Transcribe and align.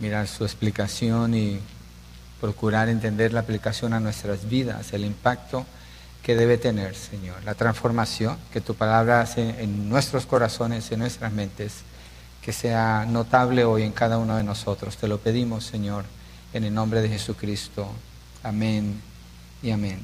mirar 0.00 0.26
su 0.26 0.44
explicación 0.44 1.34
y 1.34 1.60
procurar 2.40 2.88
entender 2.88 3.32
la 3.32 3.40
aplicación 3.40 3.92
a 3.92 4.00
nuestras 4.00 4.48
vidas, 4.48 4.92
el 4.92 5.04
impacto 5.04 5.66
que 6.22 6.34
debe 6.34 6.58
tener, 6.58 6.94
Señor, 6.94 7.42
la 7.44 7.54
transformación 7.54 8.36
que 8.52 8.60
tu 8.60 8.74
palabra 8.74 9.20
hace 9.20 9.62
en 9.62 9.88
nuestros 9.88 10.26
corazones, 10.26 10.90
en 10.90 11.00
nuestras 11.00 11.32
mentes, 11.32 11.82
que 12.42 12.52
sea 12.52 13.06
notable 13.06 13.64
hoy 13.64 13.82
en 13.82 13.92
cada 13.92 14.18
uno 14.18 14.36
de 14.36 14.42
nosotros. 14.42 14.96
Te 14.96 15.08
lo 15.08 15.18
pedimos, 15.18 15.64
Señor, 15.64 16.04
en 16.52 16.64
el 16.64 16.74
nombre 16.74 17.02
de 17.02 17.08
Jesucristo. 17.08 17.86
Amén 18.42 19.00
y 19.62 19.70
amén. 19.70 20.00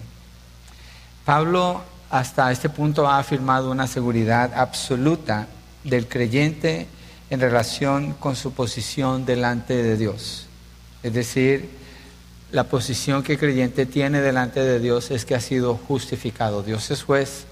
Pablo 1.25 1.83
hasta 2.11 2.53
este 2.53 2.69
punto 2.69 3.09
ha 3.09 3.19
afirmado 3.19 3.71
una 3.71 3.87
seguridad 3.87 4.53
absoluta 4.55 5.49
del 5.85 6.07
creyente 6.07 6.87
en 7.31 7.41
relación 7.41 8.13
con 8.15 8.37
su 8.37 8.53
posición 8.53 9.25
delante 9.27 9.83
de 9.83 9.97
Dios. 9.97 10.47
Es 11.03 11.13
decir, 11.13 11.69
la 12.53 12.65
posición 12.65 13.23
que 13.23 13.33
el 13.33 13.39
creyente 13.39 13.87
tiene 13.87 14.21
delante 14.21 14.61
de 14.61 14.79
Dios 14.79 15.11
es 15.11 15.25
que 15.25 15.35
ha 15.35 15.41
sido 15.41 15.77
justificado. 15.77 16.63
Dios 16.63 16.91
es 16.91 17.03
juez, 17.03 17.45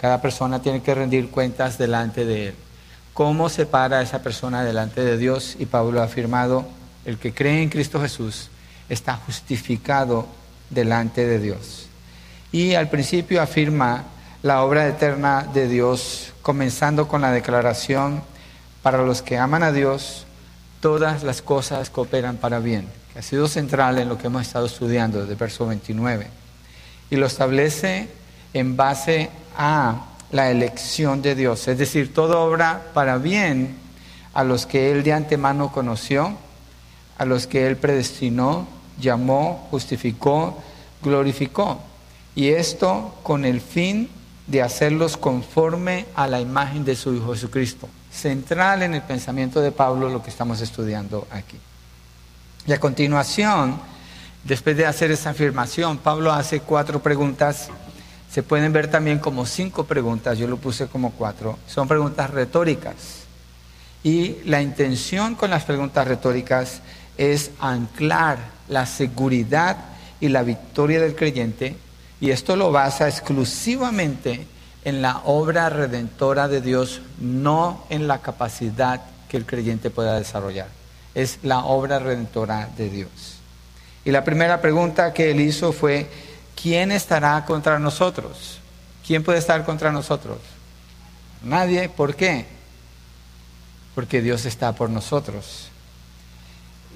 cada 0.00 0.20
persona 0.20 0.60
tiene 0.60 0.82
que 0.82 0.94
rendir 0.94 1.30
cuentas 1.30 1.78
delante 1.78 2.24
de 2.24 2.48
Él. 2.48 2.54
¿Cómo 3.14 3.48
se 3.48 3.64
para 3.64 4.02
esa 4.02 4.22
persona 4.22 4.64
delante 4.64 5.00
de 5.02 5.16
Dios? 5.16 5.56
Y 5.58 5.66
Pablo 5.66 6.00
ha 6.00 6.04
afirmado, 6.04 6.66
el 7.04 7.16
que 7.16 7.32
cree 7.32 7.62
en 7.62 7.70
Cristo 7.70 8.00
Jesús 8.00 8.48
está 8.88 9.16
justificado 9.16 10.26
delante 10.68 11.26
de 11.26 11.38
Dios. 11.38 11.86
Y 12.52 12.74
al 12.74 12.90
principio 12.90 13.40
afirma 13.40 14.04
la 14.42 14.62
obra 14.62 14.86
eterna 14.86 15.48
de 15.54 15.68
Dios, 15.68 16.32
comenzando 16.42 17.08
con 17.08 17.22
la 17.22 17.32
declaración, 17.32 18.22
para 18.84 19.02
los 19.02 19.22
que 19.22 19.38
aman 19.38 19.62
a 19.62 19.72
Dios, 19.72 20.26
todas 20.80 21.22
las 21.22 21.40
cosas 21.40 21.88
cooperan 21.88 22.36
para 22.36 22.58
bien, 22.58 22.86
que 23.14 23.20
ha 23.20 23.22
sido 23.22 23.48
central 23.48 23.98
en 23.98 24.10
lo 24.10 24.18
que 24.18 24.26
hemos 24.26 24.42
estado 24.42 24.66
estudiando 24.66 25.22
desde 25.22 25.36
verso 25.36 25.66
29. 25.66 26.26
Y 27.08 27.16
lo 27.16 27.24
establece 27.24 28.10
en 28.52 28.76
base 28.76 29.30
a 29.56 30.04
la 30.32 30.50
elección 30.50 31.22
de 31.22 31.34
Dios, 31.34 31.66
es 31.66 31.78
decir, 31.78 32.12
todo 32.12 32.42
obra 32.42 32.90
para 32.92 33.16
bien 33.16 33.74
a 34.34 34.44
los 34.44 34.66
que 34.66 34.92
Él 34.92 35.02
de 35.02 35.14
antemano 35.14 35.72
conoció, 35.72 36.36
a 37.16 37.24
los 37.24 37.46
que 37.46 37.66
Él 37.66 37.78
predestinó, 37.78 38.68
llamó, 39.00 39.66
justificó, 39.70 40.62
glorificó. 41.02 41.80
Y 42.34 42.48
esto 42.48 43.14
con 43.22 43.46
el 43.46 43.62
fin 43.62 44.10
de 44.46 44.60
hacerlos 44.60 45.16
conforme 45.16 46.04
a 46.14 46.26
la 46.26 46.42
imagen 46.42 46.84
de 46.84 46.96
su 46.96 47.14
Hijo 47.14 47.32
Jesucristo. 47.32 47.88
Central 48.14 48.82
en 48.82 48.94
el 48.94 49.02
pensamiento 49.02 49.60
de 49.60 49.72
Pablo 49.72 50.08
lo 50.08 50.22
que 50.22 50.30
estamos 50.30 50.60
estudiando 50.60 51.26
aquí. 51.30 51.58
Y 52.66 52.72
a 52.72 52.80
continuación, 52.80 53.78
después 54.44 54.76
de 54.76 54.86
hacer 54.86 55.10
esa 55.10 55.30
afirmación, 55.30 55.98
Pablo 55.98 56.32
hace 56.32 56.60
cuatro 56.60 57.02
preguntas. 57.02 57.68
Se 58.30 58.42
pueden 58.42 58.72
ver 58.72 58.90
también 58.90 59.18
como 59.18 59.46
cinco 59.46 59.84
preguntas, 59.84 60.38
yo 60.38 60.46
lo 60.46 60.56
puse 60.56 60.86
como 60.86 61.10
cuatro. 61.12 61.58
Son 61.66 61.88
preguntas 61.88 62.30
retóricas. 62.30 62.94
Y 64.02 64.36
la 64.44 64.62
intención 64.62 65.34
con 65.34 65.50
las 65.50 65.64
preguntas 65.64 66.06
retóricas 66.06 66.80
es 67.16 67.50
anclar 67.58 68.38
la 68.68 68.86
seguridad 68.86 69.76
y 70.20 70.28
la 70.28 70.42
victoria 70.42 71.00
del 71.00 71.16
creyente 71.16 71.76
y 72.20 72.30
esto 72.30 72.56
lo 72.56 72.72
basa 72.72 73.08
exclusivamente 73.08 74.46
en 74.84 75.02
la 75.02 75.22
obra 75.24 75.70
redentora 75.70 76.48
de 76.48 76.60
Dios, 76.60 77.00
no 77.18 77.84
en 77.88 78.06
la 78.06 78.20
capacidad 78.20 79.00
que 79.28 79.36
el 79.36 79.46
creyente 79.46 79.90
pueda 79.90 80.18
desarrollar. 80.18 80.68
Es 81.14 81.38
la 81.42 81.60
obra 81.64 81.98
redentora 81.98 82.68
de 82.76 82.90
Dios. 82.90 83.10
Y 84.04 84.10
la 84.10 84.24
primera 84.24 84.60
pregunta 84.60 85.14
que 85.14 85.30
él 85.30 85.40
hizo 85.40 85.72
fue, 85.72 86.08
¿quién 86.60 86.92
estará 86.92 87.44
contra 87.46 87.78
nosotros? 87.78 88.58
¿Quién 89.06 89.22
puede 89.22 89.38
estar 89.38 89.64
contra 89.64 89.90
nosotros? 89.90 90.38
Nadie. 91.42 91.88
¿Por 91.88 92.14
qué? 92.14 92.46
Porque 93.94 94.20
Dios 94.20 94.44
está 94.44 94.72
por 94.72 94.90
nosotros. 94.90 95.68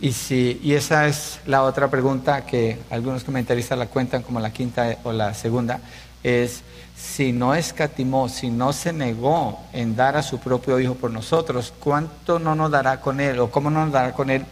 Y, 0.00 0.12
si, 0.12 0.60
y 0.62 0.74
esa 0.74 1.06
es 1.06 1.40
la 1.46 1.64
otra 1.64 1.88
pregunta 1.88 2.46
que 2.46 2.78
algunos 2.90 3.24
comentaristas 3.24 3.78
la 3.78 3.86
cuentan 3.86 4.22
como 4.22 4.40
la 4.40 4.52
quinta 4.52 4.96
o 5.04 5.12
la 5.12 5.34
segunda, 5.34 5.80
es 6.22 6.62
si 6.98 7.32
no 7.32 7.54
escatimó, 7.54 8.28
si 8.28 8.50
no 8.50 8.72
se 8.72 8.92
negó 8.92 9.60
en 9.72 9.94
dar 9.94 10.16
a 10.16 10.22
su 10.22 10.38
propio 10.38 10.80
Hijo 10.80 10.94
por 10.94 11.10
nosotros, 11.10 11.72
¿cuánto 11.78 12.38
no 12.38 12.54
nos 12.54 12.70
dará 12.70 13.00
con 13.00 13.20
Él 13.20 13.38
o 13.38 13.50
cómo 13.50 13.70
nos 13.70 13.92
dará 13.92 14.12
con 14.12 14.30
Él 14.30 14.44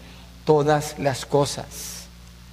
todas 0.45 0.99
las 0.99 1.27
cosas? 1.27 2.07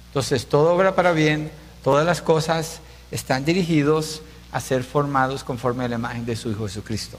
Entonces, 0.08 0.46
todo 0.46 0.74
obra 0.74 0.94
para 0.94 1.12
bien, 1.12 1.50
todas 1.82 2.04
las 2.04 2.22
cosas 2.22 2.80
están 3.10 3.44
dirigidos 3.44 4.22
a 4.52 4.60
ser 4.60 4.82
formados 4.82 5.44
conforme 5.44 5.84
a 5.84 5.88
la 5.88 5.96
imagen 5.96 6.26
de 6.26 6.36
su 6.36 6.50
Hijo 6.50 6.66
Jesucristo. 6.66 7.18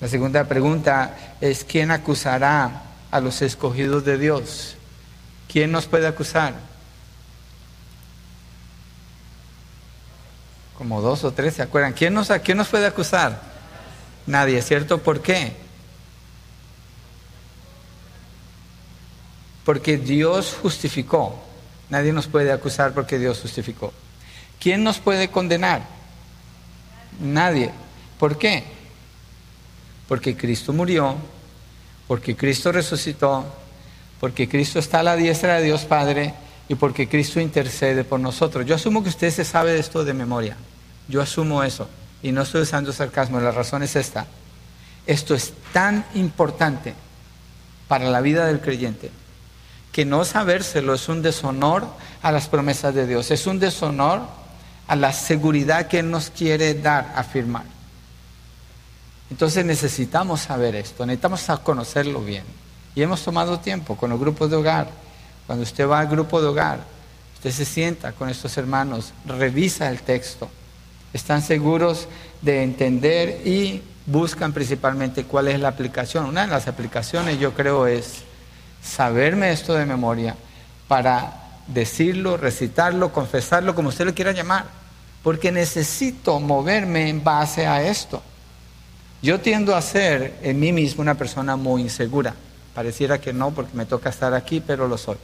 La 0.00 0.08
segunda 0.08 0.44
pregunta 0.44 1.34
es, 1.40 1.64
¿quién 1.64 1.90
acusará 1.90 2.82
a 3.10 3.20
los 3.20 3.42
escogidos 3.42 4.04
de 4.04 4.18
Dios. 4.18 4.74
¿Quién 5.50 5.72
nos 5.72 5.86
puede 5.86 6.06
acusar? 6.06 6.54
Como 10.88 11.02
dos 11.02 11.22
o 11.22 11.32
tres, 11.32 11.52
¿se 11.52 11.60
acuerdan? 11.60 11.92
¿Quién 11.92 12.14
nos, 12.14 12.30
quién 12.42 12.56
nos 12.56 12.68
puede 12.68 12.86
acusar? 12.86 13.42
Nadie, 14.26 14.62
¿cierto? 14.62 14.96
¿Por 15.02 15.20
qué? 15.20 15.52
Porque 19.66 19.98
Dios 19.98 20.56
justificó. 20.62 21.38
Nadie 21.90 22.14
nos 22.14 22.26
puede 22.26 22.50
acusar 22.52 22.94
porque 22.94 23.18
Dios 23.18 23.38
justificó. 23.38 23.92
¿Quién 24.58 24.82
nos 24.82 24.98
puede 24.98 25.28
condenar? 25.28 25.82
Nadie. 27.20 27.70
¿Por 28.18 28.38
qué? 28.38 28.64
Porque 30.08 30.38
Cristo 30.38 30.72
murió 30.72 31.16
porque 32.06 32.34
Cristo 32.34 32.72
resucitó, 32.72 33.44
porque 34.20 34.48
Cristo 34.48 34.78
está 34.78 35.00
a 35.00 35.02
la 35.02 35.16
diestra 35.16 35.56
de 35.56 35.64
Dios 35.64 35.84
Padre 35.84 36.32
y 36.66 36.76
porque 36.76 37.06
Cristo 37.06 37.38
intercede 37.38 38.04
por 38.04 38.18
nosotros. 38.18 38.64
Yo 38.64 38.76
asumo 38.76 39.02
que 39.02 39.10
usted 39.10 39.30
se 39.30 39.44
sabe 39.44 39.74
de 39.74 39.80
esto 39.80 40.02
de 40.02 40.14
memoria. 40.14 40.56
Yo 41.08 41.22
asumo 41.22 41.62
eso. 41.62 41.88
Y 42.22 42.32
no 42.32 42.42
estoy 42.42 42.62
usando 42.62 42.92
sarcasmo, 42.92 43.40
la 43.40 43.50
razón 43.50 43.82
es 43.82 43.96
esta. 43.96 44.26
Esto 45.06 45.34
es 45.34 45.52
tan 45.72 46.04
importante 46.14 46.94
para 47.88 48.10
la 48.10 48.20
vida 48.20 48.46
del 48.46 48.60
creyente 48.60 49.10
que 49.92 50.04
no 50.04 50.24
sabérselo 50.24 50.94
es 50.94 51.08
un 51.08 51.22
deshonor 51.22 51.86
a 52.22 52.30
las 52.30 52.48
promesas 52.48 52.94
de 52.94 53.06
Dios, 53.06 53.30
es 53.30 53.46
un 53.46 53.58
deshonor 53.58 54.20
a 54.86 54.94
la 54.94 55.12
seguridad 55.12 55.88
que 55.88 55.98
Él 55.98 56.10
nos 56.10 56.30
quiere 56.30 56.74
dar, 56.74 57.12
afirmar. 57.16 57.64
Entonces 59.30 59.64
necesitamos 59.64 60.42
saber 60.42 60.76
esto, 60.76 61.04
necesitamos 61.04 61.44
conocerlo 61.62 62.20
bien. 62.20 62.44
Y 62.94 63.02
hemos 63.02 63.22
tomado 63.22 63.58
tiempo 63.58 63.96
con 63.96 64.10
los 64.10 64.20
grupos 64.20 64.50
de 64.50 64.56
hogar. 64.56 64.88
Cuando 65.46 65.64
usted 65.64 65.88
va 65.88 66.00
al 66.00 66.08
grupo 66.08 66.40
de 66.40 66.46
hogar, 66.46 66.80
usted 67.34 67.50
se 67.50 67.64
sienta 67.64 68.12
con 68.12 68.28
estos 68.28 68.56
hermanos, 68.56 69.12
revisa 69.26 69.88
el 69.90 70.02
texto. 70.02 70.50
Están 71.18 71.42
seguros 71.42 72.06
de 72.42 72.62
entender 72.62 73.44
y 73.44 73.82
buscan 74.06 74.52
principalmente 74.52 75.24
cuál 75.24 75.48
es 75.48 75.58
la 75.58 75.66
aplicación. 75.66 76.26
Una 76.26 76.42
de 76.42 76.46
las 76.46 76.68
aplicaciones 76.68 77.40
yo 77.40 77.54
creo 77.54 77.88
es 77.88 78.22
saberme 78.80 79.50
esto 79.50 79.74
de 79.74 79.84
memoria 79.84 80.36
para 80.86 81.42
decirlo, 81.66 82.36
recitarlo, 82.36 83.12
confesarlo, 83.12 83.74
como 83.74 83.88
usted 83.88 84.04
lo 84.04 84.14
quiera 84.14 84.30
llamar. 84.30 84.66
Porque 85.24 85.50
necesito 85.50 86.38
moverme 86.38 87.08
en 87.08 87.24
base 87.24 87.66
a 87.66 87.82
esto. 87.82 88.22
Yo 89.20 89.40
tiendo 89.40 89.74
a 89.74 89.82
ser 89.82 90.38
en 90.40 90.60
mí 90.60 90.72
mismo 90.72 91.02
una 91.02 91.16
persona 91.16 91.56
muy 91.56 91.82
insegura. 91.82 92.32
Pareciera 92.76 93.20
que 93.20 93.32
no 93.32 93.50
porque 93.50 93.76
me 93.76 93.86
toca 93.86 94.10
estar 94.10 94.32
aquí, 94.34 94.62
pero 94.64 94.86
lo 94.86 94.96
soy. 94.96 95.16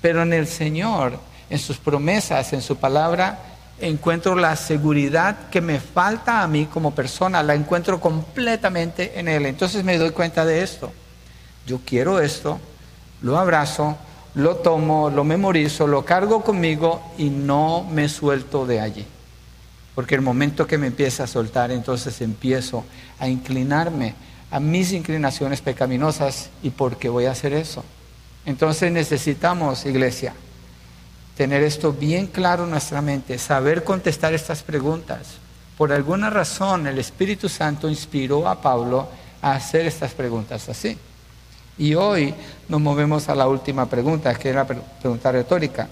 Pero 0.00 0.22
en 0.22 0.32
el 0.32 0.48
Señor, 0.48 1.16
en 1.48 1.60
sus 1.60 1.78
promesas, 1.78 2.52
en 2.52 2.60
su 2.60 2.76
palabra, 2.76 3.51
encuentro 3.82 4.36
la 4.36 4.56
seguridad 4.56 5.50
que 5.50 5.60
me 5.60 5.80
falta 5.80 6.42
a 6.42 6.48
mí 6.48 6.66
como 6.66 6.94
persona, 6.94 7.42
la 7.42 7.54
encuentro 7.54 8.00
completamente 8.00 9.18
en 9.18 9.28
Él. 9.28 9.46
Entonces 9.46 9.84
me 9.84 9.98
doy 9.98 10.10
cuenta 10.10 10.44
de 10.44 10.62
esto. 10.62 10.92
Yo 11.66 11.80
quiero 11.84 12.20
esto, 12.20 12.58
lo 13.22 13.38
abrazo, 13.38 13.96
lo 14.34 14.56
tomo, 14.56 15.10
lo 15.10 15.24
memorizo, 15.24 15.86
lo 15.86 16.04
cargo 16.04 16.42
conmigo 16.42 17.02
y 17.18 17.30
no 17.30 17.86
me 17.90 18.08
suelto 18.08 18.66
de 18.66 18.80
allí. 18.80 19.06
Porque 19.94 20.14
el 20.14 20.22
momento 20.22 20.66
que 20.66 20.78
me 20.78 20.86
empieza 20.86 21.24
a 21.24 21.26
soltar, 21.26 21.70
entonces 21.70 22.20
empiezo 22.20 22.84
a 23.18 23.28
inclinarme 23.28 24.14
a 24.50 24.60
mis 24.60 24.92
inclinaciones 24.92 25.60
pecaminosas. 25.60 26.50
¿Y 26.62 26.70
por 26.70 26.96
qué 26.96 27.08
voy 27.08 27.26
a 27.26 27.32
hacer 27.32 27.52
eso? 27.52 27.84
Entonces 28.46 28.90
necesitamos, 28.90 29.84
iglesia, 29.86 30.34
tener 31.36 31.62
esto 31.62 31.92
bien 31.92 32.26
claro 32.26 32.64
en 32.64 32.70
nuestra 32.70 33.00
mente, 33.00 33.38
saber 33.38 33.84
contestar 33.84 34.34
estas 34.34 34.62
preguntas. 34.62 35.38
Por 35.76 35.92
alguna 35.92 36.30
razón 36.30 36.86
el 36.86 36.98
Espíritu 36.98 37.48
Santo 37.48 37.88
inspiró 37.88 38.46
a 38.48 38.60
Pablo 38.60 39.08
a 39.40 39.52
hacer 39.52 39.86
estas 39.86 40.12
preguntas 40.12 40.68
así. 40.68 40.96
Y 41.78 41.94
hoy 41.94 42.34
nos 42.68 42.80
movemos 42.80 43.28
a 43.28 43.34
la 43.34 43.48
última 43.48 43.86
pregunta, 43.86 44.34
que 44.34 44.50
es 44.50 44.54
la 44.54 44.66
pregunta 44.66 45.32
retórica. 45.32 45.88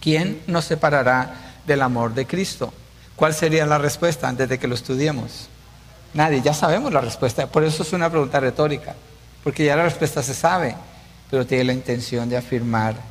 ¿Quién 0.00 0.42
nos 0.46 0.64
separará 0.64 1.34
del 1.66 1.82
amor 1.82 2.14
de 2.14 2.26
Cristo? 2.26 2.72
¿Cuál 3.16 3.34
sería 3.34 3.66
la 3.66 3.78
respuesta 3.78 4.28
antes 4.28 4.48
de 4.48 4.58
que 4.58 4.68
lo 4.68 4.74
estudiemos? 4.74 5.48
Nadie, 6.14 6.40
ya 6.40 6.54
sabemos 6.54 6.92
la 6.92 7.00
respuesta, 7.00 7.46
por 7.46 7.62
eso 7.64 7.82
es 7.82 7.92
una 7.92 8.08
pregunta 8.08 8.40
retórica, 8.40 8.94
porque 9.44 9.64
ya 9.64 9.76
la 9.76 9.84
respuesta 9.84 10.22
se 10.22 10.34
sabe, 10.34 10.74
pero 11.30 11.46
tiene 11.46 11.64
la 11.64 11.72
intención 11.72 12.28
de 12.28 12.36
afirmar 12.36 13.09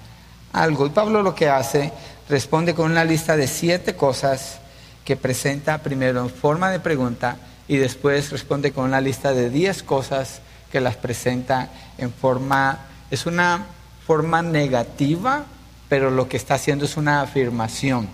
algo. 0.53 0.85
Y 0.85 0.89
Pablo 0.89 1.21
lo 1.21 1.35
que 1.35 1.49
hace, 1.49 1.91
responde 2.27 2.73
con 2.73 2.91
una 2.91 3.03
lista 3.03 3.35
de 3.35 3.47
siete 3.47 3.95
cosas 3.95 4.59
que 5.05 5.15
presenta 5.15 5.79
primero 5.79 6.21
en 6.21 6.29
forma 6.29 6.69
de 6.69 6.79
pregunta 6.79 7.37
y 7.67 7.77
después 7.77 8.31
responde 8.31 8.71
con 8.71 8.85
una 8.85 9.01
lista 9.01 9.33
de 9.33 9.49
diez 9.49 9.83
cosas 9.83 10.41
que 10.71 10.81
las 10.81 10.95
presenta 10.95 11.69
en 11.97 12.11
forma, 12.11 12.79
es 13.09 13.25
una 13.25 13.65
forma 14.05 14.41
negativa, 14.41 15.45
pero 15.87 16.11
lo 16.11 16.27
que 16.29 16.37
está 16.37 16.55
haciendo 16.55 16.85
es 16.85 16.97
una 16.97 17.21
afirmación. 17.21 18.07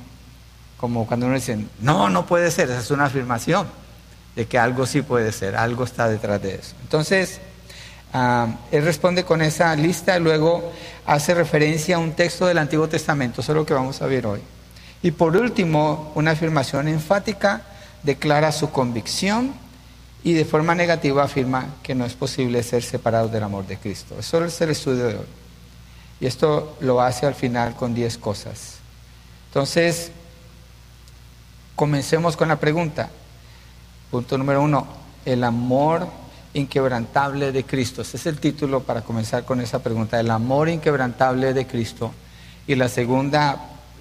Como 0.78 1.08
cuando 1.08 1.26
uno 1.26 1.36
dice, 1.36 1.66
no, 1.80 2.10
no 2.10 2.26
puede 2.26 2.52
ser, 2.52 2.70
esa 2.70 2.80
es 2.80 2.92
una 2.92 3.06
afirmación 3.06 3.68
de 4.36 4.46
que 4.46 4.60
algo 4.60 4.86
sí 4.86 5.02
puede 5.02 5.32
ser, 5.32 5.56
algo 5.56 5.84
está 5.86 6.10
detrás 6.10 6.42
de 6.42 6.56
eso. 6.56 6.76
Entonces, 6.82 7.40
ah, 8.13 8.48
él 8.72 8.84
responde 8.84 9.24
con 9.24 9.42
esa 9.42 9.75
lista 9.75 10.18
luego 10.19 10.72
hace 11.06 11.34
referencia 11.34 11.98
a 11.98 12.00
un 12.00 12.13
texto 12.13 12.46
del 12.46 12.57
Antiguo 12.57 12.88
Testamento, 12.88 13.42
eso 13.42 13.52
es 13.52 13.56
lo 13.56 13.66
que 13.66 13.74
vamos 13.74 14.02
a 14.02 14.07
ver 14.07 14.25
hoy. 14.25 14.42
Y 15.02 15.12
por 15.12 15.38
último, 15.38 16.12
una 16.16 16.31
afirmación 16.31 16.88
enfática 16.88 17.62
declara 18.04 18.52
su 18.52 18.72
convicción 18.72 19.54
y 20.24 20.34
de 20.34 20.46
forma 20.46 20.74
negativa 20.74 21.24
afirma 21.24 21.75
que 21.84 21.94
no 21.94 22.06
es 22.06 22.13
posible 22.13 22.63
ser 22.63 22.81
separado 22.81 23.28
del 23.28 23.44
amor 23.44 23.68
de 23.68 23.78
Cristo. 23.78 24.16
Eso 24.19 24.44
es 24.44 24.60
el 24.62 24.72
estudio 24.72 25.06
de 25.06 25.16
hoy. 25.18 25.28
Y 26.19 26.25
esto 26.25 26.75
lo 26.80 27.01
hace 27.01 27.28
al 27.28 27.36
final 27.36 27.75
con 27.75 27.94
10 27.94 28.18
cosas. 28.18 28.78
Entonces, 29.50 30.12
comencemos 31.75 32.36
con 32.36 32.48
la 32.48 32.56
pregunta. 32.56 33.10
Punto 34.10 34.38
número 34.38 34.63
uno, 34.63 34.88
el 35.25 35.44
amor 35.44 36.08
inquebrantable 36.56 37.52
de 37.52 37.63
Cristo. 37.63 38.02
Ese 38.02 38.18
es 38.18 38.25
el 38.25 38.40
título 38.40 38.81
para 38.81 39.02
comenzar 39.02 39.46
con 39.46 39.62
esa 39.62 39.84
pregunta, 39.84 40.19
el 40.19 40.31
amor 40.31 40.69
inquebrantable 40.69 41.54
de 41.54 41.68
Cristo. 41.68 42.12
Y 42.66 42.75
la 42.75 42.90
segunda, 42.90 43.57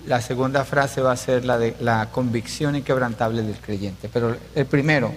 la 0.07 0.23
segunda 0.23 0.65
frase 0.65 1.03
va 1.03 1.13
a 1.13 1.17
ser 1.17 1.45
la 1.45 1.59
de 1.59 1.77
la 1.81 2.11
convicción 2.11 2.77
inquebrantable 2.77 3.43
del 3.43 3.57
creyente. 3.57 4.09
Pero 4.11 4.37
el 4.55 4.67
primero, 4.67 5.13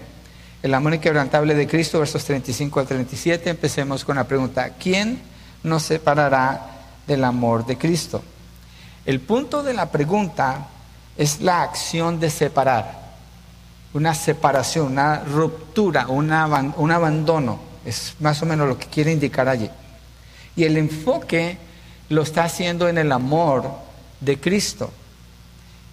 el 0.62 0.74
amor 0.74 0.96
inquebrantable 0.96 1.54
de 1.56 1.68
Cristo, 1.68 2.00
versos 2.00 2.26
35 2.26 2.80
al 2.80 2.88
37. 2.88 3.50
Empecemos 3.52 4.04
con 4.04 4.16
la 4.16 4.26
pregunta, 4.26 4.72
¿quién 4.72 5.22
nos 5.64 5.84
separará 5.84 6.72
del 7.06 7.24
amor 7.24 7.66
de 7.66 7.78
Cristo? 7.78 8.22
El 9.06 9.22
punto 9.22 9.64
de 9.64 9.74
la 9.74 9.90
pregunta 9.92 10.68
es 11.16 11.40
la 11.40 11.62
acción 11.62 12.20
de 12.20 12.30
separar, 12.30 13.07
una 13.98 14.14
separación, 14.14 14.92
una 14.92 15.24
ruptura, 15.24 16.08
un 16.08 16.32
abandono. 16.32 17.60
Es 17.84 18.14
más 18.20 18.42
o 18.44 18.46
menos 18.46 18.68
lo 18.68 18.78
que 18.78 18.86
quiere 18.86 19.12
indicar 19.12 19.50
allí. 19.50 19.70
Y 20.56 20.64
el 20.64 20.78
enfoque 20.78 21.58
lo 22.10 22.22
está 22.22 22.44
haciendo 22.44 22.88
en 22.88 23.00
el 23.00 23.12
amor 23.12 23.70
de 24.20 24.40
Cristo. 24.40 24.92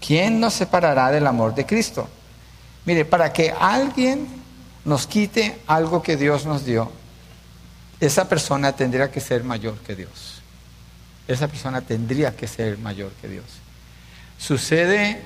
¿Quién 0.07 0.39
nos 0.39 0.53
separará 0.53 1.11
del 1.11 1.27
amor 1.27 1.55
de 1.55 1.65
Cristo? 1.65 2.09
Mire, 2.85 3.07
para 3.07 3.33
que 3.33 3.51
alguien 3.51 4.29
nos 4.85 5.07
quite 5.07 5.61
algo 5.67 6.03
que 6.03 6.19
Dios 6.19 6.45
nos 6.45 6.67
dio, 6.67 6.93
esa 8.01 8.29
persona 8.29 8.73
tendría 8.73 9.11
que 9.11 9.21
ser 9.21 9.45
mayor 9.45 9.77
que 9.79 9.95
Dios. 9.95 10.43
Esa 11.27 11.49
persona 11.49 11.81
tendría 11.81 12.37
que 12.37 12.47
ser 12.47 12.77
mayor 12.77 13.13
que 13.23 13.29
Dios. 13.29 13.47
Sucede 14.37 15.23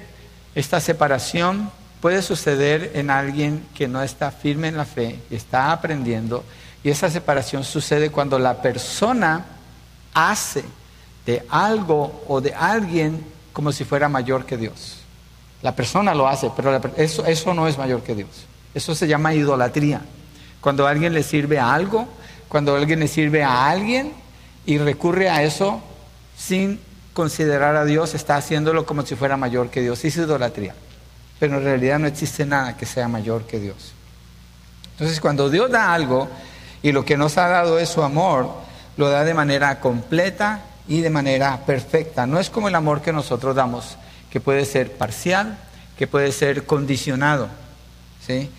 esta 0.55 0.81
separación, 0.81 1.73
puede 2.01 2.23
suceder 2.23 2.93
en 2.95 3.11
alguien 3.11 3.67
que 3.75 3.89
no 3.89 4.03
está 4.03 4.31
firme 4.31 4.69
en 4.69 4.77
la 4.77 4.85
fe 4.85 5.19
y 5.31 5.37
está 5.37 5.73
aprendiendo, 5.73 6.45
y 6.83 6.91
esa 6.91 7.11
separación 7.11 7.65
sucede 7.65 8.11
cuando 8.11 8.39
la 8.39 8.63
persona 8.63 9.45
hace 10.15 10.65
de 11.27 11.45
algo 11.51 12.25
o 12.29 12.41
de 12.41 12.55
alguien 12.55 13.25
como 13.53 13.73
si 13.73 13.85
fuera 13.85 14.09
mayor 14.09 14.47
que 14.47 14.57
Dios. 14.57 14.99
La 15.63 15.75
persona 15.75 16.15
lo 16.15 16.29
hace, 16.29 16.51
pero 16.55 16.81
eso, 16.97 17.27
eso 17.27 17.53
no 17.53 17.67
es 17.67 17.77
mayor 17.77 18.03
que 18.03 18.15
Dios. 18.15 18.29
Eso 18.75 18.95
se 18.95 19.09
llama 19.09 19.35
idolatría. 19.35 20.03
Cuando 20.61 20.87
alguien 20.87 21.13
le 21.13 21.25
sirve 21.25 21.59
a 21.59 21.75
algo, 21.75 22.07
cuando 22.49 22.77
alguien 22.77 23.01
le 23.01 23.09
sirve 23.09 23.43
a 23.43 23.69
alguien 23.69 24.13
y 24.65 24.79
recurre 24.79 25.29
a 25.29 25.43
eso 25.43 25.81
sin 26.37 26.81
considerar 27.13 27.75
a 27.75 27.85
Dios, 27.85 28.15
está 28.15 28.37
haciéndolo 28.37 28.87
como 28.87 29.05
si 29.05 29.17
fuera 29.17 29.37
mayor 29.37 29.71
que 29.71 29.81
Dios. 29.81 30.05
Es 30.05 30.17
idolatría. 30.17 30.75
Pero 31.39 31.59
en 31.59 31.65
realidad 31.65 31.99
no 31.99 32.07
existe 32.07 32.45
nada 32.45 32.77
que 32.77 32.87
sea 32.87 33.09
mayor 33.09 33.47
que 33.47 33.61
Dios. 33.61 33.93
Entonces 34.93 35.21
cuando 35.21 35.49
Dios 35.49 35.71
da 35.71 35.93
algo 35.93 36.29
y 36.83 36.93
lo 36.93 37.05
que 37.05 37.17
nos 37.17 37.39
ha 37.39 37.49
dado 37.49 37.79
es 37.79 37.89
su 37.89 38.03
amor, 38.03 38.51
lo 38.97 39.09
da 39.09 39.25
de 39.25 39.35
manera 39.35 39.79
completa 39.81 40.63
y 40.89 41.01
de 41.01 41.11
manera 41.11 41.65
perfecta. 41.65 42.27
No 42.27 42.41
es 42.41 42.51
como 42.51 42.69
el 42.69 42.75
amor 42.75 43.03
que 43.03 43.13
nosotros 43.13 43.55
damos, 43.55 43.97
que 44.31 44.41
puede 44.41 44.65
ser 44.65 44.93
parcial, 44.93 45.57
que 45.97 46.07
puede 46.07 46.33
ser 46.33 46.67
condicionado. 46.67 47.49
¿sí? 48.27 48.51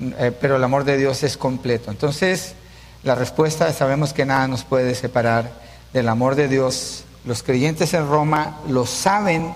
Eh, 0.00 0.32
pero 0.40 0.56
el 0.56 0.64
amor 0.64 0.84
de 0.84 0.96
Dios 0.96 1.22
es 1.24 1.36
completo. 1.36 1.90
Entonces, 1.90 2.54
la 3.02 3.14
respuesta 3.14 3.72
sabemos 3.72 4.12
que 4.12 4.24
nada 4.24 4.46
nos 4.46 4.64
puede 4.64 4.94
separar 4.94 5.50
del 5.92 6.08
amor 6.08 6.34
de 6.34 6.48
Dios. 6.48 7.04
Los 7.24 7.42
creyentes 7.42 7.94
en 7.94 8.08
Roma 8.08 8.60
lo 8.68 8.86
saben, 8.86 9.52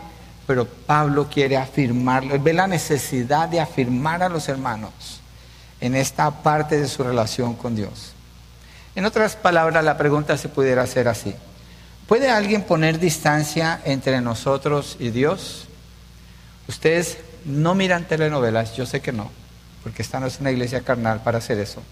pero 0.46 0.66
Pablo 0.66 1.28
quiere 1.28 1.56
afirmarlo. 1.56 2.38
Ve 2.40 2.52
la 2.52 2.66
necesidad 2.66 3.48
de 3.48 3.60
afirmar 3.60 4.22
a 4.22 4.28
los 4.28 4.48
hermanos 4.48 5.20
en 5.80 5.94
esta 5.94 6.30
parte 6.30 6.80
de 6.80 6.88
su 6.88 7.02
relación 7.02 7.54
con 7.54 7.74
Dios. 7.74 8.12
En 8.94 9.04
otras 9.04 9.36
palabras, 9.36 9.84
la 9.84 9.96
pregunta 9.96 10.36
se 10.36 10.48
pudiera 10.48 10.82
hacer 10.82 11.08
así. 11.08 11.34
¿Puede 12.06 12.30
alguien 12.30 12.62
poner 12.62 12.98
distancia 12.98 13.80
entre 13.84 14.20
nosotros 14.20 14.96
y 14.98 15.10
Dios? 15.10 15.66
Ustedes 16.68 17.18
no 17.44 17.74
miran 17.74 18.04
telenovelas, 18.04 18.76
yo 18.76 18.86
sé 18.86 19.00
que 19.00 19.12
no 19.12 19.42
porque 19.82 20.02
esta 20.02 20.20
no 20.20 20.26
es 20.26 20.40
una 20.40 20.50
iglesia 20.50 20.80
carnal 20.80 21.22
para 21.22 21.38
hacer 21.38 21.58
eso. 21.58 21.82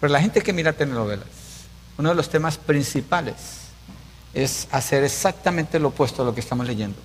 Pero 0.00 0.12
la 0.12 0.20
gente 0.20 0.42
que 0.42 0.52
mira 0.52 0.72
telenovelas, 0.72 1.26
uno 1.98 2.10
de 2.10 2.14
los 2.14 2.28
temas 2.28 2.58
principales 2.58 3.34
es 4.34 4.68
hacer 4.70 5.04
exactamente 5.04 5.78
lo 5.78 5.88
opuesto 5.88 6.22
a 6.22 6.24
lo 6.24 6.34
que 6.34 6.40
estamos 6.40 6.66
leyendo. 6.66 6.98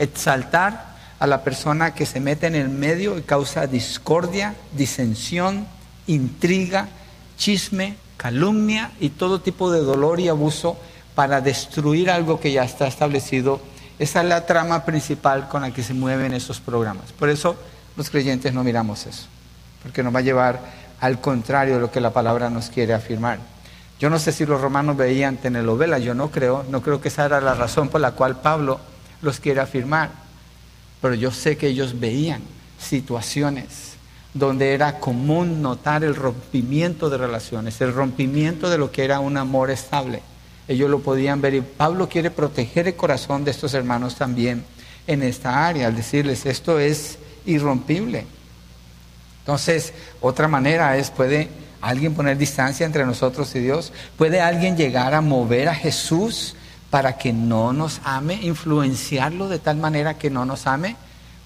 Exaltar 0.00 0.96
a 1.20 1.26
la 1.28 1.44
persona 1.44 1.94
que 1.94 2.06
se 2.06 2.18
mete 2.18 2.48
en 2.48 2.56
el 2.56 2.68
medio 2.68 3.16
y 3.16 3.22
causa 3.22 3.68
discordia, 3.68 4.56
disensión, 4.72 5.66
intriga, 6.08 6.88
chisme, 7.36 7.94
calumnia 8.16 8.90
y 8.98 9.10
todo 9.10 9.40
tipo 9.40 9.70
de 9.70 9.80
dolor 9.80 10.18
y 10.18 10.28
abuso 10.28 10.76
para 11.14 11.40
destruir 11.40 12.10
algo 12.10 12.40
que 12.40 12.52
ya 12.52 12.64
está 12.64 12.86
establecido. 12.86 13.60
Esa 13.98 14.22
es 14.22 14.28
la 14.28 14.46
trama 14.46 14.84
principal 14.84 15.48
con 15.48 15.62
la 15.62 15.72
que 15.72 15.82
se 15.82 15.94
mueven 15.94 16.32
esos 16.32 16.58
programas. 16.58 17.12
Por 17.12 17.28
eso 17.28 17.54
los 17.96 18.08
creyentes 18.08 18.54
no 18.54 18.64
miramos 18.64 19.06
eso, 19.06 19.26
porque 19.82 20.02
nos 20.02 20.14
va 20.14 20.20
a 20.20 20.22
llevar 20.22 20.60
al 21.00 21.20
contrario 21.20 21.74
de 21.74 21.80
lo 21.80 21.90
que 21.90 22.00
la 22.00 22.12
palabra 22.12 22.48
nos 22.48 22.70
quiere 22.70 22.94
afirmar. 22.94 23.38
Yo 23.98 24.08
no 24.08 24.18
sé 24.18 24.32
si 24.32 24.46
los 24.46 24.60
romanos 24.60 24.96
veían 24.96 25.36
telenovelas, 25.36 26.02
yo 26.02 26.14
no 26.14 26.30
creo, 26.30 26.64
no 26.70 26.80
creo 26.80 27.02
que 27.02 27.08
esa 27.08 27.26
era 27.26 27.42
la 27.42 27.54
razón 27.54 27.90
por 27.90 28.00
la 28.00 28.12
cual 28.12 28.40
Pablo 28.40 28.80
los 29.22 29.40
quiere 29.40 29.60
afirmar, 29.60 30.10
pero 31.00 31.14
yo 31.14 31.30
sé 31.30 31.56
que 31.56 31.68
ellos 31.68 31.98
veían 31.98 32.42
situaciones 32.78 33.90
donde 34.32 34.74
era 34.74 35.00
común 35.00 35.60
notar 35.60 36.04
el 36.04 36.14
rompimiento 36.14 37.10
de 37.10 37.18
relaciones, 37.18 37.80
el 37.80 37.92
rompimiento 37.92 38.70
de 38.70 38.78
lo 38.78 38.92
que 38.92 39.04
era 39.04 39.20
un 39.20 39.36
amor 39.36 39.70
estable. 39.70 40.22
Ellos 40.68 40.88
lo 40.88 41.00
podían 41.00 41.40
ver 41.40 41.54
y 41.54 41.60
Pablo 41.62 42.08
quiere 42.08 42.30
proteger 42.30 42.86
el 42.86 42.94
corazón 42.94 43.44
de 43.44 43.50
estos 43.50 43.74
hermanos 43.74 44.14
también 44.14 44.64
en 45.06 45.22
esta 45.22 45.66
área, 45.66 45.88
al 45.88 45.96
decirles, 45.96 46.46
esto 46.46 46.78
es 46.78 47.18
irrompible. 47.44 48.24
Entonces, 49.40 49.92
otra 50.20 50.46
manera 50.46 50.96
es, 50.96 51.10
puede 51.10 51.48
alguien 51.80 52.14
poner 52.14 52.36
distancia 52.36 52.86
entre 52.86 53.04
nosotros 53.04 53.54
y 53.56 53.60
Dios? 53.60 53.92
¿Puede 54.16 54.40
alguien 54.40 54.76
llegar 54.76 55.14
a 55.14 55.20
mover 55.20 55.68
a 55.68 55.74
Jesús 55.74 56.54
para 56.90 57.16
que 57.16 57.32
no 57.32 57.72
nos 57.72 58.00
ame, 58.04 58.34
influenciarlo 58.34 59.48
de 59.48 59.60
tal 59.60 59.76
manera 59.76 60.18
que 60.18 60.28
no 60.28 60.44
nos 60.44 60.66
ame? 60.66 60.96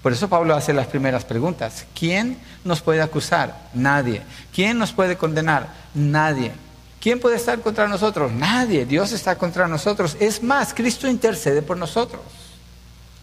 Por 0.01 0.13
eso 0.13 0.27
Pablo 0.27 0.55
hace 0.55 0.73
las 0.73 0.87
primeras 0.87 1.25
preguntas. 1.25 1.85
¿Quién 1.97 2.37
nos 2.63 2.81
puede 2.81 3.01
acusar? 3.01 3.69
Nadie. 3.73 4.21
¿Quién 4.53 4.77
nos 4.77 4.91
puede 4.91 5.17
condenar? 5.17 5.69
Nadie. 5.93 6.51
¿Quién 6.99 7.19
puede 7.19 7.37
estar 7.37 7.59
contra 7.61 7.87
nosotros? 7.87 8.31
Nadie. 8.31 8.85
Dios 8.85 9.11
está 9.11 9.35
contra 9.35 9.67
nosotros. 9.67 10.17
Es 10.19 10.43
más, 10.43 10.73
Cristo 10.73 11.07
intercede 11.07 11.61
por 11.61 11.77
nosotros. 11.77 12.21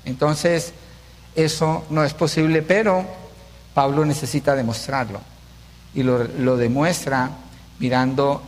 Entonces, 0.04 0.72
eso 1.34 1.84
no 1.90 2.04
es 2.04 2.14
posible, 2.14 2.62
pero 2.62 3.06
Pablo 3.74 4.04
necesita 4.04 4.56
demostrarlo. 4.56 5.20
Y 5.94 6.02
lo, 6.02 6.24
lo 6.24 6.56
demuestra 6.56 7.30
mirando 7.78 8.42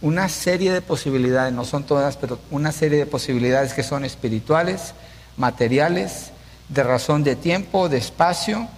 una 0.00 0.28
serie 0.28 0.72
de 0.72 0.80
posibilidades, 0.80 1.52
no 1.52 1.64
son 1.64 1.84
todas, 1.84 2.16
pero 2.16 2.38
una 2.50 2.72
serie 2.72 2.98
de 2.98 3.06
posibilidades 3.06 3.74
que 3.74 3.82
son 3.82 4.04
espirituales, 4.04 4.94
materiales, 5.36 6.30
de 6.68 6.82
razón 6.82 7.24
de 7.24 7.36
tiempo, 7.36 7.88
de 7.88 7.98
espacio, 7.98 8.68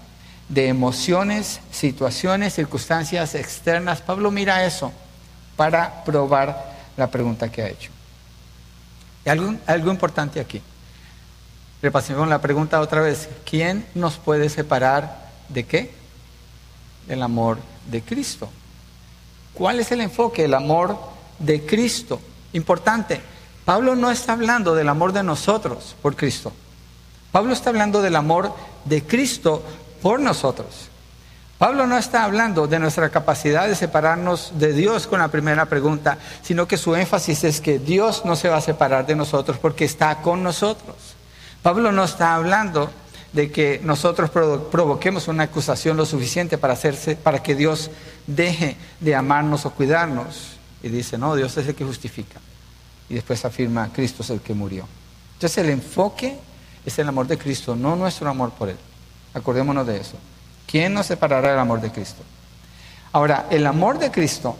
de 0.49 0.69
emociones, 0.69 1.61
situaciones, 1.71 2.55
circunstancias 2.55 3.35
externas. 3.35 4.01
Pablo 4.01 4.31
mira 4.31 4.65
eso 4.65 4.93
para 5.57 6.05
probar 6.05 6.75
la 6.97 7.11
pregunta 7.11 7.51
que 7.51 7.63
ha 7.63 7.69
hecho. 7.69 7.91
Algo, 9.27 9.55
algo 9.67 9.91
importante 9.91 10.41
aquí. 10.41 10.63
Repasemos 11.83 12.29
la 12.29 12.41
pregunta 12.41 12.81
otra 12.81 13.01
vez. 13.01 13.29
¿Quién 13.45 13.85
nos 13.95 14.17
puede 14.17 14.49
separar 14.49 15.29
de 15.49 15.65
qué? 15.65 15.93
Del 17.07 17.23
amor 17.23 17.59
de 17.91 18.03
Cristo. 18.03 18.49
¿Cuál 19.57 19.81
es 19.81 19.91
el 19.91 20.03
enfoque? 20.03 20.45
El 20.45 20.55
amor 20.55 20.99
de 21.39 21.65
Cristo. 21.65 22.21
Importante. 22.53 23.21
Pablo 23.65 23.97
no 23.97 24.11
está 24.11 24.35
hablando 24.35 24.75
del 24.75 24.89
amor 24.89 25.13
de 25.13 25.23
nosotros 25.23 25.97
por 26.03 26.15
Cristo. 26.15 26.53
Pablo 27.33 27.53
está 27.53 27.71
hablando 27.71 28.03
del 28.03 28.17
amor 28.17 28.53
de 28.85 29.03
Cristo 29.03 29.63
por 30.03 30.21
nosotros. 30.21 30.89
Pablo 31.59 31.87
no 31.87 31.97
está 31.97 32.25
hablando 32.25 32.67
de 32.67 32.79
nuestra 32.79 33.09
capacidad 33.09 33.67
de 33.67 33.75
separarnos 33.75 34.53
de 34.59 34.75
Dios 34.75 35.07
con 35.07 35.21
la 35.21 35.29
primera 35.29 35.65
pregunta, 35.65 36.19
sino 36.43 36.69
que 36.69 36.77
su 36.77 36.95
énfasis 36.95 37.45
es 37.45 37.63
que 37.63 37.79
Dios 37.79 38.27
no 38.27 38.37
se 38.37 38.51
va 38.51 38.59
a 38.59 38.61
separar 38.61 39.07
de 39.07 39.17
nosotros 39.17 39.57
porque 39.57 39.87
está 39.87 40.21
con 40.21 40.43
nosotros. 40.43 40.97
Pablo 41.63 41.93
no 41.93 42.05
está 42.05 42.35
hablando 42.35 42.91
de 43.37 43.53
que 43.53 43.81
nosotros 43.85 44.31
provoquemos 44.31 45.29
una 45.29 45.43
acusación 45.43 45.99
lo 45.99 46.07
suficiente 46.07 46.57
para, 46.57 46.73
hacerse, 46.73 47.17
para 47.17 47.43
que 47.43 47.55
Dios 47.55 47.91
deje 48.27 48.79
de 48.99 49.15
amarnos 49.15 49.67
o 49.67 49.73
cuidarnos. 49.73 50.57
Y 50.83 50.89
dice, 50.89 51.19
no, 51.19 51.37
Dios 51.37 51.55
es 51.59 51.69
el 51.69 51.75
que 51.75 51.85
justifica. 51.85 52.41
Y 53.11 53.15
después 53.15 53.45
afirma, 53.45 53.93
Cristo 53.93 54.23
es 54.23 54.31
el 54.31 54.41
que 54.41 54.55
murió. 54.55 54.89
Entonces 55.35 55.59
el 55.59 55.69
enfoque 55.69 56.39
es 56.87 56.99
el 56.99 57.07
amor 57.09 57.27
de 57.27 57.37
Cristo, 57.37 57.77
no 57.77 57.95
nuestro 57.95 58.31
amor 58.31 58.53
por 58.53 58.71
Él. 58.71 58.79
Acordémonos 59.35 59.87
de 59.87 59.99
eso. 59.99 60.17
¿Quién 60.67 60.95
nos 60.95 61.05
separará 61.05 61.51
del 61.51 61.59
amor 61.59 61.83
de 61.83 61.93
Cristo? 61.93 62.23
Ahora, 63.13 63.49
el 63.51 63.67
amor 63.67 63.99
de 63.99 64.11
Cristo, 64.11 64.57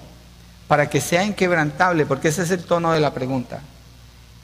para 0.69 0.91
que 0.91 1.01
sea 1.01 1.25
inquebrantable, 1.25 2.05
porque 2.05 2.29
ese 2.29 2.43
es 2.43 2.51
el 2.51 2.65
tono 2.65 2.93
de 2.93 3.01
la 3.01 3.15
pregunta, 3.15 3.63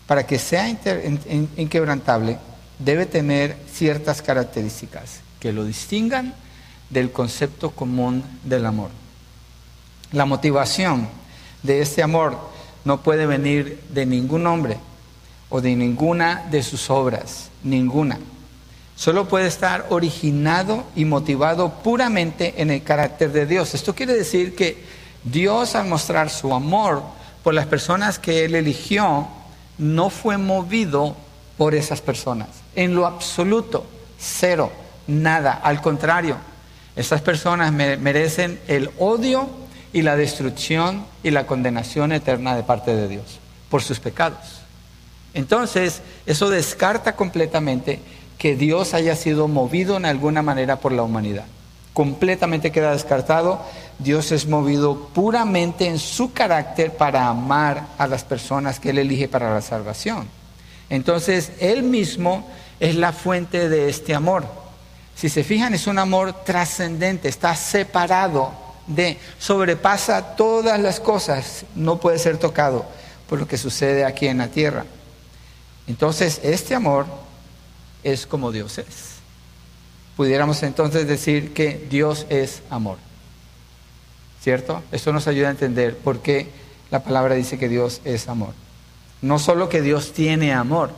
para 0.06 0.26
que 0.26 0.38
sea 0.38 0.70
inquebrantable, 0.70 2.38
debe 2.84 3.06
tener 3.06 3.56
ciertas 3.72 4.22
características 4.22 5.20
que 5.40 5.52
lo 5.52 5.64
distingan 5.64 6.34
del 6.90 7.10
concepto 7.10 7.70
común 7.70 8.22
del 8.44 8.66
amor. 8.66 8.90
La 10.12 10.26
motivación 10.26 11.08
de 11.62 11.80
este 11.80 12.02
amor 12.02 12.38
no 12.84 13.02
puede 13.02 13.26
venir 13.26 13.80
de 13.90 14.06
ningún 14.06 14.46
hombre 14.46 14.76
o 15.48 15.60
de 15.60 15.74
ninguna 15.74 16.46
de 16.50 16.62
sus 16.62 16.90
obras, 16.90 17.50
ninguna. 17.62 18.18
Solo 18.96 19.26
puede 19.26 19.46
estar 19.46 19.86
originado 19.88 20.84
y 20.94 21.04
motivado 21.04 21.70
puramente 21.82 22.60
en 22.60 22.70
el 22.70 22.82
carácter 22.82 23.32
de 23.32 23.46
Dios. 23.46 23.74
Esto 23.74 23.94
quiere 23.94 24.14
decir 24.14 24.54
que 24.54 24.84
Dios 25.24 25.74
al 25.74 25.88
mostrar 25.88 26.30
su 26.30 26.52
amor 26.54 27.02
por 27.42 27.54
las 27.54 27.66
personas 27.66 28.18
que 28.18 28.44
Él 28.44 28.54
eligió, 28.54 29.26
no 29.78 30.10
fue 30.10 30.36
movido 30.36 31.16
por 31.62 31.76
esas 31.76 32.00
personas. 32.00 32.48
En 32.74 32.96
lo 32.96 33.06
absoluto, 33.06 33.86
cero, 34.18 34.72
nada. 35.06 35.60
Al 35.62 35.80
contrario, 35.80 36.34
esas 36.96 37.22
personas 37.22 37.72
merecen 37.72 38.58
el 38.66 38.90
odio 38.98 39.48
y 39.92 40.02
la 40.02 40.16
destrucción 40.16 41.06
y 41.22 41.30
la 41.30 41.46
condenación 41.46 42.10
eterna 42.10 42.56
de 42.56 42.64
parte 42.64 42.96
de 42.96 43.06
Dios 43.06 43.38
por 43.70 43.80
sus 43.80 44.00
pecados. 44.00 44.62
Entonces, 45.34 46.02
eso 46.26 46.50
descarta 46.50 47.14
completamente 47.14 48.00
que 48.38 48.56
Dios 48.56 48.92
haya 48.92 49.14
sido 49.14 49.46
movido 49.46 49.96
en 49.96 50.04
alguna 50.04 50.42
manera 50.42 50.80
por 50.80 50.90
la 50.90 51.04
humanidad. 51.04 51.44
Completamente 51.92 52.72
queda 52.72 52.90
descartado. 52.90 53.60
Dios 54.00 54.32
es 54.32 54.48
movido 54.48 55.10
puramente 55.14 55.86
en 55.86 56.00
su 56.00 56.32
carácter 56.32 56.96
para 56.96 57.28
amar 57.28 57.86
a 57.98 58.08
las 58.08 58.24
personas 58.24 58.80
que 58.80 58.90
Él 58.90 58.98
elige 58.98 59.28
para 59.28 59.54
la 59.54 59.60
salvación. 59.60 60.41
Entonces, 60.92 61.52
Él 61.58 61.84
mismo 61.84 62.46
es 62.78 62.96
la 62.96 63.14
fuente 63.14 63.70
de 63.70 63.88
este 63.88 64.14
amor. 64.14 64.44
Si 65.16 65.30
se 65.30 65.42
fijan, 65.42 65.72
es 65.72 65.86
un 65.86 65.98
amor 65.98 66.44
trascendente, 66.44 67.30
está 67.30 67.56
separado 67.56 68.52
de, 68.86 69.16
sobrepasa 69.38 70.36
todas 70.36 70.78
las 70.78 71.00
cosas, 71.00 71.64
no 71.74 71.98
puede 71.98 72.18
ser 72.18 72.36
tocado 72.36 72.84
por 73.26 73.40
lo 73.40 73.48
que 73.48 73.56
sucede 73.56 74.04
aquí 74.04 74.28
en 74.28 74.36
la 74.36 74.48
tierra. 74.48 74.84
Entonces, 75.86 76.40
este 76.42 76.74
amor 76.74 77.06
es 78.04 78.26
como 78.26 78.52
Dios 78.52 78.76
es. 78.76 79.12
Pudiéramos 80.14 80.62
entonces 80.62 81.08
decir 81.08 81.54
que 81.54 81.86
Dios 81.88 82.26
es 82.28 82.60
amor. 82.68 82.98
¿Cierto? 84.42 84.82
Esto 84.92 85.10
nos 85.14 85.26
ayuda 85.26 85.48
a 85.48 85.52
entender 85.52 85.96
por 85.96 86.20
qué 86.20 86.50
la 86.90 87.02
palabra 87.02 87.34
dice 87.34 87.58
que 87.58 87.70
Dios 87.70 88.02
es 88.04 88.28
amor. 88.28 88.52
No 89.22 89.38
solo 89.38 89.68
que 89.68 89.80
Dios 89.80 90.12
tiene 90.12 90.52
amor. 90.52 90.90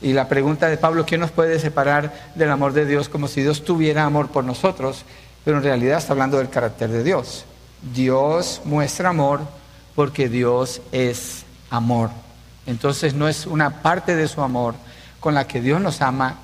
Y 0.00 0.12
la 0.12 0.28
pregunta 0.28 0.68
de 0.68 0.76
Pablo, 0.76 1.06
¿quién 1.06 1.20
nos 1.20 1.30
puede 1.30 1.58
separar 1.58 2.30
del 2.34 2.50
amor 2.50 2.72
de 2.72 2.86
Dios 2.86 3.08
como 3.08 3.28
si 3.28 3.42
Dios 3.42 3.64
tuviera 3.64 4.04
amor 4.04 4.28
por 4.28 4.44
nosotros? 4.44 5.04
Pero 5.44 5.56
en 5.56 5.64
realidad 5.64 5.98
está 5.98 6.12
hablando 6.12 6.38
del 6.38 6.50
carácter 6.50 6.90
de 6.90 7.02
Dios. 7.02 7.44
Dios 7.94 8.60
muestra 8.64 9.08
amor 9.08 9.40
porque 9.94 10.28
Dios 10.28 10.82
es 10.92 11.44
amor. 11.70 12.10
Entonces 12.66 13.14
no 13.14 13.28
es 13.28 13.46
una 13.46 13.82
parte 13.82 14.16
de 14.16 14.28
su 14.28 14.42
amor 14.42 14.74
con 15.20 15.34
la 15.34 15.46
que 15.46 15.60
Dios 15.60 15.80
nos 15.80 16.02
ama, 16.02 16.36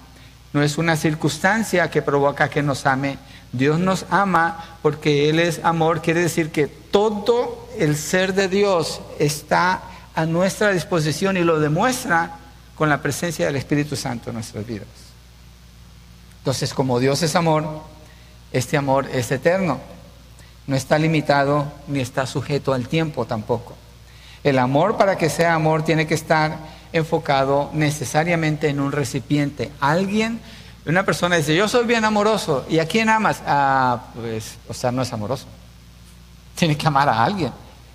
no 0.53 0.63
es 0.63 0.77
una 0.77 0.97
circunstancia 0.97 1.91
que 1.91 2.03
provoca 2.03 2.49
que 2.49 2.63
nos 2.63 2.87
ame. 2.87 3.19
Dios 3.53 3.79
nos 3.79 4.07
ama 4.11 4.79
porque 4.83 5.31
Él 5.31 5.39
es 5.39 5.61
amor, 5.65 6.03
quiere 6.03 6.21
decir 6.21 6.51
que 6.51 6.67
todo 6.67 7.69
el 7.79 7.97
ser 7.97 8.35
de 8.35 8.49
Dios 8.49 9.01
está 9.19 9.83
a 10.15 10.27
nuestra 10.27 10.71
disposición 10.71 11.37
y 11.37 11.41
lo 11.41 11.59
demuestra 11.59 12.39
con 12.77 12.89
la 12.89 13.01
presencia 13.01 13.47
del 13.47 13.57
Espíritu 13.57 13.97
Santo 13.97 14.31
en 14.31 14.35
nuestras 14.35 14.67
vidas. 14.67 14.87
Entonces, 16.39 16.75
como 16.75 16.99
Dios 16.99 17.23
es 17.23 17.37
amor, 17.37 17.83
este 18.53 18.77
amor 18.77 19.09
es 19.13 19.31
eterno. 19.31 19.81
No 20.67 20.77
está 20.77 20.99
limitado 20.99 21.73
ni 21.89 22.01
está 22.01 22.27
sujeto 22.27 22.73
al 22.73 22.89
tiempo 22.89 23.25
tampoco. 23.25 23.75
El 24.45 24.59
amor 24.59 24.97
para 24.97 25.17
que 25.17 25.31
sea 25.31 25.55
amor 25.55 25.85
tiene 25.85 26.07
que 26.07 26.15
estar 26.15 26.57
enfocado 26.93 27.71
necesariamente 27.73 28.69
en 28.69 28.81
un 28.81 28.93
recipiente. 28.93 29.71
Alguien, 29.81 30.41
una 30.85 31.05
persona 31.05 31.37
dice, 31.37 31.55
yo 31.55 31.69
soy 31.69 31.87
bien 31.87 32.05
amoroso, 32.05 32.67
¿y 32.69 32.81
a 32.81 32.87
quién 32.87 33.09
amas? 33.09 33.41
Ah, 33.47 34.07
pues, 34.15 34.57
o 34.69 34.75
sea, 34.75 34.91
no 34.91 35.03
es 35.03 35.13
amoroso. 35.13 35.47
Tiene 36.57 36.77
que 36.77 36.87
amar 36.87 37.09
a 37.09 37.25
alguien 37.25 37.53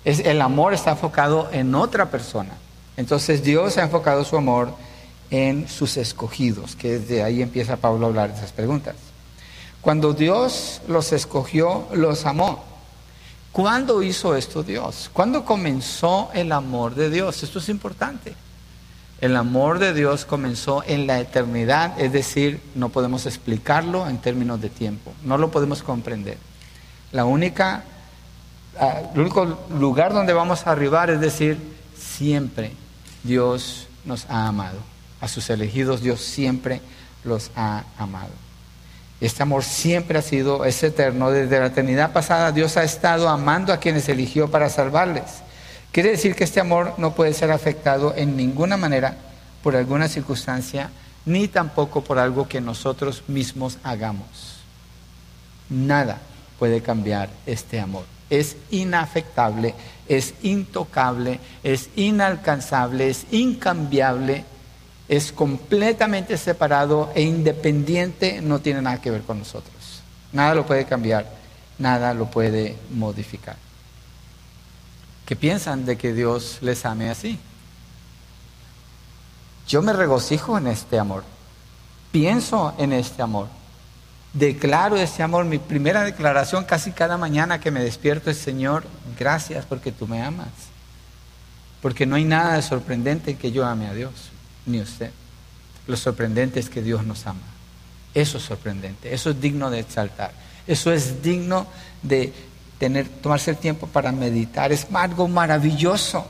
el 0.08 0.40
amor 0.40 0.72
está 0.72 0.92
enfocado 0.92 1.48
en 1.52 1.74
otra 1.74 2.10
persona. 2.10 2.54
Entonces 2.96 3.42
Dios 3.42 3.76
ha 3.76 3.82
enfocado 3.82 4.24
su 4.24 4.36
amor 4.36 4.72
en 5.30 5.68
sus 5.68 5.96
escogidos, 5.96 6.74
que 6.76 6.98
desde 6.98 7.22
ahí 7.22 7.42
empieza 7.42 7.76
Pablo 7.76 8.06
a 8.06 8.08
hablar 8.08 8.30
de 8.30 8.38
esas 8.38 8.52
preguntas. 8.52 8.96
Cuando 9.80 10.14
Dios 10.14 10.80
los 10.88 11.12
escogió, 11.12 11.86
los 11.92 12.26
amó. 12.26 12.64
¿Cuándo 13.52 14.02
hizo 14.02 14.34
esto 14.34 14.62
Dios? 14.62 15.10
¿Cuándo 15.12 15.44
comenzó 15.44 16.30
el 16.32 16.52
amor 16.52 16.94
de 16.94 17.10
Dios? 17.10 17.42
Esto 17.42 17.58
es 17.58 17.68
importante. 17.68 18.34
El 19.20 19.36
amor 19.36 19.78
de 19.78 19.94
Dios 19.94 20.24
comenzó 20.24 20.84
en 20.86 21.06
la 21.06 21.18
eternidad, 21.18 22.00
es 22.00 22.12
decir, 22.12 22.60
no 22.74 22.88
podemos 22.88 23.26
explicarlo 23.26 24.08
en 24.08 24.18
términos 24.18 24.60
de 24.60 24.70
tiempo, 24.70 25.12
no 25.24 25.38
lo 25.38 25.50
podemos 25.50 25.82
comprender. 25.82 26.38
La 27.10 27.24
única 27.24 27.82
el 29.12 29.20
único 29.20 29.58
lugar 29.70 30.12
donde 30.12 30.32
vamos 30.32 30.66
a 30.66 30.72
arribar 30.72 31.10
es 31.10 31.20
decir, 31.20 31.58
siempre 31.96 32.72
Dios 33.22 33.88
nos 34.04 34.26
ha 34.28 34.46
amado. 34.46 34.78
A 35.20 35.28
sus 35.28 35.50
elegidos 35.50 36.00
Dios 36.00 36.20
siempre 36.20 36.80
los 37.24 37.50
ha 37.56 37.84
amado. 37.98 38.30
Este 39.20 39.42
amor 39.42 39.64
siempre 39.64 40.18
ha 40.18 40.22
sido, 40.22 40.64
es 40.64 40.82
eterno. 40.82 41.30
Desde 41.30 41.58
la 41.58 41.66
eternidad 41.66 42.12
pasada 42.12 42.52
Dios 42.52 42.76
ha 42.76 42.84
estado 42.84 43.28
amando 43.28 43.72
a 43.72 43.78
quienes 43.78 44.08
eligió 44.08 44.50
para 44.50 44.70
salvarles. 44.70 45.42
Quiere 45.90 46.10
decir 46.10 46.34
que 46.34 46.44
este 46.44 46.60
amor 46.60 46.94
no 46.98 47.14
puede 47.14 47.34
ser 47.34 47.50
afectado 47.50 48.14
en 48.16 48.36
ninguna 48.36 48.76
manera 48.76 49.16
por 49.62 49.74
alguna 49.74 50.08
circunstancia, 50.08 50.90
ni 51.24 51.48
tampoco 51.48 52.02
por 52.02 52.18
algo 52.18 52.46
que 52.46 52.60
nosotros 52.60 53.24
mismos 53.26 53.78
hagamos. 53.82 54.58
Nada 55.68 56.18
puede 56.58 56.80
cambiar 56.80 57.28
este 57.46 57.80
amor. 57.80 58.04
Es 58.30 58.56
inafectable, 58.70 59.74
es 60.06 60.34
intocable, 60.42 61.40
es 61.62 61.88
inalcanzable, 61.96 63.10
es 63.10 63.26
incambiable 63.30 64.44
es 65.08 65.32
completamente 65.32 66.36
separado 66.36 67.10
e 67.14 67.22
independiente, 67.22 68.42
no 68.42 68.60
tiene 68.60 68.82
nada 68.82 69.00
que 69.00 69.10
ver 69.10 69.22
con 69.22 69.38
nosotros. 69.38 70.02
Nada 70.32 70.54
lo 70.54 70.66
puede 70.66 70.84
cambiar, 70.84 71.26
nada 71.78 72.12
lo 72.12 72.30
puede 72.30 72.76
modificar. 72.90 73.56
¿Qué 75.24 75.34
piensan 75.34 75.86
de 75.86 75.96
que 75.96 76.12
Dios 76.12 76.58
les 76.60 76.84
ame 76.84 77.08
así? 77.08 77.38
Yo 79.66 79.80
me 79.80 79.94
regocijo 79.94 80.58
en 80.58 80.66
este 80.66 80.98
amor, 80.98 81.24
pienso 82.12 82.74
en 82.78 82.92
este 82.92 83.22
amor, 83.22 83.48
declaro 84.32 84.96
este 84.96 85.22
amor. 85.22 85.44
Mi 85.44 85.58
primera 85.58 86.02
declaración 86.04 86.64
casi 86.64 86.92
cada 86.92 87.16
mañana 87.16 87.60
que 87.60 87.70
me 87.70 87.82
despierto 87.82 88.30
es, 88.30 88.38
Señor, 88.38 88.84
gracias 89.18 89.64
porque 89.66 89.92
tú 89.92 90.06
me 90.06 90.22
amas. 90.22 90.48
Porque 91.82 92.06
no 92.06 92.16
hay 92.16 92.24
nada 92.24 92.54
de 92.54 92.62
sorprendente 92.62 93.36
que 93.36 93.52
yo 93.52 93.64
ame 93.64 93.86
a 93.86 93.94
Dios 93.94 94.12
ni 94.66 94.80
usted. 94.80 95.10
Lo 95.86 95.96
sorprendente 95.96 96.60
es 96.60 96.68
que 96.68 96.82
Dios 96.82 97.04
nos 97.04 97.26
ama. 97.26 97.40
Eso 98.14 98.38
es 98.38 98.44
sorprendente, 98.44 99.14
eso 99.14 99.30
es 99.30 99.40
digno 99.40 99.70
de 99.70 99.80
exaltar, 99.80 100.32
eso 100.66 100.92
es 100.92 101.22
digno 101.22 101.66
de 102.02 102.32
tener, 102.78 103.06
tomarse 103.06 103.50
el 103.50 103.58
tiempo 103.58 103.86
para 103.86 104.12
meditar. 104.12 104.72
Es 104.72 104.86
algo 104.92 105.28
maravilloso, 105.28 106.26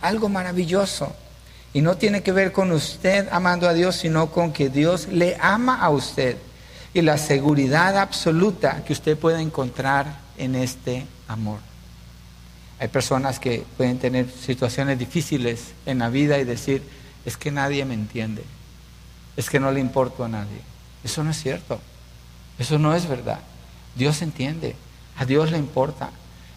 algo 0.00 0.28
maravilloso. 0.28 1.14
Y 1.72 1.82
no 1.82 1.96
tiene 1.96 2.22
que 2.22 2.32
ver 2.32 2.52
con 2.52 2.72
usted 2.72 3.28
amando 3.30 3.68
a 3.68 3.74
Dios, 3.74 3.96
sino 3.96 4.30
con 4.30 4.52
que 4.52 4.70
Dios 4.70 5.08
le 5.08 5.36
ama 5.40 5.80
a 5.80 5.90
usted. 5.90 6.36
Y 6.92 7.02
la 7.02 7.18
seguridad 7.18 7.96
absoluta 7.98 8.84
que 8.84 8.92
usted 8.92 9.16
puede 9.16 9.40
encontrar 9.40 10.18
en 10.38 10.54
este 10.54 11.06
amor. 11.28 11.60
Hay 12.80 12.88
personas 12.88 13.38
que 13.38 13.64
pueden 13.76 13.98
tener 13.98 14.28
situaciones 14.30 14.98
difíciles 14.98 15.72
en 15.86 15.98
la 15.98 16.08
vida 16.08 16.38
y 16.38 16.44
decir, 16.44 16.82
es 17.24 17.36
que 17.36 17.50
nadie 17.50 17.84
me 17.84 17.94
entiende, 17.94 18.42
es 19.36 19.50
que 19.50 19.60
no 19.60 19.70
le 19.70 19.80
importo 19.80 20.24
a 20.24 20.28
nadie. 20.28 20.60
Eso 21.04 21.22
no 21.22 21.30
es 21.30 21.40
cierto, 21.40 21.78
eso 22.58 22.78
no 22.78 22.94
es 22.94 23.06
verdad. 23.06 23.40
Dios 23.94 24.22
entiende, 24.22 24.76
a 25.16 25.26
Dios 25.26 25.50
le 25.50 25.58
importa. 25.58 26.10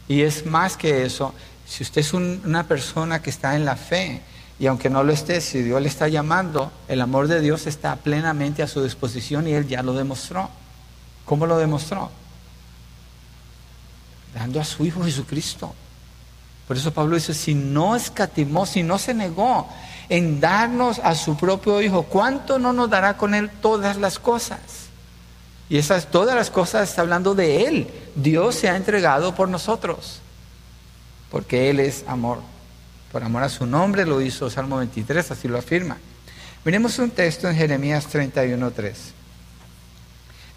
Y 0.07 0.21
es 0.21 0.45
más 0.45 0.77
que 0.77 1.05
eso, 1.05 1.33
si 1.67 1.83
usted 1.83 2.01
es 2.01 2.13
una 2.13 2.67
persona 2.67 3.21
que 3.21 3.29
está 3.29 3.55
en 3.55 3.65
la 3.65 3.75
fe, 3.75 4.21
y 4.59 4.67
aunque 4.67 4.89
no 4.89 5.03
lo 5.03 5.11
esté, 5.11 5.41
si 5.41 5.61
Dios 5.61 5.81
le 5.81 5.87
está 5.87 6.07
llamando, 6.07 6.71
el 6.87 7.01
amor 7.01 7.27
de 7.27 7.41
Dios 7.41 7.65
está 7.67 7.95
plenamente 7.95 8.61
a 8.61 8.67
su 8.67 8.83
disposición 8.83 9.47
y 9.47 9.53
Él 9.53 9.67
ya 9.67 9.81
lo 9.81 9.93
demostró. 9.93 10.49
¿Cómo 11.25 11.45
lo 11.45 11.57
demostró? 11.57 12.11
Dando 14.33 14.61
a 14.61 14.63
su 14.63 14.85
Hijo 14.85 15.03
Jesucristo. 15.03 15.73
Por 16.67 16.77
eso 16.77 16.93
Pablo 16.93 17.15
dice, 17.15 17.33
si 17.33 17.55
no 17.55 17.95
escatimó, 17.95 18.65
si 18.65 18.83
no 18.83 18.97
se 18.97 19.13
negó, 19.13 19.67
en 20.07 20.39
darnos 20.39 20.99
a 20.99 21.15
su 21.15 21.35
propio 21.35 21.81
Hijo, 21.81 22.03
¿cuánto 22.03 22.59
no 22.59 22.73
nos 22.73 22.89
dará 22.89 23.17
con 23.17 23.33
Él 23.33 23.49
todas 23.61 23.97
las 23.97 24.19
cosas? 24.19 24.59
Y 25.67 25.77
esas 25.77 26.11
todas 26.11 26.35
las 26.35 26.49
cosas 26.49 26.89
está 26.89 27.01
hablando 27.01 27.35
de 27.35 27.65
Él. 27.65 27.87
Dios 28.15 28.55
se 28.55 28.69
ha 28.69 28.75
entregado 28.75 29.33
por 29.33 29.49
nosotros, 29.49 30.19
porque 31.31 31.69
Él 31.69 31.79
es 31.79 32.05
amor. 32.07 32.52
Por 33.13 33.23
amor 33.23 33.43
a 33.43 33.49
su 33.49 33.67
nombre 33.67 34.07
lo 34.07 34.21
hizo 34.21 34.49
Salmo 34.49 34.77
23, 34.77 35.29
así 35.29 35.47
lo 35.47 35.59
afirma. 35.59 35.97
Miremos 36.65 36.97
un 36.97 37.11
texto 37.11 37.47
en 37.47 37.55
Jeremías 37.55 38.07
31.3. 38.11 38.91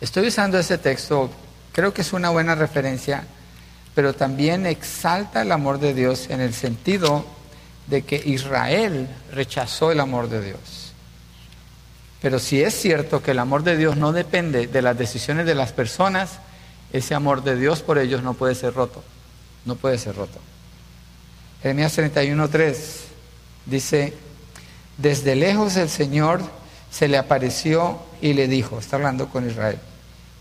Estoy 0.01 0.29
usando 0.29 0.59
ese 0.59 0.79
texto, 0.79 1.31
creo 1.73 1.93
que 1.93 2.01
es 2.01 2.15
una 2.15 2.31
buena 2.31 2.55
referencia, 2.55 3.27
pero 3.95 4.15
también 4.15 4.65
exalta 4.65 5.43
el 5.43 5.53
amor 5.53 5.79
de 5.81 5.93
Dios 5.93 6.31
en 6.31 6.41
el 6.41 6.55
sentido 6.55 7.27
de 7.89 8.03
que 8.03 8.23
Israel 8.25 9.07
rechazó 9.33 9.93
el 9.93 10.01
amor 10.01 10.31
de 10.31 10.41
Dios. 10.41 10.95
Pero 12.23 12.39
si 12.39 12.63
es 12.63 12.73
cierto 12.73 13.23
que 13.23 13.33
el 13.33 13.39
amor 13.39 13.65
de 13.65 13.77
Dios 13.77 13.99
no 13.99 14.13
depende 14.13 14.67
de 14.67 14.81
las 14.81 14.97
decisiones 14.97 15.45
de 15.45 15.55
las 15.55 15.73
personas, 15.73 16.39
ese 16.91 17.15
amor 17.15 17.45
de 17.45 17.57
Dios 17.57 17.83
por 17.83 17.99
ellos 17.99 18.23
no 18.23 18.33
puede 18.33 18.55
ser 18.55 18.73
roto. 18.73 19.05
No 19.67 19.77
puede 19.77 19.99
ser 19.99 20.17
roto. 20.17 20.41
Jeremías 21.67 21.99
31.3 21.99 22.77
dice, 23.65 24.13
desde 24.99 25.35
lejos 25.35 25.75
el 25.77 25.89
Señor 25.89 26.41
se 26.93 27.09
le 27.09 27.19
apareció 27.19 27.99
y 28.21 28.35
le 28.35 28.47
dijo, 28.47 28.79
está 28.79 28.95
hablando 28.95 29.31
con 29.31 29.51
Israel, 29.51 29.81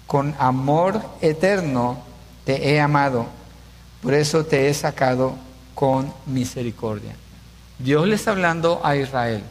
con 0.06 0.36
amor 0.38 1.02
eterno 1.22 1.98
te 2.44 2.70
he 2.70 2.80
amado, 2.80 3.26
por 4.04 4.14
eso 4.14 4.46
te 4.46 4.70
he 4.70 4.74
sacado 4.76 5.34
con 5.74 6.14
misericordia. 6.28 7.16
Dios 7.80 8.08
le 8.08 8.14
está 8.14 8.30
hablando 8.30 8.82
a 8.84 8.96
Israel. 8.96 9.42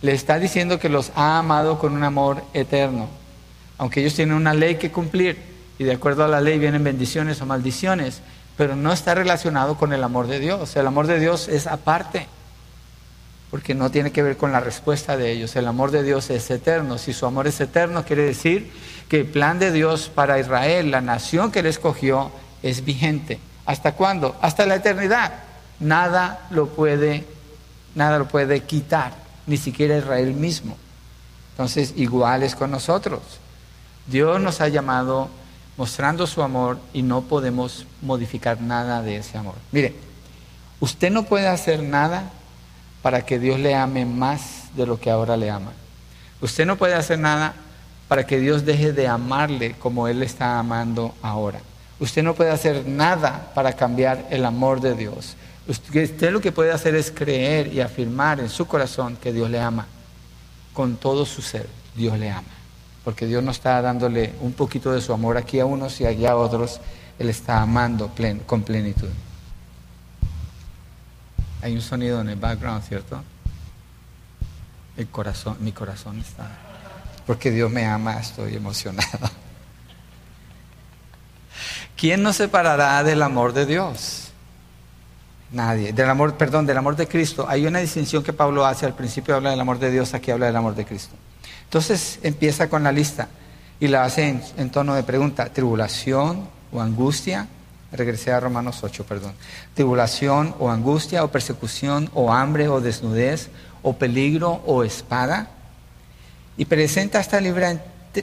Le 0.00 0.12
está 0.12 0.38
diciendo 0.38 0.78
que 0.78 0.90
los 0.90 1.10
ha 1.16 1.40
amado 1.40 1.80
con 1.80 1.94
un 1.94 2.04
amor 2.04 2.44
eterno. 2.54 3.08
Aunque 3.78 3.98
ellos 3.98 4.14
tienen 4.14 4.36
una 4.36 4.54
ley 4.54 4.76
que 4.76 4.92
cumplir 4.92 5.38
y 5.76 5.82
de 5.82 5.94
acuerdo 5.94 6.24
a 6.24 6.28
la 6.28 6.40
ley 6.40 6.60
vienen 6.60 6.84
bendiciones 6.84 7.40
o 7.40 7.46
maldiciones, 7.46 8.22
pero 8.56 8.76
no 8.76 8.92
está 8.92 9.14
relacionado 9.14 9.76
con 9.76 9.92
el 9.92 10.04
amor 10.04 10.26
de 10.26 10.40
Dios. 10.40 10.76
El 10.76 10.86
amor 10.86 11.06
de 11.06 11.18
Dios 11.18 11.48
es 11.48 11.66
aparte, 11.66 12.26
porque 13.50 13.74
no 13.74 13.90
tiene 13.90 14.12
que 14.12 14.22
ver 14.22 14.36
con 14.36 14.52
la 14.52 14.60
respuesta 14.60 15.16
de 15.16 15.32
ellos. 15.32 15.56
El 15.56 15.66
amor 15.66 15.90
de 15.90 16.02
Dios 16.02 16.30
es 16.30 16.50
eterno. 16.50 16.98
Si 16.98 17.12
su 17.12 17.26
amor 17.26 17.46
es 17.46 17.60
eterno, 17.60 18.04
quiere 18.04 18.22
decir 18.22 18.70
que 19.08 19.20
el 19.20 19.26
plan 19.26 19.58
de 19.58 19.72
Dios 19.72 20.10
para 20.14 20.38
Israel, 20.38 20.90
la 20.90 21.00
nación 21.00 21.50
que 21.50 21.60
él 21.60 21.66
escogió, 21.66 22.30
es 22.62 22.84
vigente. 22.84 23.38
¿Hasta 23.66 23.92
cuándo? 23.92 24.36
Hasta 24.40 24.66
la 24.66 24.76
eternidad. 24.76 25.32
Nada 25.80 26.46
lo 26.50 26.68
puede 26.68 27.24
nada 27.94 28.18
lo 28.18 28.26
puede 28.26 28.60
quitar, 28.62 29.12
ni 29.46 29.56
siquiera 29.56 29.96
Israel 29.96 30.34
mismo. 30.34 30.76
Entonces, 31.52 31.94
igual 31.96 32.42
es 32.42 32.54
con 32.54 32.70
nosotros. 32.70 33.20
Dios 34.06 34.40
nos 34.40 34.60
ha 34.60 34.68
llamado 34.68 35.28
mostrando 35.76 36.26
su 36.26 36.42
amor 36.42 36.78
y 36.92 37.02
no 37.02 37.22
podemos 37.22 37.86
modificar 38.02 38.60
nada 38.60 39.02
de 39.02 39.16
ese 39.16 39.38
amor. 39.38 39.54
Mire, 39.72 39.94
usted 40.80 41.10
no 41.10 41.24
puede 41.24 41.48
hacer 41.48 41.82
nada 41.82 42.30
para 43.02 43.24
que 43.26 43.38
Dios 43.38 43.58
le 43.58 43.74
ame 43.74 44.06
más 44.06 44.74
de 44.76 44.86
lo 44.86 44.98
que 44.98 45.10
ahora 45.10 45.36
le 45.36 45.50
ama. 45.50 45.72
Usted 46.40 46.66
no 46.66 46.76
puede 46.76 46.94
hacer 46.94 47.18
nada 47.18 47.54
para 48.08 48.26
que 48.26 48.38
Dios 48.38 48.64
deje 48.64 48.92
de 48.92 49.08
amarle 49.08 49.74
como 49.78 50.08
Él 50.08 50.20
le 50.20 50.26
está 50.26 50.58
amando 50.58 51.14
ahora. 51.22 51.60
Usted 52.00 52.22
no 52.22 52.34
puede 52.34 52.50
hacer 52.50 52.86
nada 52.86 53.50
para 53.54 53.72
cambiar 53.72 54.26
el 54.30 54.44
amor 54.44 54.80
de 54.80 54.94
Dios. 54.94 55.36
Usted 55.66 56.30
lo 56.30 56.40
que 56.40 56.52
puede 56.52 56.72
hacer 56.72 56.94
es 56.94 57.10
creer 57.10 57.72
y 57.72 57.80
afirmar 57.80 58.40
en 58.40 58.50
su 58.50 58.66
corazón 58.66 59.16
que 59.16 59.32
Dios 59.32 59.48
le 59.50 59.60
ama. 59.60 59.86
Con 60.72 60.96
todo 60.96 61.24
su 61.24 61.40
ser, 61.40 61.68
Dios 61.94 62.18
le 62.18 62.30
ama. 62.30 62.42
Porque 63.04 63.26
Dios 63.26 63.42
no 63.42 63.50
está 63.50 63.80
dándole 63.82 64.32
un 64.40 64.52
poquito 64.54 64.92
de 64.92 65.00
su 65.00 65.12
amor 65.12 65.36
aquí 65.36 65.60
a 65.60 65.66
unos 65.66 66.00
y 66.00 66.06
allá 66.06 66.32
a 66.32 66.36
otros. 66.36 66.80
Él 67.18 67.28
está 67.28 67.60
amando 67.60 68.10
con 68.46 68.62
plenitud. 68.62 69.10
Hay 71.62 71.74
un 71.74 71.82
sonido 71.82 72.20
en 72.20 72.28
el 72.30 72.36
background, 72.36 72.82
¿cierto? 72.84 73.22
El 74.96 75.08
corazón, 75.08 75.56
mi 75.60 75.72
corazón 75.72 76.18
está. 76.20 76.48
Porque 77.26 77.50
Dios 77.50 77.70
me 77.70 77.84
ama, 77.86 78.18
estoy 78.18 78.54
emocionado. 78.56 79.30
¿Quién 81.96 82.22
nos 82.22 82.36
separará 82.36 83.02
del 83.02 83.22
amor 83.22 83.52
de 83.52 83.66
Dios? 83.66 84.28
Nadie. 85.52 85.92
Del 85.92 86.10
amor, 86.10 86.36
perdón, 86.36 86.66
del 86.66 86.76
amor 86.76 86.96
de 86.96 87.06
Cristo. 87.06 87.46
Hay 87.48 87.66
una 87.66 87.78
distinción 87.78 88.22
que 88.22 88.32
Pablo 88.32 88.66
hace. 88.66 88.86
Al 88.86 88.94
principio 88.94 89.34
habla 89.36 89.50
del 89.50 89.60
amor 89.60 89.78
de 89.78 89.90
Dios, 89.90 90.12
aquí 90.12 90.30
habla 90.30 90.46
del 90.46 90.56
amor 90.56 90.74
de 90.74 90.84
Cristo. 90.84 91.14
Entonces 91.64 92.18
empieza 92.22 92.68
con 92.68 92.82
la 92.84 92.92
lista 92.92 93.28
y 93.80 93.88
la 93.88 94.04
hace 94.04 94.40
en, 94.56 94.70
tono 94.70 94.94
de 94.94 95.02
pregunta. 95.02 95.52
Tribulación 95.52 96.48
o 96.72 96.80
angustia. 96.80 97.48
Regresé 97.92 98.32
a 98.32 98.40
Romanos 98.40 98.80
8, 98.82 99.04
perdón. 99.04 99.34
Tribulación 99.74 100.54
o 100.58 100.70
angustia 100.70 101.24
o 101.24 101.28
persecución 101.28 102.10
o 102.14 102.32
hambre 102.32 102.68
o 102.68 102.80
desnudez 102.80 103.50
o 103.82 103.94
peligro 103.94 104.62
o 104.66 104.84
espada. 104.84 105.48
Y 106.56 106.64
presenta 106.64 107.20
esta, 107.20 107.40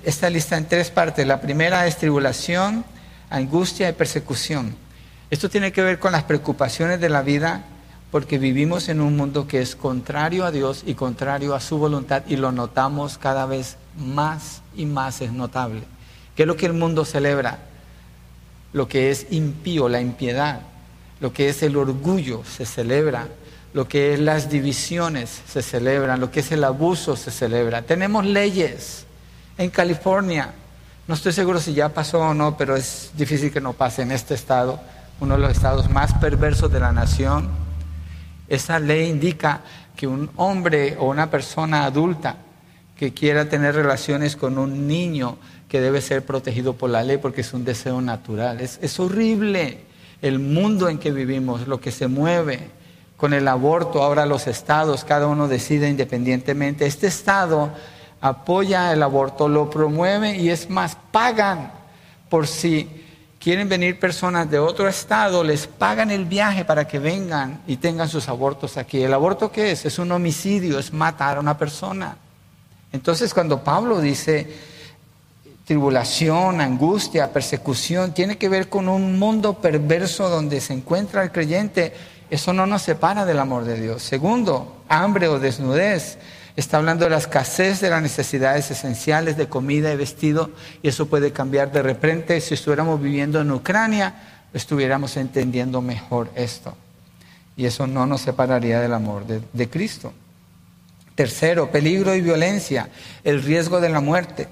esta 0.03 0.29
lista 0.29 0.57
en 0.57 0.67
tres 0.67 0.89
partes. 0.89 1.27
La 1.27 1.41
primera 1.41 1.87
es 1.87 1.97
tribulación, 1.97 2.85
angustia 3.29 3.89
y 3.89 3.93
persecución. 3.93 4.75
Esto 5.29 5.49
tiene 5.49 5.71
que 5.71 5.81
ver 5.81 5.99
con 5.99 6.11
las 6.11 6.23
preocupaciones 6.23 6.99
de 6.99 7.09
la 7.09 7.21
vida 7.21 7.63
porque 8.11 8.37
vivimos 8.37 8.89
en 8.89 8.99
un 8.99 9.15
mundo 9.15 9.47
que 9.47 9.61
es 9.61 9.75
contrario 9.75 10.45
a 10.45 10.51
Dios 10.51 10.83
y 10.85 10.95
contrario 10.95 11.55
a 11.55 11.61
su 11.61 11.77
voluntad 11.77 12.23
y 12.27 12.35
lo 12.35 12.51
notamos 12.51 13.17
cada 13.17 13.45
vez 13.45 13.77
más 13.97 14.61
y 14.75 14.85
más 14.85 15.21
es 15.21 15.31
notable. 15.31 15.83
¿Qué 16.35 16.43
es 16.43 16.47
lo 16.47 16.57
que 16.57 16.65
el 16.65 16.73
mundo 16.73 17.05
celebra? 17.05 17.59
Lo 18.73 18.87
que 18.87 19.11
es 19.11 19.27
impío, 19.31 19.87
la 19.87 20.01
impiedad, 20.01 20.61
lo 21.21 21.31
que 21.31 21.49
es 21.49 21.63
el 21.63 21.77
orgullo 21.77 22.43
se 22.43 22.65
celebra, 22.65 23.27
lo 23.73 23.87
que 23.87 24.13
es 24.13 24.19
las 24.19 24.49
divisiones 24.49 25.41
se 25.47 25.61
celebran, 25.61 26.19
lo 26.19 26.31
que 26.31 26.41
es 26.41 26.51
el 26.51 26.65
abuso 26.65 27.15
se 27.15 27.31
celebra. 27.31 27.83
Tenemos 27.83 28.25
leyes 28.25 29.05
en 29.57 29.69
California, 29.69 30.53
no 31.07 31.15
estoy 31.15 31.31
seguro 31.31 31.59
si 31.59 31.73
ya 31.73 31.89
pasó 31.89 32.19
o 32.19 32.33
no, 32.33 32.57
pero 32.57 32.75
es 32.75 33.11
difícil 33.15 33.51
que 33.51 33.61
no 33.61 33.73
pase 33.73 34.01
en 34.01 34.11
este 34.11 34.33
estado, 34.33 34.81
uno 35.21 35.35
de 35.35 35.41
los 35.41 35.51
estados 35.51 35.89
más 35.89 36.13
perversos 36.15 36.71
de 36.71 36.79
la 36.79 36.91
nación. 36.91 37.70
Esa 38.51 38.79
ley 38.79 39.09
indica 39.09 39.61
que 39.95 40.07
un 40.07 40.29
hombre 40.35 40.97
o 40.99 41.09
una 41.09 41.29
persona 41.31 41.85
adulta 41.85 42.35
que 42.97 43.13
quiera 43.13 43.47
tener 43.47 43.75
relaciones 43.75 44.35
con 44.35 44.57
un 44.57 44.87
niño 44.87 45.37
que 45.69 45.79
debe 45.79 46.01
ser 46.01 46.25
protegido 46.25 46.73
por 46.73 46.89
la 46.89 47.01
ley 47.01 47.17
porque 47.17 47.41
es 47.41 47.53
un 47.53 47.63
deseo 47.63 48.01
natural. 48.01 48.59
Es, 48.59 48.77
es 48.81 48.99
horrible 48.99 49.79
el 50.21 50.39
mundo 50.39 50.89
en 50.89 50.97
que 50.97 51.11
vivimos, 51.11 51.65
lo 51.65 51.79
que 51.79 51.91
se 51.91 52.07
mueve 52.07 52.59
con 53.15 53.33
el 53.33 53.47
aborto, 53.47 54.03
ahora 54.03 54.25
los 54.25 54.47
estados, 54.47 55.05
cada 55.05 55.27
uno 55.27 55.47
decide 55.47 55.89
independientemente. 55.89 56.85
Este 56.85 57.07
estado 57.07 57.71
apoya 58.19 58.91
el 58.91 59.01
aborto, 59.01 59.47
lo 59.47 59.69
promueve 59.69 60.35
y 60.35 60.49
es 60.49 60.69
más, 60.69 60.97
pagan 61.13 61.71
por 62.27 62.47
si 62.47 63.00
quieren 63.41 63.67
venir 63.67 63.99
personas 63.99 64.49
de 64.51 64.59
otro 64.59 64.87
estado, 64.87 65.43
les 65.43 65.65
pagan 65.65 66.11
el 66.11 66.25
viaje 66.25 66.63
para 66.63 66.87
que 66.87 66.99
vengan 66.99 67.61
y 67.65 67.77
tengan 67.77 68.07
sus 68.07 68.29
abortos 68.29 68.77
aquí. 68.77 69.01
¿El 69.01 69.13
aborto 69.13 69.51
qué 69.51 69.71
es? 69.71 69.83
Es 69.83 69.97
un 69.97 70.11
homicidio, 70.11 70.77
es 70.77 70.93
matar 70.93 71.37
a 71.37 71.39
una 71.39 71.57
persona. 71.57 72.17
Entonces 72.91 73.33
cuando 73.33 73.63
Pablo 73.63 73.99
dice 73.99 74.47
tribulación, 75.65 76.61
angustia, 76.61 77.33
persecución, 77.33 78.13
tiene 78.13 78.37
que 78.37 78.47
ver 78.47 78.69
con 78.69 78.87
un 78.87 79.17
mundo 79.17 79.53
perverso 79.55 80.29
donde 80.29 80.61
se 80.61 80.73
encuentra 80.73 81.23
el 81.23 81.31
creyente, 81.31 81.93
eso 82.29 82.53
no 82.53 82.67
nos 82.67 82.83
separa 82.83 83.25
del 83.25 83.39
amor 83.39 83.63
de 83.63 83.81
Dios. 83.81 84.03
Segundo, 84.03 84.83
hambre 84.87 85.27
o 85.27 85.39
desnudez. 85.39 86.19
Está 86.55 86.77
hablando 86.77 87.05
de 87.05 87.11
la 87.11 87.17
escasez 87.17 87.79
de 87.79 87.89
las 87.89 88.01
necesidades 88.01 88.69
esenciales 88.71 89.37
de 89.37 89.47
comida 89.47 89.93
y 89.93 89.95
vestido, 89.95 90.51
y 90.83 90.89
eso 90.89 91.05
puede 91.05 91.31
cambiar 91.31 91.71
de 91.71 91.81
repente. 91.81 92.41
Si 92.41 92.53
estuviéramos 92.53 93.01
viviendo 93.01 93.39
en 93.39 93.51
Ucrania, 93.51 94.15
estuviéramos 94.53 95.15
entendiendo 95.17 95.81
mejor 95.81 96.29
esto. 96.35 96.75
Y 97.55 97.65
eso 97.65 97.87
no 97.87 98.05
nos 98.05 98.21
separaría 98.21 98.81
del 98.81 98.93
amor 98.93 99.25
de, 99.25 99.69
Cristo. 99.69 100.13
Tercero, 101.15 101.71
peligro 101.71 102.15
y 102.15 102.21
violencia, 102.21 102.89
el 103.23 103.43
riesgo 103.43 103.79
de 103.79 103.89
la 103.89 104.01
muerte. 104.01 104.47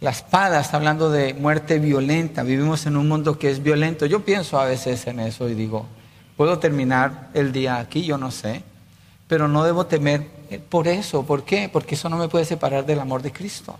La 0.00 0.10
espada 0.10 0.60
está 0.60 0.76
hablando 0.76 1.10
de 1.10 1.34
muerte 1.34 1.78
violenta. 1.78 2.42
Vivimos 2.42 2.86
en 2.86 2.96
un 2.96 3.08
mundo 3.08 3.38
que 3.38 3.50
es 3.50 3.62
violento. 3.62 4.06
Yo 4.06 4.24
pienso 4.24 4.60
a 4.60 4.66
veces 4.66 5.06
en 5.06 5.20
eso 5.20 5.48
y 5.48 5.54
digo, 5.54 5.86
puedo 6.36 6.58
terminar 6.58 7.30
el 7.34 7.52
día 7.52 7.78
aquí, 7.78 8.04
yo 8.04 8.18
no 8.18 8.30
sé, 8.30 8.62
pero 9.28 9.48
no 9.48 9.64
debo 9.64 9.86
temer 9.86 10.33
por 10.68 10.88
eso. 10.88 11.24
¿Por 11.24 11.44
qué? 11.44 11.68
Porque 11.72 11.94
eso 11.94 12.08
no 12.08 12.16
me 12.16 12.28
puede 12.28 12.44
separar 12.44 12.86
del 12.86 13.00
amor 13.00 13.22
de 13.22 13.32
Cristo. 13.32 13.78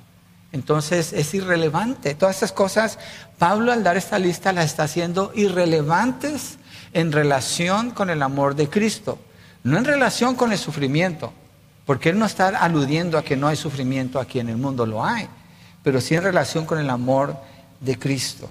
Entonces 0.53 1.13
es 1.13 1.35
irrelevante. 1.35 2.15
Todas 2.15 2.37
estas 2.37 2.53
cosas, 2.53 2.99
Pablo 3.39 3.73
al 3.73 3.83
dar 3.83 3.97
esta 3.97 4.19
lista 4.19 4.53
las 4.53 4.67
está 4.67 4.85
haciendo 4.85 5.33
irrelevantes 5.35 6.59
en 6.93 7.11
relación 7.11 7.91
con 7.91 8.09
el 8.09 8.23
amor 8.23 8.55
de 8.55 8.69
Cristo, 8.69 9.19
no 9.65 9.77
en 9.77 9.85
relación 9.85 10.37
con 10.37 10.53
el 10.53 10.59
sufrimiento, 10.59 11.33
porque 11.85 12.11
él 12.11 12.19
no 12.19 12.25
está 12.25 12.49
aludiendo 12.49 13.19
a 13.19 13.25
que 13.25 13.37
no 13.37 13.49
hay 13.49 13.57
sufrimiento 13.57 14.21
aquí 14.21 14.39
en 14.39 14.49
el 14.49 14.57
mundo, 14.57 14.87
lo 14.87 15.05
hay, 15.05 15.29
pero 15.83 16.01
sí 16.01 16.15
en 16.15 16.23
relación 16.23 16.65
con 16.65 16.79
el 16.79 16.89
amor 16.89 17.37
de 17.81 17.99
Cristo. 17.99 18.49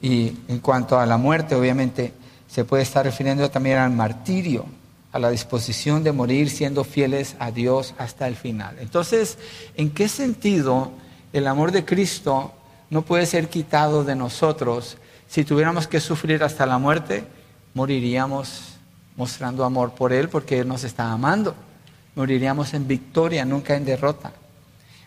Y 0.00 0.32
en 0.46 0.60
cuanto 0.60 0.98
a 0.98 1.06
la 1.06 1.16
muerte, 1.16 1.56
obviamente 1.56 2.14
se 2.48 2.64
puede 2.64 2.84
estar 2.84 3.04
refiriendo 3.04 3.50
también 3.50 3.78
al 3.78 3.90
martirio, 3.90 4.64
a 5.12 5.18
la 5.18 5.30
disposición 5.30 6.04
de 6.04 6.12
morir 6.12 6.50
siendo 6.50 6.84
fieles 6.84 7.36
a 7.38 7.50
Dios 7.50 7.94
hasta 7.98 8.28
el 8.28 8.36
final. 8.36 8.76
Entonces, 8.80 9.38
¿en 9.76 9.90
qué 9.90 10.08
sentido 10.08 10.92
el 11.32 11.46
amor 11.46 11.72
de 11.72 11.84
Cristo 11.84 12.52
no 12.90 13.02
puede 13.02 13.26
ser 13.26 13.48
quitado 13.48 14.04
de 14.04 14.14
nosotros? 14.14 14.98
Si 15.28 15.44
tuviéramos 15.44 15.86
que 15.86 16.00
sufrir 16.00 16.42
hasta 16.42 16.66
la 16.66 16.78
muerte, 16.78 17.24
moriríamos 17.74 18.74
mostrando 19.16 19.64
amor 19.64 19.92
por 19.92 20.12
Él 20.12 20.28
porque 20.28 20.60
Él 20.60 20.68
nos 20.68 20.84
está 20.84 21.10
amando. 21.10 21.54
Moriríamos 22.14 22.74
en 22.74 22.86
victoria, 22.86 23.44
nunca 23.44 23.76
en 23.76 23.84
derrota. 23.84 24.32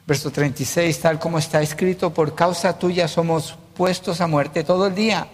Verso 0.06 0.32
36, 0.32 1.00
tal 1.00 1.20
como 1.20 1.38
está 1.38 1.62
escrito, 1.62 2.13
por 2.13 2.36
causa 2.36 2.78
tuya 2.78 3.08
somos 3.08 3.56
puestos 3.74 4.20
a 4.20 4.28
muerte 4.28 4.63
todo 4.63 4.88
el 4.88 4.96
día. 4.96 5.28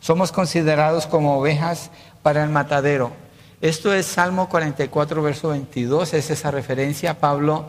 Somos 0.00 0.32
considerados 0.32 1.06
como 1.06 1.38
ovejas 1.38 1.90
para 2.22 2.42
el 2.42 2.50
matadero. 2.50 3.23
Esto 3.64 3.94
es 3.94 4.04
Salmo 4.04 4.46
44, 4.50 5.22
verso 5.22 5.48
22, 5.48 6.12
es 6.12 6.28
esa 6.28 6.50
referencia. 6.50 7.18
Pablo 7.18 7.64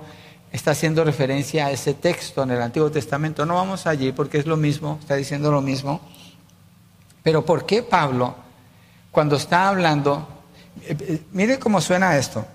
está 0.52 0.72
haciendo 0.72 1.06
referencia 1.06 1.68
a 1.68 1.72
ese 1.72 1.94
texto 1.94 2.44
en 2.44 2.52
el 2.52 2.62
Antiguo 2.62 2.92
Testamento. 2.92 3.46
No 3.46 3.56
vamos 3.56 3.88
allí 3.88 4.12
porque 4.12 4.38
es 4.38 4.46
lo 4.46 4.58
mismo, 4.58 4.98
está 5.00 5.16
diciendo 5.16 5.50
lo 5.52 5.62
mismo. 5.62 6.02
Pero 7.24 7.46
¿por 7.46 7.66
qué 7.66 7.82
Pablo, 7.82 8.36
cuando 9.10 9.38
está 9.38 9.70
hablando, 9.70 10.28
eh, 10.82 10.98
eh, 11.00 11.22
mire 11.32 11.60
cómo 11.60 11.80
suena 11.80 12.18
esto? 12.18 12.46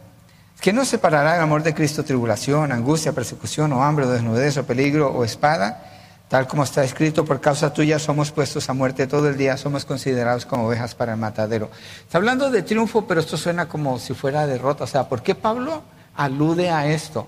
¿Qué 0.61 0.74
nos 0.74 0.88
separará 0.88 1.37
el 1.37 1.40
amor 1.40 1.62
de 1.62 1.72
Cristo 1.72 2.05
tribulación, 2.05 2.72
angustia, 2.72 3.12
persecución 3.12 3.72
o 3.72 3.83
hambre 3.83 4.05
o 4.05 4.11
desnudez 4.11 4.59
o 4.59 4.66
peligro 4.66 5.09
o 5.09 5.24
espada? 5.24 6.00
Tal 6.31 6.47
como 6.47 6.62
está 6.62 6.85
escrito, 6.85 7.25
por 7.25 7.40
causa 7.40 7.73
tuya 7.73 7.99
somos 7.99 8.31
puestos 8.31 8.71
a 8.71 8.73
muerte 8.73 9.09
todo 9.09 9.29
el 9.29 9.37
día, 9.37 9.57
somos 9.57 9.85
considerados 9.85 10.47
como 10.47 10.69
ovejas 10.69 10.95
para 10.95 11.14
el 11.14 11.19
matadero. 11.19 11.73
Está 12.03 12.19
hablando 12.19 12.53
de 12.53 12.62
triunfo, 12.62 13.05
pero 13.05 13.19
esto 13.19 13.37
suena 13.37 13.66
como 13.66 13.99
si 13.99 14.14
fuera 14.14 14.47
derrota. 14.47 14.85
O 14.85 14.87
sea, 14.87 15.09
¿por 15.09 15.23
qué 15.25 15.35
Pablo 15.35 15.83
alude 16.14 16.71
a 16.71 16.87
esto? 16.87 17.27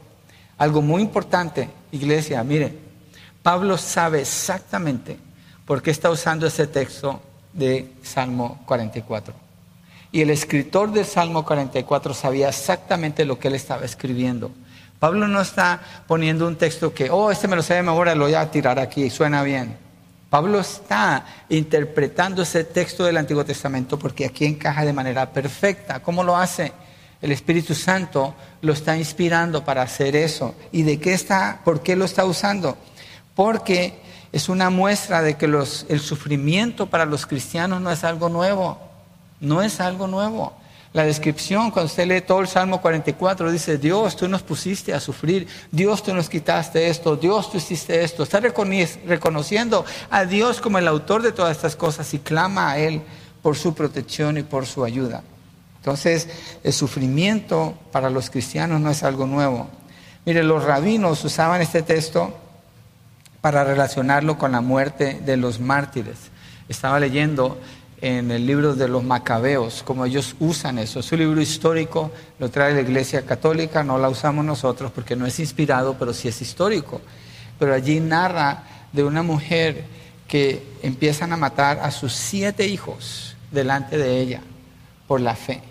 Algo 0.57 0.83
muy 0.83 1.03
importante, 1.03 1.69
iglesia, 1.91 2.45
mire, 2.45 2.79
Pablo 3.43 3.77
sabe 3.77 4.21
exactamente 4.21 5.19
por 5.67 5.83
qué 5.83 5.91
está 5.91 6.09
usando 6.09 6.47
ese 6.47 6.69
texto 6.69 7.21
de 7.53 7.95
Salmo 8.05 8.62
44. 8.67 9.35
Y 10.12 10.21
el 10.21 10.31
escritor 10.31 10.93
del 10.93 11.07
Salmo 11.07 11.45
44 11.45 12.15
sabía 12.15 12.51
exactamente 12.51 13.25
lo 13.25 13.37
que 13.37 13.49
él 13.49 13.57
estaba 13.57 13.85
escribiendo. 13.85 14.53
Pablo 15.03 15.27
no 15.27 15.41
está 15.41 15.81
poniendo 16.07 16.47
un 16.47 16.55
texto 16.55 16.95
que, 16.95 17.11
oh, 17.11 17.33
este 17.33 17.49
me 17.49 17.57
lo 17.57 17.62
sé 17.62 17.75
de 17.75 17.83
lo 17.83 17.95
voy 17.97 18.35
a 18.35 18.49
tirar 18.53 18.79
aquí, 18.79 19.11
suena 19.11 19.43
bien. 19.43 19.77
Pablo 20.31 20.61
está 20.61 21.27
interpretando 21.49 22.43
ese 22.43 22.62
texto 22.62 23.03
del 23.03 23.17
Antiguo 23.17 23.45
Testamento 23.45 23.99
porque 23.99 24.27
aquí 24.27 24.45
encaja 24.45 24.85
de 24.85 24.93
manera 24.93 25.33
perfecta. 25.33 26.01
¿Cómo 26.05 26.23
lo 26.23 26.37
hace? 26.37 26.73
El 27.21 27.33
Espíritu 27.33 27.75
Santo 27.75 28.37
lo 28.61 28.75
está 28.75 28.97
inspirando 28.97 29.65
para 29.65 29.83
hacer 29.83 30.15
eso. 30.15 30.55
¿Y 30.71 30.83
de 30.83 31.01
qué 31.01 31.15
está? 31.15 31.62
¿Por 31.65 31.83
qué 31.83 31.97
lo 31.97 32.05
está 32.05 32.25
usando? 32.25 32.77
Porque 33.35 33.99
es 34.31 34.49
una 34.49 34.71
muestra 34.71 35.21
de 35.21 35.35
que 35.35 35.47
el 35.47 35.99
sufrimiento 35.99 36.87
para 36.87 37.07
los 37.07 37.27
cristianos 37.27 37.81
no 37.81 37.91
es 37.91 38.05
algo 38.05 38.29
nuevo. 38.29 38.79
No 39.41 39.62
es 39.62 39.81
algo 39.81 40.07
nuevo. 40.07 40.53
La 40.93 41.05
descripción, 41.05 41.71
cuando 41.71 41.87
usted 41.87 42.07
lee 42.07 42.21
todo 42.21 42.41
el 42.41 42.49
Salmo 42.49 42.83
44, 42.83 43.51
dice, 43.51 43.79
Dios, 43.79 44.15
tú 44.15 44.29
nos 44.29 44.43
pusiste 44.43 44.93
a 44.93 45.01
sufrir, 45.01 45.49
Dios, 45.71 46.03
tú 46.03 46.13
nos 46.15 46.29
quitaste 46.29 46.89
esto, 46.89 47.17
Dios, 47.17 47.51
tú 47.51 47.57
hiciste 47.57 48.05
esto. 48.05 48.25
Está 48.25 48.41
reconociendo 48.41 49.87
a 50.11 50.27
Dios 50.27 50.61
como 50.61 50.79
el 50.79 50.87
autor 50.87 51.23
de 51.23 51.33
todas 51.33 51.57
estas 51.57 51.77
cosas 51.77 52.13
y 52.13 52.19
clama 52.19 52.73
a 52.73 52.79
Él 52.79 53.01
por 53.41 53.57
su 53.57 53.75
protección 53.75 54.37
y 54.37 54.43
por 54.43 54.67
su 54.67 54.85
ayuda. 54.85 55.23
Entonces, 55.79 56.29
el 56.63 56.73
sufrimiento 56.75 57.75
para 57.91 58.11
los 58.11 58.29
cristianos 58.29 58.81
no 58.81 58.91
es 58.91 59.03
algo 59.03 59.27
nuevo. 59.27 59.71
Mire, 60.27 60.43
los 60.43 60.63
rabinos 60.63 61.25
usaban 61.25 61.63
este 61.63 61.83
texto 61.83 62.37
para 63.41 63.65
relacionarlo 63.65 64.37
con 64.39 64.53
la 64.53 64.61
muerte 64.61 65.21
de 65.25 65.39
los 65.39 65.59
mártires. 65.59 66.19
Estaba 66.69 67.01
leyendo 67.01 67.59
en 68.03 68.33
el 68.33 68.45
libro 68.45 68.75
de 68.75 68.88
los 68.88 69.05
macabeos, 69.05 69.85
como 69.85 70.05
ellos 70.05 70.35
usan 70.41 70.81
eso. 70.81 70.99
Es 70.99 71.12
un 71.12 71.21
libro 71.21 71.41
histórico, 71.41 72.11
lo 72.41 72.51
trae 72.51 72.75
la 72.75 72.81
Iglesia 72.81 73.25
Católica, 73.25 73.85
no 73.85 73.97
la 73.97 74.09
usamos 74.09 74.45
nosotros 74.45 74.91
porque 74.91 75.15
no 75.15 75.25
es 75.25 75.38
inspirado, 75.38 75.95
pero 75.97 76.12
sí 76.12 76.27
es 76.27 76.43
histórico. 76.43 77.01
Pero 77.61 77.73
allí 77.73 78.01
narra 78.01 78.65
de 78.93 79.05
una 79.05 79.23
mujer 79.23 79.85
que 80.27 80.67
empiezan 80.83 81.33
a 81.33 81.37
matar 81.37 81.79
a 81.79 81.93
sus 81.93 82.12
siete 82.12 82.67
hijos 82.67 83.37
delante 83.53 83.97
de 83.97 84.21
ella 84.21 84.41
por 85.07 85.21
la 85.21 85.37
fe. 85.37 85.62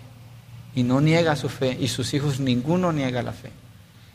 Y 0.74 0.84
no 0.84 1.02
niega 1.02 1.36
su 1.36 1.50
fe, 1.50 1.76
y 1.78 1.88
sus 1.88 2.14
hijos 2.14 2.40
ninguno 2.40 2.92
niega 2.92 3.22
la 3.22 3.32
fe. 3.32 3.50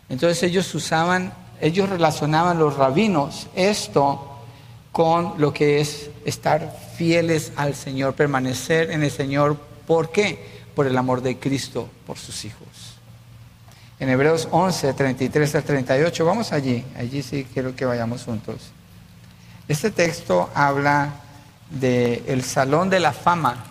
Entonces 0.09 0.41
ellos 0.41 0.73
usaban, 0.73 1.33
ellos 1.61 1.87
relacionaban 1.87 2.57
los 2.57 2.77
rabinos 2.77 3.45
esto 3.55 4.39
con 4.91 5.35
lo 5.37 5.53
que 5.53 5.81
es 5.81 6.09
estar 6.25 6.86
fieles 6.97 7.51
al 7.55 7.75
Señor, 7.75 8.15
permanecer 8.15 8.91
en 8.91 9.03
el 9.03 9.11
Señor. 9.11 9.57
¿Por 9.85 10.11
qué? 10.11 10.63
Por 10.75 10.87
el 10.87 10.97
amor 10.97 11.21
de 11.21 11.37
Cristo 11.37 11.87
por 12.05 12.17
sus 12.17 12.43
hijos. 12.43 12.67
En 13.99 14.09
Hebreos 14.09 14.47
11, 14.51 14.93
33 14.93 15.55
al 15.55 15.63
38, 15.63 16.25
vamos 16.25 16.51
allí, 16.51 16.83
allí 16.97 17.23
sí 17.23 17.47
quiero 17.53 17.75
que 17.75 17.85
vayamos 17.85 18.23
juntos. 18.23 18.71
Este 19.67 19.91
texto 19.91 20.49
habla 20.53 21.13
del 21.69 22.23
el 22.27 22.43
salón 22.43 22.89
de 22.89 22.99
la 22.99 23.11
fama. 23.11 23.63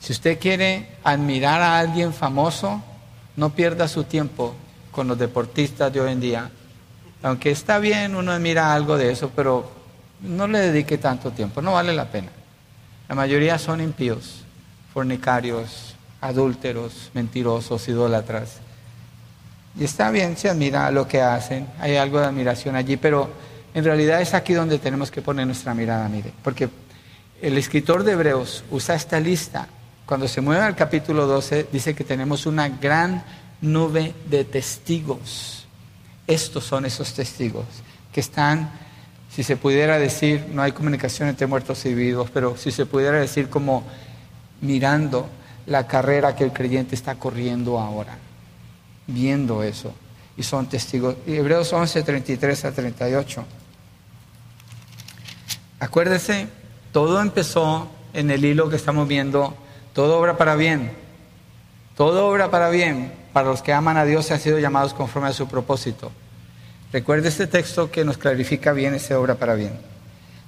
Si 0.00 0.12
usted 0.12 0.38
quiere 0.38 0.88
admirar 1.04 1.60
a 1.60 1.78
alguien 1.78 2.12
famoso, 2.12 2.82
no 3.36 3.50
pierda 3.50 3.88
su 3.88 4.04
tiempo 4.04 4.54
con 4.90 5.08
los 5.08 5.18
deportistas 5.18 5.92
de 5.92 6.00
hoy 6.00 6.12
en 6.12 6.20
día. 6.20 6.50
Aunque 7.22 7.50
está 7.50 7.78
bien, 7.78 8.14
uno 8.14 8.32
admira 8.32 8.72
algo 8.72 8.96
de 8.96 9.12
eso, 9.12 9.30
pero 9.34 9.79
no 10.22 10.46
le 10.46 10.58
dedique 10.58 10.98
tanto 10.98 11.30
tiempo, 11.30 11.62
no 11.62 11.72
vale 11.72 11.92
la 11.92 12.06
pena. 12.06 12.28
La 13.08 13.14
mayoría 13.14 13.58
son 13.58 13.80
impíos, 13.80 14.44
fornicarios, 14.92 15.94
adúlteros, 16.20 17.10
mentirosos, 17.14 17.88
idólatras. 17.88 18.58
Y 19.78 19.84
está 19.84 20.10
bien, 20.10 20.36
se 20.36 20.48
admira 20.48 20.90
lo 20.90 21.06
que 21.06 21.22
hacen, 21.22 21.66
hay 21.78 21.96
algo 21.96 22.20
de 22.20 22.26
admiración 22.26 22.76
allí, 22.76 22.96
pero 22.96 23.30
en 23.72 23.84
realidad 23.84 24.20
es 24.20 24.34
aquí 24.34 24.52
donde 24.52 24.78
tenemos 24.78 25.10
que 25.10 25.22
poner 25.22 25.46
nuestra 25.46 25.74
mirada, 25.74 26.08
mire, 26.08 26.32
porque 26.42 26.68
el 27.40 27.56
escritor 27.56 28.04
de 28.04 28.12
Hebreos 28.12 28.64
usa 28.70 28.94
esta 28.94 29.18
lista. 29.20 29.68
Cuando 30.04 30.26
se 30.26 30.40
mueve 30.40 30.62
al 30.62 30.74
capítulo 30.74 31.26
12, 31.26 31.68
dice 31.72 31.94
que 31.94 32.04
tenemos 32.04 32.44
una 32.46 32.68
gran 32.68 33.24
nube 33.60 34.14
de 34.28 34.44
testigos. 34.44 35.66
Estos 36.26 36.64
son 36.64 36.84
esos 36.84 37.14
testigos 37.14 37.64
que 38.12 38.20
están, 38.20 38.70
si 39.40 39.44
se 39.44 39.56
pudiera 39.56 39.98
decir, 39.98 40.48
no 40.52 40.60
hay 40.60 40.72
comunicación 40.72 41.26
entre 41.30 41.46
muertos 41.46 41.86
y 41.86 41.94
vivos, 41.94 42.28
pero 42.30 42.58
si 42.58 42.70
se 42.70 42.84
pudiera 42.84 43.18
decir 43.18 43.48
como 43.48 43.84
mirando 44.60 45.30
la 45.64 45.86
carrera 45.86 46.36
que 46.36 46.44
el 46.44 46.52
creyente 46.52 46.94
está 46.94 47.14
corriendo 47.14 47.78
ahora, 47.80 48.18
viendo 49.06 49.62
eso. 49.62 49.94
Y 50.36 50.42
son 50.42 50.66
testigos. 50.66 51.16
Hebreos 51.26 51.72
11, 51.72 52.02
33 52.02 52.64
a 52.66 52.72
38. 52.72 53.44
Acuérdese, 55.78 56.46
todo 56.92 57.18
empezó 57.22 57.88
en 58.12 58.30
el 58.30 58.44
hilo 58.44 58.68
que 58.68 58.76
estamos 58.76 59.08
viendo, 59.08 59.56
todo 59.94 60.18
obra 60.18 60.36
para 60.36 60.54
bien, 60.54 60.92
todo 61.96 62.26
obra 62.28 62.50
para 62.50 62.68
bien 62.68 63.10
para 63.32 63.48
los 63.48 63.62
que 63.62 63.72
aman 63.72 63.96
a 63.96 64.04
Dios 64.04 64.28
y 64.28 64.34
han 64.34 64.40
sido 64.40 64.58
llamados 64.58 64.92
conforme 64.92 65.28
a 65.28 65.32
su 65.32 65.48
propósito. 65.48 66.12
Recuerde 66.92 67.28
este 67.28 67.46
texto 67.46 67.90
que 67.90 68.04
nos 68.04 68.18
clarifica 68.18 68.72
bien 68.72 68.94
esa 68.94 69.18
obra 69.18 69.36
para 69.36 69.54
bien. 69.54 69.72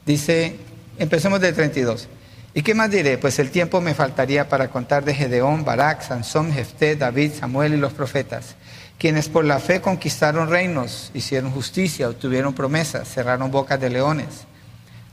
Dice, 0.05 0.57
empecemos 0.98 1.40
de 1.40 1.52
32. 1.52 2.09
¿Y 2.55 2.62
qué 2.62 2.74
más 2.74 2.90
diré? 2.90 3.16
Pues 3.16 3.38
el 3.38 3.50
tiempo 3.50 3.81
me 3.81 3.94
faltaría 3.94 4.48
para 4.48 4.68
contar 4.68 5.05
de 5.05 5.14
Gedeón, 5.14 5.64
Barak, 5.64 6.02
Sansón, 6.02 6.52
Jefté, 6.52 6.96
David, 6.96 7.33
Samuel 7.38 7.74
y 7.74 7.78
los 7.78 7.92
profetas, 7.92 8.57
quienes 8.98 9.28
por 9.28 9.44
la 9.44 9.59
fe 9.59 9.81
conquistaron 9.81 10.50
reinos, 10.50 11.11
hicieron 11.14 11.50
justicia, 11.52 12.09
obtuvieron 12.09 12.52
promesas, 12.52 13.09
cerraron 13.09 13.50
bocas 13.50 13.81
de 13.81 13.88
leones. 13.88 14.46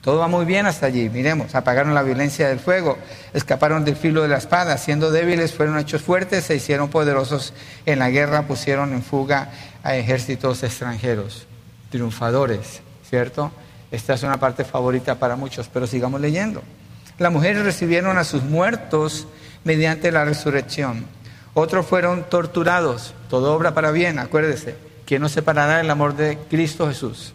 Todo 0.01 0.19
va 0.19 0.27
muy 0.27 0.45
bien 0.45 0.65
hasta 0.65 0.85
allí. 0.85 1.09
Miremos, 1.09 1.55
apagaron 1.55 1.93
la 1.93 2.03
violencia 2.03 2.47
del 2.47 2.59
fuego, 2.59 2.97
escaparon 3.33 3.83
del 3.83 3.97
filo 3.97 4.21
de 4.21 4.29
la 4.29 4.37
espada, 4.37 4.77
siendo 4.77 5.11
débiles 5.11 5.53
fueron 5.53 5.77
hechos 5.77 6.01
fuertes, 6.01 6.45
se 6.45 6.55
hicieron 6.55 6.89
poderosos 6.89 7.53
en 7.85 7.99
la 7.99 8.09
guerra, 8.09 8.43
pusieron 8.43 8.93
en 8.93 9.03
fuga 9.03 9.51
a 9.83 9.95
ejércitos 9.95 10.63
extranjeros, 10.63 11.47
triunfadores, 11.89 12.81
¿cierto? 13.09 13.51
Esta 13.91 14.13
es 14.13 14.23
una 14.23 14.39
parte 14.39 14.63
favorita 14.63 15.15
para 15.15 15.35
muchos, 15.35 15.67
pero 15.67 15.85
sigamos 15.85 16.21
leyendo. 16.21 16.61
Las 17.17 17.33
mujeres 17.33 17.63
recibieron 17.65 18.17
a 18.17 18.23
sus 18.23 18.43
muertos 18.43 19.27
mediante 19.65 20.11
la 20.11 20.23
resurrección. 20.23 21.05
Otros 21.53 21.85
fueron 21.85 22.23
torturados. 22.29 23.13
Todo 23.29 23.53
obra 23.53 23.73
para 23.73 23.91
bien, 23.91 24.19
acuérdese. 24.19 24.75
¿Quién 25.05 25.21
nos 25.21 25.33
separará 25.33 25.77
del 25.77 25.89
amor 25.89 26.15
de 26.15 26.37
Cristo 26.49 26.87
Jesús? 26.87 27.33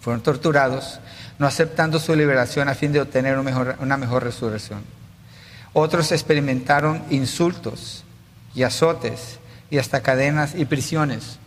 Fueron 0.00 0.22
torturados, 0.22 1.00
no 1.38 1.46
aceptando 1.46 1.98
su 1.98 2.14
liberación 2.14 2.68
a 2.68 2.74
fin 2.74 2.92
de 2.92 3.00
obtener 3.00 3.38
una 3.38 3.96
mejor 3.96 4.24
resurrección. 4.24 4.82
Otros 5.72 6.12
experimentaron 6.12 7.02
insultos 7.10 8.04
y 8.54 8.62
azotes 8.62 9.38
y 9.70 9.78
hasta 9.78 10.02
cadenas 10.02 10.54
y 10.54 10.64
prisiones 10.64 11.38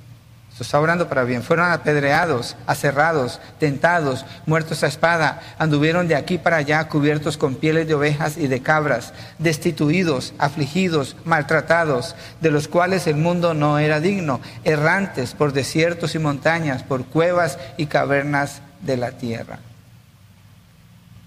está 0.63 0.79
orando 0.79 1.07
para 1.07 1.23
bien. 1.23 1.43
Fueron 1.43 1.71
apedreados, 1.71 2.55
aserrados, 2.67 3.39
tentados, 3.59 4.25
muertos 4.45 4.83
a 4.83 4.87
espada. 4.87 5.41
Anduvieron 5.57 6.07
de 6.07 6.15
aquí 6.15 6.37
para 6.37 6.57
allá 6.57 6.87
cubiertos 6.87 7.37
con 7.37 7.55
pieles 7.55 7.87
de 7.87 7.95
ovejas 7.95 8.37
y 8.37 8.47
de 8.47 8.61
cabras, 8.61 9.13
destituidos, 9.37 10.33
afligidos, 10.37 11.15
maltratados, 11.25 12.15
de 12.41 12.51
los 12.51 12.67
cuales 12.67 13.07
el 13.07 13.15
mundo 13.15 13.53
no 13.53 13.79
era 13.79 13.99
digno, 13.99 14.41
errantes 14.63 15.33
por 15.33 15.53
desiertos 15.53 16.15
y 16.15 16.19
montañas, 16.19 16.83
por 16.83 17.05
cuevas 17.05 17.57
y 17.77 17.87
cavernas 17.87 18.61
de 18.81 18.97
la 18.97 19.11
tierra. 19.11 19.59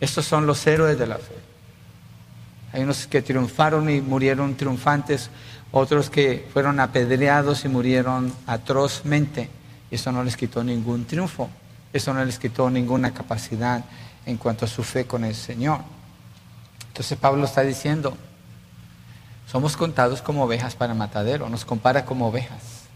Estos 0.03 0.27
son 0.27 0.47
los 0.49 0.67
héroes 0.67 0.99
de 0.99 1.07
la 1.07 1.15
fe. 1.15 1.37
Hay 2.73 2.83
unos 2.83 3.07
que 3.07 3.23
triunfaron 3.23 3.88
y 3.88 4.01
murieron 4.01 4.57
triunfantes, 4.57 5.31
otros 5.71 6.11
que 6.11 6.49
fueron 6.53 6.81
apedreados 6.81 7.65
y 7.65 7.69
murieron 7.69 8.35
atrozmente. 8.49 9.49
Eso 9.93 10.11
no 10.11 10.25
les 10.25 10.37
quitó 10.37 10.65
ningún 10.65 11.05
triunfo, 11.05 11.49
eso 11.93 12.12
no 12.12 12.25
les 12.25 12.41
quitó 12.41 12.69
ninguna 12.69 13.15
capacidad 13.15 13.85
en 14.27 14.38
cuanto 14.38 14.65
a 14.65 14.69
su 14.69 14.83
fe 14.83 15.07
con 15.07 15.23
el 15.23 15.37
Señor. 15.37 15.79
Entonces 16.88 17.17
Pablo 17.17 17.45
está 17.45 17.61
diciendo, 17.61 18.17
somos 19.53 19.77
contados 19.77 20.21
como 20.21 20.43
ovejas 20.43 20.75
para 20.75 20.95
matadero, 20.95 21.49
nos 21.49 21.65
compara 21.65 22.05
como 22.05 22.27
ovejas. 22.27 22.88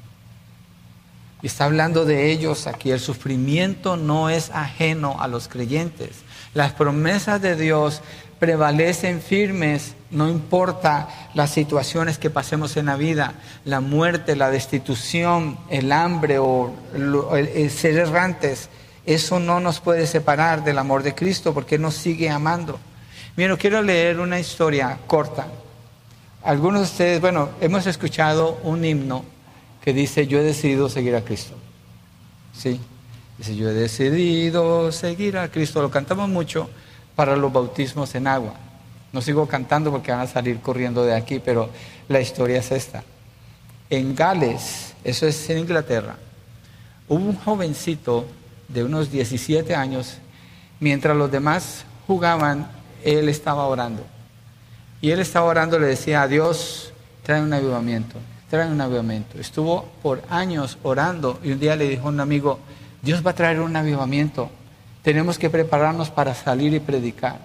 Y 1.40 1.46
está 1.46 1.66
hablando 1.66 2.04
de 2.04 2.32
ellos 2.32 2.66
aquí, 2.66 2.90
el 2.90 2.98
sufrimiento 2.98 3.96
no 3.96 4.28
es 4.28 4.50
ajeno 4.50 5.20
a 5.20 5.28
los 5.28 5.46
creyentes. 5.46 6.24
Las 6.54 6.72
promesas 6.72 7.40
de 7.42 7.56
Dios 7.56 8.02
prevalecen 8.38 9.20
firmes, 9.20 9.94
no 10.10 10.28
importa 10.28 11.30
las 11.34 11.50
situaciones 11.50 12.18
que 12.18 12.30
pasemos 12.30 12.76
en 12.76 12.86
la 12.86 12.96
vida, 12.96 13.34
la 13.64 13.80
muerte, 13.80 14.36
la 14.36 14.50
destitución, 14.50 15.58
el 15.70 15.90
hambre 15.92 16.38
o 16.38 16.72
el, 16.94 17.70
ser 17.70 17.96
errantes, 17.96 18.68
eso 19.06 19.38
no 19.40 19.60
nos 19.60 19.80
puede 19.80 20.06
separar 20.06 20.64
del 20.64 20.78
amor 20.78 21.02
de 21.02 21.14
Cristo 21.14 21.54
porque 21.54 21.78
nos 21.78 21.94
sigue 21.94 22.28
amando. 22.28 22.78
Mira, 23.36 23.56
quiero 23.56 23.82
leer 23.82 24.18
una 24.18 24.38
historia 24.40 24.98
corta. 25.06 25.46
Algunos 26.42 26.80
de 26.80 26.86
ustedes, 26.86 27.20
bueno, 27.20 27.50
hemos 27.60 27.86
escuchado 27.86 28.58
un 28.62 28.84
himno 28.84 29.24
que 29.82 29.92
dice, 29.92 30.26
yo 30.26 30.40
he 30.40 30.42
decidido 30.42 30.88
seguir 30.88 31.14
a 31.16 31.22
Cristo. 31.22 31.54
Sí, 32.52 32.80
dice, 33.38 33.56
yo 33.56 33.70
he 33.70 33.74
decidido 33.74 34.90
seguir 34.92 35.38
a 35.38 35.50
Cristo. 35.50 35.82
Lo 35.82 35.90
cantamos 35.90 36.28
mucho 36.28 36.68
para 37.14 37.36
los 37.36 37.52
bautismos 37.52 38.14
en 38.14 38.26
agua. 38.26 38.54
No 39.12 39.22
sigo 39.22 39.46
cantando 39.46 39.90
porque 39.90 40.12
van 40.12 40.20
a 40.20 40.26
salir 40.26 40.60
corriendo 40.60 41.04
de 41.04 41.14
aquí, 41.14 41.40
pero 41.42 41.70
la 42.08 42.20
historia 42.20 42.58
es 42.58 42.70
esta. 42.70 43.02
En 43.88 44.14
Gales, 44.14 44.94
eso 45.04 45.26
es 45.26 45.48
en 45.48 45.58
Inglaterra, 45.58 46.16
hubo 47.08 47.24
un 47.24 47.36
jovencito 47.36 48.26
de 48.68 48.82
unos 48.82 49.10
17 49.10 49.74
años, 49.74 50.18
mientras 50.80 51.16
los 51.16 51.30
demás 51.30 51.84
jugaban, 52.06 52.68
él 53.04 53.28
estaba 53.28 53.66
orando. 53.66 54.04
Y 55.00 55.10
él 55.10 55.20
estaba 55.20 55.46
orando, 55.46 55.78
le 55.78 55.86
decía 55.86 56.22
a 56.22 56.28
Dios, 56.28 56.92
trae 57.22 57.40
un 57.40 57.52
avivamiento, 57.52 58.16
trae 58.50 58.68
un 58.68 58.80
avivamiento. 58.80 59.38
Estuvo 59.38 59.88
por 60.02 60.22
años 60.28 60.78
orando 60.82 61.38
y 61.42 61.52
un 61.52 61.60
día 61.60 61.76
le 61.76 61.88
dijo 61.88 62.06
a 62.06 62.10
un 62.10 62.20
amigo, 62.20 62.58
Dios 63.06 63.26
va 63.26 63.30
a 63.30 63.34
traer 63.34 63.60
un 63.60 63.74
avivamiento 63.74 64.50
tenemos 65.06 65.38
que 65.38 65.48
prepararnos 65.48 66.10
para 66.10 66.34
salir 66.34 66.74
y 66.74 66.80
predicar. 66.80 67.38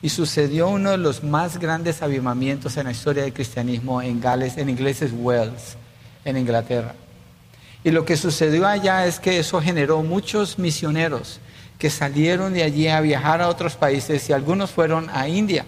Y 0.00 0.10
sucedió 0.10 0.68
uno 0.68 0.92
de 0.92 0.96
los 0.96 1.24
más 1.24 1.58
grandes 1.58 2.02
avivamientos 2.02 2.76
en 2.76 2.84
la 2.84 2.92
historia 2.92 3.24
del 3.24 3.32
cristianismo 3.32 4.00
en 4.00 4.20
Gales, 4.20 4.56
en 4.58 4.68
inglés 4.68 5.02
es 5.02 5.10
Wales, 5.12 5.76
en 6.24 6.36
Inglaterra. 6.36 6.94
Y 7.82 7.90
lo 7.90 8.04
que 8.04 8.16
sucedió 8.16 8.68
allá 8.68 9.06
es 9.06 9.18
que 9.18 9.40
eso 9.40 9.60
generó 9.60 10.04
muchos 10.04 10.56
misioneros 10.60 11.40
que 11.80 11.90
salieron 11.90 12.52
de 12.52 12.62
allí 12.62 12.86
a 12.86 13.00
viajar 13.00 13.42
a 13.42 13.48
otros 13.48 13.74
países 13.74 14.30
y 14.30 14.32
algunos 14.32 14.70
fueron 14.70 15.10
a 15.12 15.26
India. 15.26 15.64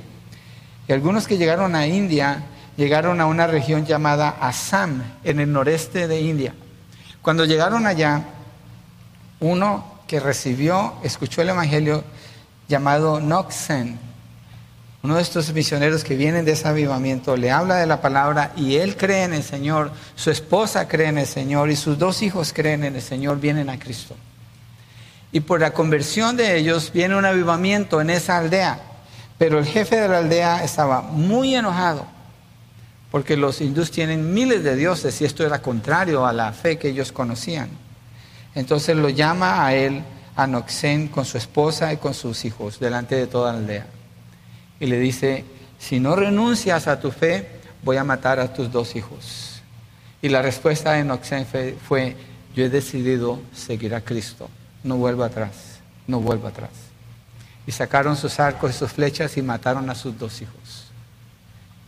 Y 0.87 0.93
algunos 0.93 1.27
que 1.27 1.39
llegaron 1.39 1.75
a 1.75 1.89
India 1.89 2.45
llegaron 2.77 3.21
a 3.21 3.27
una 3.27 3.49
región 3.49 3.85
llamada 3.85 4.37
Assam, 4.41 5.03
en 5.25 5.41
el 5.41 5.53
noreste 5.53 6.07
de 6.07 6.21
India. 6.21 6.55
Cuando 7.21 7.45
llegaron 7.45 7.85
allá, 7.85 8.36
uno 9.40 9.85
que 10.07 10.20
recibió, 10.20 10.94
escuchó 11.03 11.42
el 11.42 11.51
Evangelio 11.51 12.05
llamado 12.68 13.20
Noxen. 13.20 13.99
Uno 15.03 15.16
de 15.16 15.22
estos 15.22 15.53
misioneros 15.53 16.03
que 16.03 16.16
vienen 16.16 16.44
de 16.44 16.53
ese 16.53 16.66
avivamiento 16.66 17.37
le 17.37 17.51
habla 17.51 17.77
de 17.77 17.87
la 17.87 18.01
palabra 18.01 18.53
y 18.57 18.77
él 18.77 18.96
cree 18.96 19.25
en 19.25 19.35
el 19.35 19.42
Señor, 19.42 19.92
su 20.16 20.31
esposa 20.31 20.88
cree 20.88 21.09
en 21.09 21.18
el 21.18 21.27
Señor 21.27 21.70
y 21.70 21.77
sus 21.77 21.99
dos 21.99 22.22
hijos 22.22 22.53
creen 22.53 22.83
en 22.83 22.96
el 22.96 23.03
Señor, 23.03 23.38
vienen 23.38 23.70
a 23.70 23.79
Cristo. 23.79 24.16
Y 25.31 25.40
por 25.40 25.61
la 25.61 25.72
conversión 25.72 26.37
de 26.37 26.57
ellos 26.57 26.90
viene 26.92 27.16
un 27.16 27.25
avivamiento 27.25 28.01
en 28.01 28.11
esa 28.11 28.38
aldea. 28.38 28.81
Pero 29.38 29.59
el 29.59 29.66
jefe 29.66 29.96
de 29.96 30.09
la 30.09 30.18
aldea 30.18 30.64
estaba 30.64 31.03
muy 31.03 31.55
enojado 31.55 32.07
porque 33.11 33.37
los 33.37 33.61
hindús 33.61 33.90
tienen 33.90 34.35
miles 34.35 34.64
de 34.64 34.77
dioses 34.77 35.20
y 35.20 35.25
esto 35.25 35.44
era 35.44 35.62
contrario 35.62 36.27
a 36.27 36.33
la 36.33 36.53
fe 36.53 36.79
que 36.79 36.88
ellos 36.88 37.12
conocían. 37.12 37.68
Entonces 38.57 38.97
lo 38.97 39.11
llama 39.11 39.66
a 39.66 39.75
él 39.75 40.03
a 40.35 40.47
Noxén 40.47 41.09
con 41.09 41.27
su 41.27 41.37
esposa 41.37 41.92
y 41.92 41.99
con 41.99 42.14
sus 42.14 42.45
hijos 42.47 42.81
delante 42.81 43.14
de 43.14 43.27
toda 43.27 43.53
la 43.53 43.59
aldea. 43.59 43.87
Y 44.81 44.87
le 44.87 44.99
dice, 44.99 45.45
si 45.79 46.01
no 46.01 46.16
renuncias 46.16 46.88
a 46.88 46.99
tu 46.99 47.11
fe, 47.11 47.47
voy 47.83 47.99
a 47.99 48.05
matar 48.05 48.40
a 48.40 48.53
tus 48.53 48.73
dos 48.73 48.97
hijos. 48.97 49.61
Y 50.23 50.31
la 50.31 50.40
respuesta 50.40 50.92
de 50.92 51.05
Noxén 51.05 51.47
fue, 51.47 52.16
yo 52.55 52.64
he 52.64 52.71
decidido 52.71 53.40
seguir 53.55 53.95
a 53.95 54.01
Cristo, 54.01 54.49
no 54.83 54.97
vuelvo 54.97 55.23
atrás, 55.23 55.81
no 56.07 56.21
vuelvo 56.21 56.49
atrás. 56.49 56.71
Y 57.66 57.73
sacaron 57.73 58.16
sus 58.16 58.40
arcos 58.40 58.71
y 58.71 58.79
sus 58.79 58.90
flechas 58.90 59.37
y 59.37 59.42
mataron 59.42 59.90
a 59.90 59.95
sus 59.95 60.19
dos 60.19 60.40
hijos. 60.40 60.87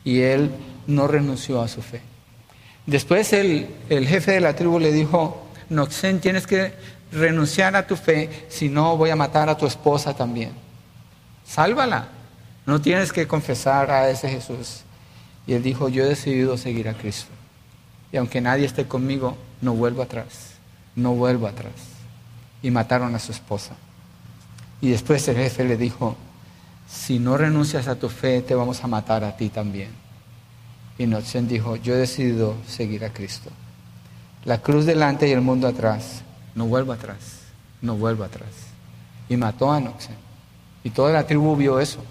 Y 0.05 0.21
él 0.21 0.51
no 0.87 1.09
renunció 1.09 1.63
a 1.63 1.69
su 1.69 1.81
fe. 1.81 2.03
Después 2.85 3.33
el, 3.33 3.69
el 3.89 4.07
jefe 4.07 4.33
de 4.33 4.41
la 4.41 4.55
tribu 4.55 4.79
le 4.79 4.93
dijo, 4.93 5.48
Noxén, 5.71 6.21
tienes 6.21 6.47
que 6.47 6.73
renunciar 7.13 7.77
a 7.77 7.87
tu 7.87 7.97
fe, 7.97 8.47
si 8.49 8.69
no 8.69 8.97
voy 8.97 9.11
a 9.11 9.17
matar 9.17 9.49
a 9.49 9.57
tu 9.57 9.67
esposa 9.67 10.15
también. 10.15 10.53
Sálvala. 11.47 12.09
No 12.67 12.81
tienes 12.81 13.13
que 13.13 13.27
confesar 13.27 13.91
a 13.91 14.11
ese 14.11 14.29
Jesús. 14.29 14.83
Y 15.47 15.55
él 15.55 15.63
dijo, 15.63 15.89
yo 15.89 16.05
he 16.05 16.09
decidido 16.09 16.59
seguir 16.59 16.89
a 16.89 16.95
Cristo. 16.95 17.31
Y 18.13 18.19
aunque 18.19 18.41
nadie 18.41 18.67
esté 18.67 18.87
conmigo, 18.87 19.37
no 19.63 19.73
vuelvo 19.73 20.03
atrás. 20.03 20.55
No 20.95 21.15
vuelvo 21.15 21.47
atrás. 21.47 21.73
Y 22.63 22.71
mataron 22.71 23.15
a 23.15 23.19
su 23.19 23.33
esposa. 23.33 23.75
Y 24.81 24.91
después 24.91 25.27
el 25.29 25.37
jefe 25.37 25.65
le 25.65 25.77
dijo, 25.77 26.17
si 26.89 27.19
no 27.19 27.37
renuncias 27.37 27.89
a 27.89 27.97
tu 27.97 28.09
fe, 28.09 28.43
te 28.43 28.55
vamos 28.55 28.85
a 28.85 28.87
matar 28.87 29.25
a 29.25 29.37
ti 29.37 29.49
también. 29.49 29.91
Y 30.99 31.07
Nochen 31.07 31.49
dijo, 31.49 31.77
yo 31.77 31.95
he 31.95 31.99
decidido 31.99 32.55
seguir 32.67 33.05
a 33.05 33.13
Cristo. 33.13 33.51
La 34.45 34.59
cruz 34.59 34.87
delante 34.87 35.29
y 35.29 35.33
el 35.33 35.41
mundo 35.41 35.67
atrás 35.69 36.23
no 36.55 36.67
vuelva 36.67 36.95
atrás, 36.95 37.19
no 37.83 37.97
vuelva 37.97 38.27
atrás. 38.27 38.49
Y 39.29 39.37
mató 39.37 39.71
a 39.71 39.81
Noxen. 39.81 40.17
Y 40.85 40.91
toda 40.91 41.13
la 41.13 41.27
tribu 41.27 41.57
vio 41.57 41.81
eso. 41.81 42.03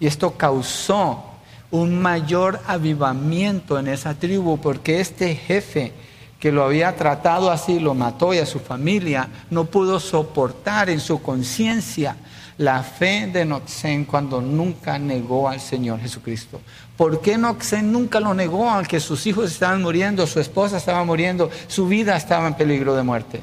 Y 0.00 0.06
esto 0.06 0.36
causó 0.36 1.24
un 1.70 2.00
mayor 2.00 2.60
avivamiento 2.66 3.78
en 3.78 3.88
esa 3.88 4.14
tribu 4.14 4.58
porque 4.58 5.00
este 5.00 5.34
jefe 5.34 5.92
que 6.40 6.52
lo 6.52 6.64
había 6.64 6.94
tratado 6.96 7.50
así, 7.50 7.80
lo 7.80 7.94
mató 7.94 8.32
y 8.32 8.38
a 8.38 8.46
su 8.46 8.60
familia, 8.60 9.28
no 9.50 9.64
pudo 9.64 9.98
soportar 9.98 10.88
en 10.88 11.00
su 11.00 11.20
conciencia 11.20 12.16
la 12.58 12.82
fe 12.82 13.30
de 13.32 13.44
Noxen 13.44 14.04
cuando 14.04 14.40
nunca 14.40 14.98
negó 14.98 15.48
al 15.48 15.60
Señor 15.60 16.00
Jesucristo. 16.00 16.60
¿Por 16.96 17.20
qué 17.20 17.38
Noxen 17.38 17.90
nunca 17.90 18.20
lo 18.20 18.34
negó 18.34 18.68
aunque 18.68 19.00
sus 19.00 19.26
hijos 19.26 19.50
estaban 19.50 19.82
muriendo, 19.82 20.26
su 20.26 20.40
esposa 20.40 20.76
estaba 20.76 21.04
muriendo, 21.04 21.50
su 21.68 21.88
vida 21.88 22.16
estaba 22.16 22.46
en 22.46 22.54
peligro 22.54 22.94
de 22.94 23.02
muerte? 23.02 23.42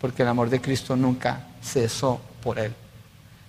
porque 0.00 0.22
el 0.22 0.28
amor 0.28 0.48
de 0.48 0.60
Cristo 0.60 0.96
nunca 0.96 1.46
cesó 1.62 2.20
por 2.42 2.58
él. 2.58 2.74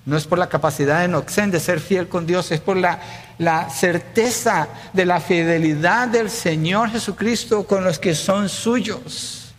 No 0.04 0.18
es 0.18 0.26
por 0.26 0.38
la 0.38 0.50
capacidad 0.50 1.02
de 1.02 1.08
Noxen 1.08 1.52
de 1.52 1.60
ser 1.60 1.80
fiel 1.80 2.08
con 2.08 2.26
Dios, 2.26 2.52
es 2.52 2.60
por 2.60 2.76
la, 2.76 3.00
la, 3.38 3.70
certeza 3.70 4.68
de 4.94 5.06
la 5.06 5.22
fidelidad 5.22 6.08
del 6.08 6.30
Señor 6.30 6.90
Jesucristo 6.90 7.66
con 7.66 7.84
los 7.84 8.00
que 8.00 8.16
son 8.16 8.50
suyos. 8.50 9.54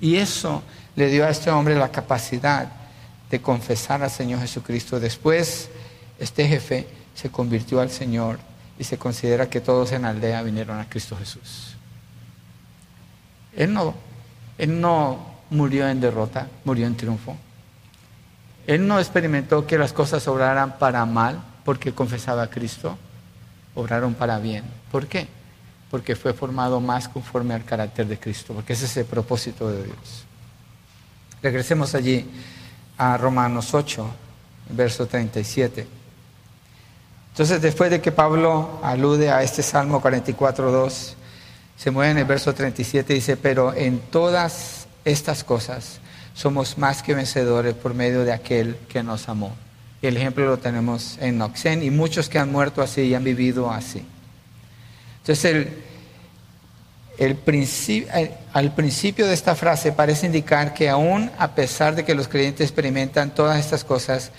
Y 0.00 0.16
eso 0.16 0.62
le 0.96 1.08
dio 1.08 1.24
a 1.24 1.30
este 1.30 1.50
hombre 1.50 1.76
la 1.76 1.90
capacidad 1.90 2.68
de 3.30 3.40
confesar 3.40 4.02
al 4.02 4.10
Señor 4.10 4.40
Jesucristo. 4.40 4.98
Después, 4.98 5.68
este 6.18 6.46
jefe 6.48 6.86
se 7.14 7.30
convirtió 7.30 7.80
al 7.80 7.90
Señor 7.90 8.38
y 8.78 8.84
se 8.84 8.98
considera 8.98 9.48
que 9.48 9.60
todos 9.60 9.92
en 9.92 10.02
la 10.02 10.10
aldea 10.10 10.42
vinieron 10.42 10.78
a 10.78 10.88
Cristo 10.88 11.16
Jesús. 11.16 11.76
Él 13.56 13.72
no, 13.72 13.94
él 14.58 14.80
no 14.80 15.26
murió 15.50 15.88
en 15.88 16.00
derrota, 16.00 16.48
murió 16.64 16.86
en 16.86 16.96
triunfo. 16.96 17.36
Él 18.66 18.86
no 18.86 18.98
experimentó 18.98 19.66
que 19.66 19.78
las 19.78 19.92
cosas 19.92 20.26
obraran 20.28 20.78
para 20.78 21.04
mal 21.04 21.42
porque 21.64 21.92
confesaba 21.92 22.42
a 22.42 22.50
Cristo, 22.50 22.96
obraron 23.74 24.14
para 24.14 24.38
bien. 24.38 24.64
¿Por 24.90 25.06
qué? 25.06 25.28
Porque 25.90 26.16
fue 26.16 26.32
formado 26.32 26.80
más 26.80 27.08
conforme 27.08 27.54
al 27.54 27.64
carácter 27.64 28.06
de 28.06 28.18
Cristo, 28.18 28.54
porque 28.54 28.74
ese 28.74 28.86
es 28.86 28.96
el 28.96 29.06
propósito 29.06 29.70
de 29.70 29.84
Dios. 29.84 30.24
Regresemos 31.42 31.94
allí 31.94 32.28
a 33.00 33.16
Romanos 33.16 33.72
8, 33.72 34.06
verso 34.76 35.06
37. 35.06 35.86
Entonces, 37.30 37.62
después 37.62 37.90
de 37.90 38.02
que 38.02 38.12
Pablo 38.12 38.78
alude 38.82 39.30
a 39.30 39.42
este 39.42 39.62
Salmo 39.62 40.02
44, 40.02 40.70
2, 40.70 41.16
se 41.78 41.90
mueve 41.90 42.10
en 42.10 42.18
el 42.18 42.26
verso 42.26 42.52
37 42.52 43.14
y 43.14 43.16
dice, 43.16 43.38
pero 43.38 43.72
en 43.72 44.00
todas 44.00 44.86
estas 45.06 45.44
cosas, 45.44 46.00
somos 46.34 46.76
más 46.76 47.02
que 47.02 47.14
vencedores 47.14 47.72
por 47.72 47.94
medio 47.94 48.22
de 48.22 48.34
aquel 48.34 48.76
que 48.86 49.02
nos 49.02 49.30
amó. 49.30 49.56
Y 50.02 50.06
el 50.06 50.18
ejemplo 50.18 50.44
lo 50.44 50.58
tenemos 50.58 51.16
en 51.22 51.38
Noxen 51.38 51.82
y 51.82 51.88
muchos 51.88 52.28
que 52.28 52.38
han 52.38 52.52
muerto 52.52 52.82
así 52.82 53.00
y 53.00 53.14
han 53.14 53.24
vivido 53.24 53.70
así. 53.70 54.04
Entonces, 55.22 55.44
el, 55.46 55.84
el 57.20 57.38
al 58.54 58.74
principio 58.74 59.26
de 59.26 59.34
esta 59.34 59.54
frase 59.54 59.92
parece 59.92 60.24
indicar 60.24 60.72
que 60.72 60.88
aún 60.88 61.30
a 61.38 61.48
pesar 61.48 61.94
de 61.94 62.04
que 62.04 62.14
los 62.14 62.28
creyentes 62.28 62.64
experimentan 62.64 63.34
todas 63.34 63.58
estas 63.60 63.84
cosas, 63.84 64.32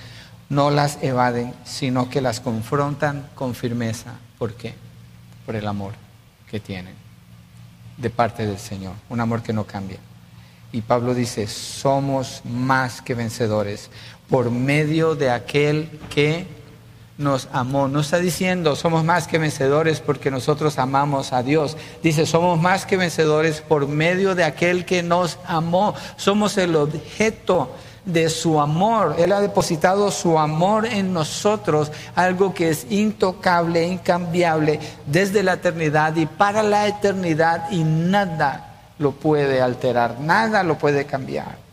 no 0.49 0.71
las 0.71 0.97
evaden, 1.03 1.53
sino 1.63 2.09
que 2.09 2.21
las 2.21 2.39
confrontan 2.39 3.29
con 3.35 3.53
firmeza. 3.53 4.15
¿Por 4.39 4.55
qué? 4.55 4.73
Por 5.45 5.55
el 5.55 5.67
amor 5.67 5.93
que 6.49 6.59
tienen 6.59 6.95
de 7.97 8.09
parte 8.09 8.47
del 8.47 8.57
Señor, 8.57 8.95
un 9.09 9.19
amor 9.19 9.43
que 9.43 9.53
no 9.53 9.65
cambia. 9.65 9.99
Y 10.71 10.81
Pablo 10.81 11.13
dice, 11.13 11.45
somos 11.45 12.41
más 12.45 12.99
que 12.99 13.13
vencedores 13.13 13.91
por 14.27 14.49
medio 14.49 15.13
de 15.13 15.29
aquel 15.29 15.87
que 16.09 16.47
nos 17.21 17.47
amó. 17.53 17.87
No 17.87 18.01
está 18.01 18.17
diciendo 18.17 18.75
somos 18.75 19.03
más 19.03 19.27
que 19.27 19.37
vencedores 19.37 20.01
porque 20.01 20.31
nosotros 20.31 20.77
amamos 20.77 21.31
a 21.31 21.43
Dios. 21.43 21.77
Dice, 22.03 22.25
somos 22.25 22.59
más 22.59 22.85
que 22.85 22.97
vencedores 22.97 23.61
por 23.61 23.87
medio 23.87 24.35
de 24.35 24.43
aquel 24.43 24.85
que 24.85 25.03
nos 25.03 25.37
amó. 25.45 25.93
Somos 26.17 26.57
el 26.57 26.75
objeto 26.75 27.69
de 28.05 28.29
su 28.29 28.59
amor. 28.59 29.15
Él 29.19 29.31
ha 29.31 29.41
depositado 29.41 30.11
su 30.11 30.37
amor 30.39 30.85
en 30.85 31.13
nosotros, 31.13 31.91
algo 32.15 32.53
que 32.53 32.69
es 32.69 32.87
intocable, 32.89 33.87
incambiable 33.87 34.79
desde 35.05 35.43
la 35.43 35.53
eternidad 35.53 36.15
y 36.15 36.25
para 36.25 36.63
la 36.63 36.87
eternidad 36.87 37.69
y 37.71 37.83
nada 37.83 38.67
lo 38.97 39.11
puede 39.11 39.61
alterar, 39.61 40.19
nada 40.19 40.63
lo 40.63 40.77
puede 40.77 41.05
cambiar. 41.05 41.70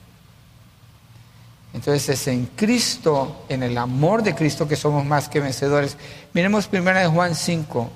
Entonces 1.78 2.08
es 2.08 2.26
en 2.26 2.46
Cristo, 2.56 3.44
en 3.48 3.62
el 3.62 3.78
amor 3.78 4.24
de 4.24 4.34
Cristo 4.34 4.66
que 4.66 4.74
somos 4.74 5.04
más 5.04 5.28
que 5.28 5.38
vencedores. 5.38 5.96
Miremos 6.32 6.66
primero 6.66 6.98
de 6.98 7.06
Juan 7.06 7.36
5, 7.36 7.88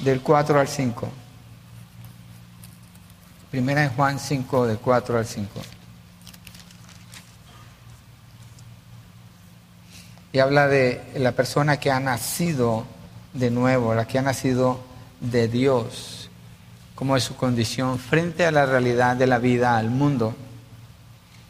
del 0.00 0.20
4 0.22 0.58
al 0.58 0.66
5. 0.66 1.08
Primera 3.48 3.82
de 3.82 3.90
Juan 3.90 4.18
5, 4.18 4.66
del 4.66 4.78
4 4.78 5.18
al 5.18 5.24
5. 5.24 5.48
Y 10.32 10.40
habla 10.40 10.66
de 10.66 11.00
la 11.14 11.30
persona 11.30 11.78
que 11.78 11.92
ha 11.92 12.00
nacido 12.00 12.84
de 13.34 13.52
nuevo, 13.52 13.94
la 13.94 14.04
que 14.04 14.18
ha 14.18 14.22
nacido 14.22 14.80
de 15.20 15.46
Dios 15.46 16.28
como 16.96 17.16
es 17.16 17.22
su 17.22 17.36
condición 17.36 18.00
frente 18.00 18.46
a 18.46 18.50
la 18.50 18.66
realidad 18.66 19.14
de 19.14 19.28
la 19.28 19.38
vida 19.38 19.76
al 19.76 19.90
mundo. 19.90 20.34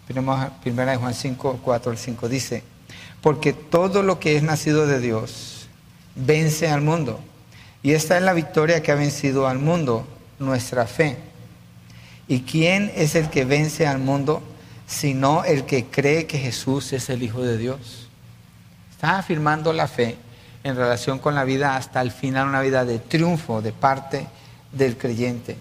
Primera 0.06 0.92
de 0.92 0.96
Juan 0.96 1.14
5, 1.14 1.60
4 1.62 1.92
al 1.92 1.98
5 1.98 2.28
dice, 2.28 2.62
porque 3.20 3.52
todo 3.52 4.02
lo 4.02 4.18
que 4.18 4.36
es 4.36 4.42
nacido 4.42 4.86
de 4.86 5.00
Dios 5.00 5.68
vence 6.14 6.68
al 6.68 6.80
mundo. 6.80 7.20
Y 7.82 7.92
esta 7.92 8.16
es 8.16 8.22
la 8.22 8.32
victoria 8.32 8.82
que 8.82 8.92
ha 8.92 8.96
vencido 8.96 9.48
al 9.48 9.58
mundo, 9.58 10.06
nuestra 10.38 10.86
fe. 10.86 11.16
¿Y 12.28 12.40
quién 12.40 12.92
es 12.94 13.14
el 13.14 13.30
que 13.30 13.44
vence 13.44 13.86
al 13.86 13.98
mundo 13.98 14.42
sino 14.86 15.44
el 15.44 15.64
que 15.64 15.86
cree 15.86 16.26
que 16.26 16.38
Jesús 16.38 16.92
es 16.92 17.08
el 17.08 17.22
Hijo 17.22 17.42
de 17.42 17.56
Dios? 17.56 18.08
Está 18.90 19.18
afirmando 19.18 19.72
la 19.72 19.88
fe 19.88 20.16
en 20.64 20.76
relación 20.76 21.18
con 21.18 21.34
la 21.34 21.44
vida 21.44 21.76
hasta 21.76 22.00
el 22.02 22.10
final, 22.10 22.48
una 22.48 22.60
vida 22.60 22.84
de 22.84 22.98
triunfo 22.98 23.62
de 23.62 23.72
parte 23.72 24.18
de 24.18 24.26
del 24.72 24.96
creyente. 24.96 25.56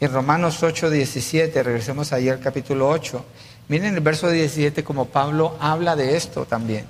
En 0.00 0.12
Romanos 0.12 0.62
8, 0.62 0.90
17, 0.90 1.62
regresemos 1.62 2.12
ahí 2.12 2.28
al 2.28 2.40
capítulo 2.40 2.88
8, 2.88 3.24
miren 3.68 3.94
el 3.94 4.00
verso 4.00 4.30
17 4.30 4.84
como 4.84 5.06
Pablo 5.06 5.56
habla 5.60 5.96
de 5.96 6.16
esto 6.16 6.44
también. 6.44 6.86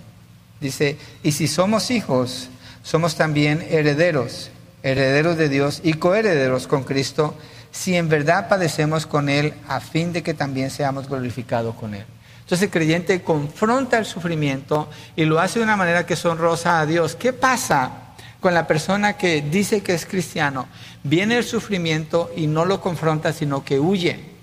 Dice, 0.61 0.97
y 1.23 1.33
si 1.33 1.49
somos 1.49 1.91
hijos, 1.91 2.49
somos 2.83 3.17
también 3.17 3.67
herederos, 3.69 4.51
herederos 4.83 5.37
de 5.37 5.49
Dios 5.49 5.81
y 5.83 5.95
coherederos 5.95 6.67
con 6.67 6.85
Cristo, 6.85 7.35
si 7.71 7.97
en 7.97 8.09
verdad 8.09 8.49
padecemos 8.49 9.07
con 9.07 9.29
Él, 9.29 9.53
a 9.69 9.81
fin 9.81 10.13
de 10.13 10.23
que 10.23 10.35
también 10.35 10.71
seamos 10.71 11.09
glorificados 11.09 11.75
con 11.75 11.95
Él. 11.95 12.05
Entonces 12.41 12.63
el 12.63 12.71
creyente 12.71 13.23
confronta 13.23 13.99
el 13.99 14.07
sufrimiento 14.07 14.89
y 15.17 15.25
lo 15.25 15.41
hace 15.41 15.59
de 15.59 15.65
una 15.65 15.77
manera 15.77 16.07
que 16.07 16.15
es 16.15 16.25
honrosa 16.25 16.81
a 16.81 16.87
Dios. 16.87 17.17
¿Qué 17.17 17.33
pasa 17.33 18.07
con 18.41 18.55
la 18.55 18.69
persona 18.69 19.17
que 19.17 19.43
dice 19.43 19.83
que 19.83 19.93
es 19.93 20.07
cristiano, 20.07 20.69
viene 21.03 21.39
el 21.39 21.43
sufrimiento 21.43 22.31
y 22.37 22.47
no 22.47 22.65
lo 22.65 22.81
confronta, 22.81 23.33
sino 23.33 23.65
que 23.65 23.81
huye. 23.81 24.36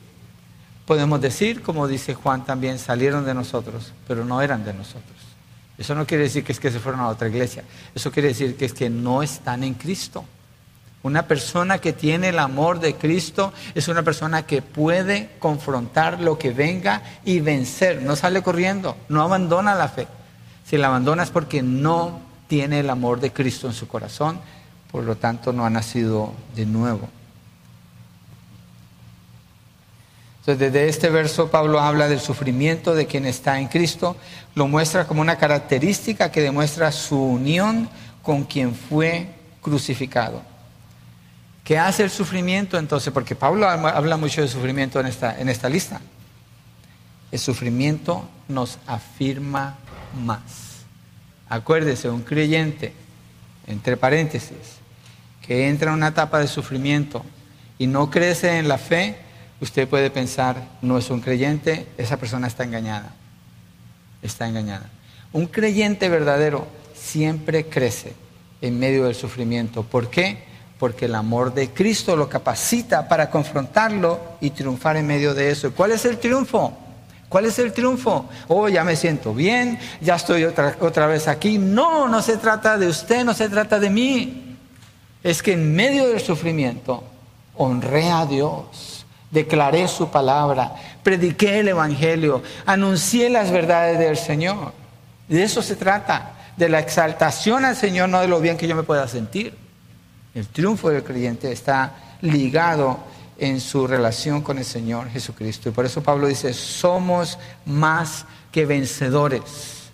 Podemos 0.86 1.22
decir, 1.22 1.62
como 1.62 1.88
dice 1.88 2.14
Juan 2.14 2.46
también, 2.46 2.78
salieron 2.78 3.26
de 3.26 3.34
nosotros, 3.34 3.94
pero 4.08 4.26
no 4.26 4.42
eran 4.42 4.66
de 4.66 4.74
nosotros. 4.74 5.18
Eso 5.78 5.96
no 5.96 6.06
quiere 6.06 6.24
decir 6.24 6.44
que 6.44 6.52
es 6.52 6.60
que 6.60 6.72
se 6.72 6.80
fueron 6.80 7.02
a 7.02 7.08
otra 7.08 7.30
iglesia. 7.30 7.64
Eso 7.96 8.12
quiere 8.12 8.30
decir 8.30 8.56
que 8.58 8.66
es 8.66 8.74
que 8.74 8.90
no 8.90 9.24
están 9.24 9.64
en 9.64 9.74
Cristo. 9.74 10.26
Una 11.04 11.28
persona 11.28 11.80
que 11.80 11.94
tiene 11.94 12.30
el 12.30 12.40
amor 12.40 12.80
de 12.80 12.96
Cristo 12.96 13.52
es 13.76 13.88
una 13.88 14.04
persona 14.04 14.44
que 14.44 14.62
puede 14.62 15.32
confrontar 15.40 16.22
lo 16.22 16.38
que 16.38 16.52
venga 16.52 17.02
y 17.26 17.40
vencer. 17.40 18.02
No 18.02 18.16
sale 18.16 18.42
corriendo, 18.42 18.96
no 19.10 19.22
abandona 19.22 19.76
la 19.76 19.90
fe. 19.90 20.08
Si 20.66 20.78
la 20.78 20.88
abandona 20.88 21.24
es 21.24 21.30
porque 21.30 21.62
no 21.62 22.22
tiene 22.48 22.80
el 22.80 22.90
amor 22.90 23.20
de 23.20 23.34
Cristo 23.34 23.68
en 23.68 23.74
su 23.74 23.88
corazón, 23.88 24.40
por 24.92 25.04
lo 25.04 25.18
tanto 25.18 25.52
no 25.52 25.66
ha 25.66 25.70
nacido 25.70 26.34
de 26.56 26.66
nuevo. 26.66 27.10
Entonces, 30.46 30.74
desde 30.74 30.89
este 30.89 31.10
verso 31.10 31.50
Pablo 31.50 31.80
habla 31.80 32.10
del 32.10 32.20
sufrimiento 32.20 32.94
de 32.94 33.08
quien 33.08 33.26
está 33.26 33.62
en 33.62 33.70
Cristo, 33.70 34.18
lo 34.56 34.68
muestra 34.68 35.08
como 35.08 35.22
una 35.22 35.38
característica 35.38 36.34
que 36.34 36.41
demuestra 36.41 36.91
su 36.91 37.18
unión 37.18 37.89
con 38.22 38.44
quien 38.44 38.76
fue 38.76 39.30
crucificado. 39.62 40.41
¿Qué 41.64 41.80
hace 41.80 42.04
el 42.04 42.10
sufrimiento 42.10 42.78
entonces? 42.78 43.14
Porque 43.14 43.36
Pablo 43.36 43.70
habla 43.70 44.18
mucho 44.18 44.41
de 44.41 44.50
sufrimiento 44.50 45.00
en 45.00 45.08
esta, 45.08 45.39
en 45.39 45.48
esta 45.48 45.70
lista. 45.70 46.02
El 47.32 47.39
sufrimiento 47.39 48.28
nos 48.50 48.80
afirma 48.86 49.78
más. 50.26 50.41
Acuérdese, 51.48 52.10
un 52.10 52.22
creyente, 52.22 52.94
entre 53.66 53.96
paréntesis, 53.96 54.58
que 55.41 55.70
entra 55.70 55.91
en 55.91 56.00
una 56.00 56.10
etapa 56.10 56.39
de 56.39 56.50
sufrimiento 56.50 57.24
y 57.80 57.88
no 57.88 58.10
crece 58.10 58.58
en 58.58 58.68
la 58.68 58.78
fe, 58.78 59.23
usted 59.64 59.88
puede 59.88 60.09
pensar, 60.09 60.68
no 60.82 60.97
es 60.97 61.09
un 61.09 61.22
creyente, 61.22 61.88
esa 61.97 62.18
persona 62.18 62.47
está 62.47 62.64
engañada. 62.64 63.14
Está 64.22 64.47
engañada. 64.47 64.89
Un 65.32 65.47
creyente 65.47 66.09
verdadero 66.09 66.68
siempre 66.93 67.68
crece 67.68 68.14
en 68.61 68.78
medio 68.78 69.05
del 69.05 69.16
sufrimiento. 69.16 69.84
¿Por 69.84 70.09
qué? 70.09 70.43
Porque 70.78 71.05
el 71.05 71.16
amor 71.16 71.53
de 71.53 71.70
Cristo 71.70 72.16
lo 72.16 72.30
capacita 72.30 73.07
para 73.07 73.30
confrontarlo 73.30 74.20
y 74.41 74.51
triunfar 74.51 74.97
en 74.97 75.07
medio 75.07 75.34
de 75.34 75.51
eso. 75.51 75.74
¿Cuál 75.74 75.91
es 75.91 76.05
el 76.05 76.20
triunfo? 76.20 76.78
¿Cuál 77.30 77.45
es 77.45 77.57
el 77.57 77.74
triunfo? 77.74 78.30
Oh, 78.49 78.70
ya 78.70 78.84
me 78.84 78.95
siento 78.95 79.34
bien, 79.34 79.80
ya 80.01 80.16
estoy 80.16 80.43
otra, 80.43 80.78
otra 80.82 81.07
vez 81.07 81.28
aquí. 81.28 81.57
No, 81.57 82.07
no 82.07 82.22
se 82.22 82.38
trata 82.38 82.78
de 82.78 82.88
usted, 82.88 83.24
no 83.24 83.34
se 83.34 83.49
trata 83.49 83.80
de 83.80 83.89
mí. 83.89 84.57
Es 85.24 85.41
que 85.41 85.53
en 85.53 85.74
medio 85.74 86.09
del 86.09 86.20
sufrimiento 86.20 87.03
honré 87.55 88.11
a 88.11 88.26
Dios 88.26 88.93
declaré 89.34 89.88
su 89.88 90.10
palabra, 90.10 90.76
prediqué 91.02 91.60
el 91.60 91.70
Evangelio, 91.70 92.44
anuncié 92.66 93.30
las 93.30 93.52
verdades 93.52 93.98
del 93.98 94.16
Señor. 94.16 94.72
De 95.28 95.44
eso 95.44 95.62
se 95.62 95.76
trata, 95.76 96.34
de 96.56 96.70
la 96.70 96.80
exaltación 96.80 97.66
al 97.66 97.76
Señor, 97.76 98.10
no 98.10 98.22
de 98.22 98.28
lo 98.28 98.40
bien 98.40 98.58
que 98.58 98.68
yo 98.68 98.76
me 98.76 98.84
pueda 98.84 99.08
sentir. 99.08 99.58
El 100.36 100.48
triunfo 100.48 100.90
del 100.90 101.04
creyente 101.04 101.52
está 101.52 101.94
ligado 102.22 103.00
en 103.40 103.60
su 103.60 103.88
relación 103.88 104.42
con 104.42 104.60
el 104.60 104.66
Señor 104.66 105.10
Jesucristo. 105.10 105.70
Y 105.70 105.72
por 105.72 105.86
eso 105.86 106.04
Pablo 106.04 106.28
dice, 106.28 106.54
somos 106.54 107.40
más 107.66 108.26
que 108.52 108.66
vencedores. 108.66 109.90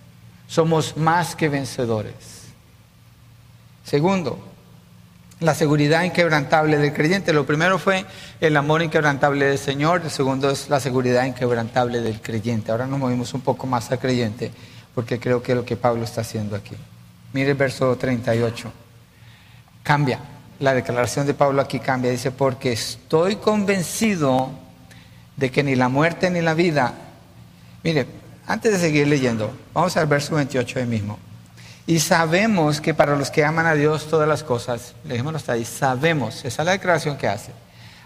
Somos 0.46 0.96
más 0.96 1.34
que 1.34 1.48
vencedores. 1.48 2.12
Segundo, 3.84 4.38
la 5.40 5.54
seguridad 5.54 6.04
inquebrantable 6.04 6.78
del 6.78 6.92
creyente. 6.92 7.32
Lo 7.32 7.46
primero 7.46 7.78
fue 7.78 8.04
el 8.40 8.56
amor 8.56 8.82
inquebrantable 8.82 9.46
del 9.46 9.58
Señor, 9.58 10.02
el 10.04 10.10
segundo 10.10 10.50
es 10.50 10.68
la 10.68 10.80
seguridad 10.80 11.24
inquebrantable 11.24 12.00
del 12.00 12.20
creyente. 12.20 12.70
Ahora 12.70 12.86
nos 12.86 12.98
movimos 12.98 13.32
un 13.34 13.40
poco 13.40 13.66
más 13.66 13.90
al 13.90 13.98
creyente, 13.98 14.50
porque 14.94 15.18
creo 15.18 15.42
que 15.42 15.54
lo 15.54 15.64
que 15.64 15.76
Pablo 15.76 16.04
está 16.04 16.20
haciendo 16.20 16.54
aquí. 16.54 16.76
Mire 17.32 17.50
el 17.50 17.56
verso 17.56 17.96
38. 17.96 18.72
Cambia. 19.82 20.20
La 20.58 20.74
declaración 20.74 21.26
de 21.26 21.32
Pablo 21.32 21.62
aquí 21.62 21.80
cambia. 21.80 22.10
Dice, 22.10 22.30
porque 22.30 22.72
estoy 22.72 23.36
convencido 23.36 24.50
de 25.36 25.50
que 25.50 25.62
ni 25.62 25.74
la 25.74 25.88
muerte 25.88 26.30
ni 26.30 26.42
la 26.42 26.52
vida... 26.52 26.92
Mire, 27.82 28.06
antes 28.46 28.72
de 28.72 28.78
seguir 28.78 29.08
leyendo, 29.08 29.50
vamos 29.72 29.96
al 29.96 30.06
verso 30.06 30.34
28 30.34 30.80
ahí 30.80 30.86
mismo. 30.86 31.18
Y 31.90 31.98
sabemos 31.98 32.80
que 32.80 32.94
para 32.94 33.16
los 33.16 33.32
que 33.32 33.44
aman 33.44 33.66
a 33.66 33.74
Dios 33.74 34.06
todas 34.06 34.28
las 34.28 34.44
cosas, 34.44 34.94
dejémoslo 35.02 35.40
ahí, 35.52 35.64
sabemos, 35.64 36.44
esa 36.44 36.62
es 36.62 36.66
la 36.66 36.70
declaración 36.70 37.16
que 37.16 37.26
hace. 37.26 37.50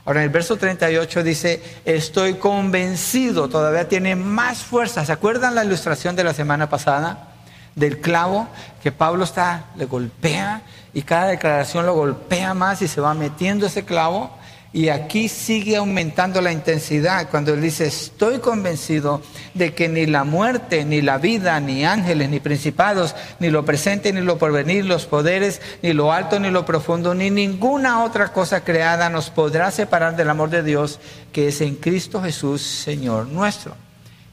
Ahora 0.07 0.21
en 0.21 0.25
el 0.25 0.31
verso 0.31 0.57
38 0.57 1.23
dice, 1.23 1.63
estoy 1.85 2.37
convencido, 2.37 3.51
todavía 3.51 3.87
tiene 3.87 4.17
más 4.17 4.63
fuerza. 4.63 5.05
¿Se 5.05 5.13
acuerdan 5.13 5.55
la 5.55 5.67
ilustración 5.67 6.17
de 6.17 6.25
la 6.25 6.33
semana 6.33 6.71
pasada? 6.71 7.35
Del 7.75 8.01
clavo 8.01 8.49
que 8.83 8.91
Pablo 8.91 9.25
está, 9.25 9.67
le 9.77 9.85
golpea 9.85 10.63
y 10.95 11.03
cada 11.03 11.27
declaración 11.27 11.85
lo 11.85 11.93
golpea 11.93 12.55
más 12.55 12.81
y 12.81 12.89
se 12.89 13.03
va 13.03 13.13
metiendo 13.13 13.67
ese 13.67 13.85
clavo 13.85 14.31
y 14.75 14.89
aquí 14.89 15.29
sigue 15.29 15.77
aumentando 15.77 16.41
la 16.41 16.51
intensidad 16.51 17.31
cuando 17.31 17.55
él 17.55 17.63
dice, 17.63 17.87
estoy 17.87 18.41
convencido 18.41 19.23
de 19.55 19.73
que 19.73 19.89
ni 19.89 20.05
la 20.05 20.25
muerte, 20.25 20.85
ni 20.85 21.01
la 21.01 21.19
vida, 21.19 21.61
ni 21.61 21.85
ángeles, 21.85 22.29
ni 22.29 22.41
principados, 22.41 23.15
ni 23.39 23.51
lo 23.51 23.65
presente, 23.65 24.13
ni 24.13 24.21
lo 24.21 24.37
porvenir, 24.37 24.85
los 24.85 25.07
poderes, 25.07 25.63
ni 25.81 25.93
lo 25.93 26.13
alto, 26.13 26.41
ni 26.41 26.51
lo 26.51 26.67
profundo, 26.67 27.15
ni 27.15 27.31
ninguna 27.31 28.03
otra 28.03 28.33
cosa 28.33 28.65
creada 28.65 29.09
nos 29.11 29.31
podrá 29.31 29.71
separar 29.71 30.17
del 30.17 30.29
amor 30.29 30.51
de 30.51 30.65
Dios 30.65 30.99
que 31.33 31.47
es 31.47 31.61
en 31.61 31.77
Cristo 31.77 32.21
Jesús, 32.21 32.61
Señor 32.61 33.29
nuestro. 33.29 33.77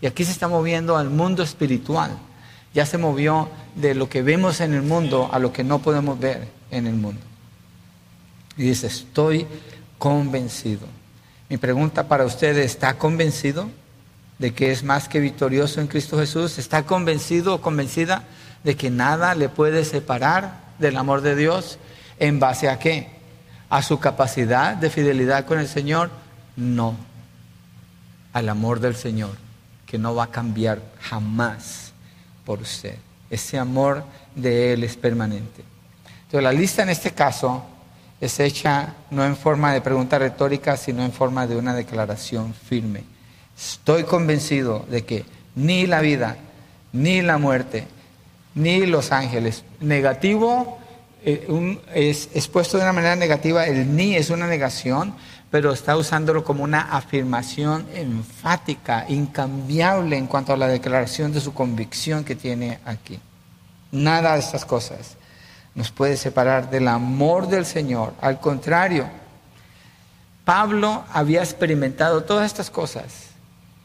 Y 0.02 0.08
aquí 0.08 0.26
se 0.26 0.32
está 0.32 0.48
moviendo 0.48 0.98
al 0.98 1.12
mundo 1.12 1.44
espiritual. 1.44 2.18
Ya 2.74 2.88
se 2.88 2.98
movió 2.98 3.48
de 3.76 3.94
lo 3.94 4.10
que 4.10 4.24
vemos 4.24 4.60
en 4.60 4.74
el 4.74 4.82
mundo 4.82 5.30
a 5.32 5.38
lo 5.38 5.54
que 5.54 5.64
no 5.64 5.84
podemos 5.84 6.20
ver 6.20 6.48
en 6.72 6.88
el 6.88 6.96
mundo. 6.96 7.22
Y 8.58 8.64
dice, 8.64 8.88
estoy 8.88 9.46
convencido. 10.02 10.88
Mi 11.47 11.58
pregunta 11.58 12.08
para 12.08 12.26
usted, 12.26 12.58
¿está 12.58 12.97
convencido 12.97 13.70
de 14.39 14.52
que 14.52 14.72
es 14.72 14.84
más 14.84 15.08
que 15.08 15.20
victorioso 15.20 15.80
en 15.80 15.86
Cristo 15.86 16.18
Jesús? 16.18 16.58
¿Está 16.58 16.88
convencido 16.88 17.54
o 17.54 17.62
convencida 17.62 18.24
de 18.64 18.76
que 18.76 18.89
nada 18.89 19.36
le 19.36 19.47
puede 19.47 19.86
separar 19.86 20.56
del 20.80 20.97
amor 20.97 21.22
de 21.22 21.36
Dios? 21.36 21.78
¿En 22.18 22.39
base 22.39 22.68
a 22.68 22.80
qué? 22.80 23.12
¿A 23.70 23.84
su 23.84 23.99
capacidad 23.99 24.76
de 24.76 24.89
fidelidad 24.89 25.45
con 25.45 25.60
el 25.60 25.68
Señor? 25.68 26.10
No. 26.56 26.95
Al 28.34 28.49
amor 28.49 28.80
del 28.80 28.95
Señor, 28.95 29.38
que 29.86 29.99
no 29.99 30.16
va 30.16 30.24
a 30.24 30.32
cambiar 30.32 30.82
jamás 30.99 31.93
por 32.43 32.60
usted. 32.60 32.95
Ese 33.30 33.60
amor 33.60 34.04
de 34.34 34.74
Él 34.74 34.84
es 34.84 34.97
permanente. 34.97 35.64
Entonces 36.24 36.41
la 36.41 36.54
lista 36.54 36.82
en 36.82 36.89
este 36.89 37.12
caso 37.12 37.64
es 38.22 38.39
hecha 38.39 38.93
no 39.09 39.26
en 39.26 39.36
forma 39.36 39.74
de 39.74 39.82
pregunta 39.82 40.19
retórica, 40.19 40.78
sino 40.78 41.03
en 41.03 41.11
forma 41.11 41.47
de 41.47 41.57
una 41.57 41.74
declaración 41.74 42.53
firme. 42.53 43.03
Estoy 43.57 44.03
convencido 44.03 44.86
de 44.89 45.03
que 45.03 45.26
ni 45.55 45.88
la 45.88 46.01
vida, 46.01 46.38
ni 46.93 47.24
la 47.24 47.39
muerte, 47.39 47.88
ni 48.53 48.86
los 48.86 49.11
ángeles, 49.11 49.63
negativo, 49.80 50.78
eh, 51.26 51.80
es 51.95 52.30
expuesto 52.36 52.78
de 52.78 52.84
una 52.84 52.93
manera 52.93 53.15
negativa, 53.15 53.65
el 53.65 53.95
ni 53.95 54.15
es 54.15 54.30
una 54.30 54.45
negación, 54.45 55.15
pero 55.49 55.74
está 55.74 55.97
usándolo 55.97 56.43
como 56.43 56.63
una 56.63 56.95
afirmación 56.95 57.88
enfática, 57.95 59.05
incambiable 59.09 60.15
en 60.15 60.28
cuanto 60.28 60.53
a 60.53 60.57
la 60.57 60.67
declaración 60.67 61.34
de 61.34 61.41
su 61.41 61.55
convicción 61.55 62.24
que 62.24 62.36
tiene 62.36 62.80
aquí. 62.86 63.19
Nada 63.91 64.34
de 64.34 64.39
estas 64.39 64.63
cosas 64.63 65.17
nos 65.76 65.91
puede 65.91 66.17
separar 66.17 66.69
del 66.69 66.88
amor 66.88 67.47
del 67.47 67.65
Señor. 67.65 68.13
Al 68.22 68.39
contrario, 68.39 69.07
Pablo 70.43 71.03
había 71.13 71.41
experimentado 71.41 72.24
todas 72.24 72.45
estas 72.45 72.69
cosas. 72.69 73.30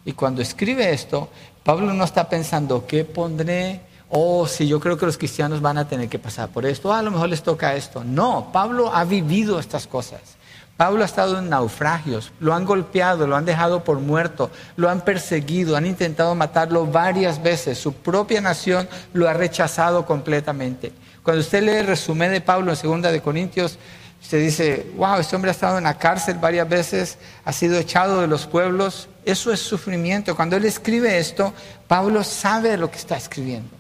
Y 0.05 0.13
cuando 0.13 0.43
escribe 0.43 0.93
esto, 0.93 1.29
Pablo 1.63 1.93
no 1.93 2.05
está 2.05 2.29
pensando, 2.29 2.87
¿qué 2.87 3.05
pondré? 3.05 3.81
Oh, 4.09 4.47
si 4.47 4.69
yo 4.69 4.79
creo 4.79 4.97
que 4.97 5.07
los 5.07 5.19
cristianos 5.19 5.61
van 5.61 5.79
a 5.79 5.89
tener 5.89 6.09
que 6.09 6.19
pasar 6.19 6.49
por 6.49 6.65
esto, 6.65 6.93
a 6.93 7.03
lo 7.03 7.11
mejor 7.11 7.29
les 7.29 7.43
toca 7.43 7.75
esto. 7.75 8.05
No, 8.05 8.51
Pablo 8.53 8.95
ha 8.95 9.05
vivido 9.05 9.59
estas 9.59 9.87
cosas. 9.87 10.21
Pablo 10.77 11.03
ha 11.03 11.07
estado 11.07 11.39
en 11.39 11.49
naufragios, 11.49 12.33
lo 12.39 12.53
han 12.53 12.67
golpeado, 12.67 13.27
lo 13.27 13.35
han 13.35 13.47
dejado 13.47 13.83
por 13.83 13.99
muerto, 13.99 14.51
lo 14.77 14.91
han 14.91 15.01
perseguido, 15.01 15.75
han 15.75 15.87
intentado 15.87 16.35
matarlo 16.35 16.85
varias 16.85 17.43
veces, 17.43 17.79
su 17.79 17.95
propia 17.95 18.43
nación 18.43 18.87
lo 19.15 19.27
ha 19.27 19.33
rechazado 19.33 20.05
completamente. 20.05 20.93
Cuando 21.27 21.41
usted 21.41 21.65
lee 21.65 21.73
el 21.73 21.89
resumen 21.89 22.31
de 22.31 22.41
Pablo 22.41 22.71
en 22.71 22.77
segunda 22.77 23.11
de 23.11 23.21
Corintios, 23.21 23.81
usted 24.23 24.39
dice, 24.39 24.93
wow, 24.97 25.19
este 25.19 25.35
hombre 25.35 25.51
ha 25.51 25.55
estado 25.55 25.77
en 25.77 25.83
la 25.83 25.99
cárcel 25.99 26.39
varias 26.39 26.69
veces, 26.69 27.19
ha 27.45 27.53
sido 27.53 27.77
echado 27.81 28.21
de 28.21 28.29
los 28.29 28.47
pueblos. 28.47 29.09
Eso 29.25 29.53
es 29.53 29.59
sufrimiento. 29.59 30.37
Cuando 30.37 30.55
él 30.55 30.65
escribe 30.65 31.19
esto, 31.19 31.53
Pablo 31.89 32.23
sabe 32.23 32.77
lo 32.77 32.93
que 32.93 32.99
está 32.99 33.17
escribiendo. 33.17 33.71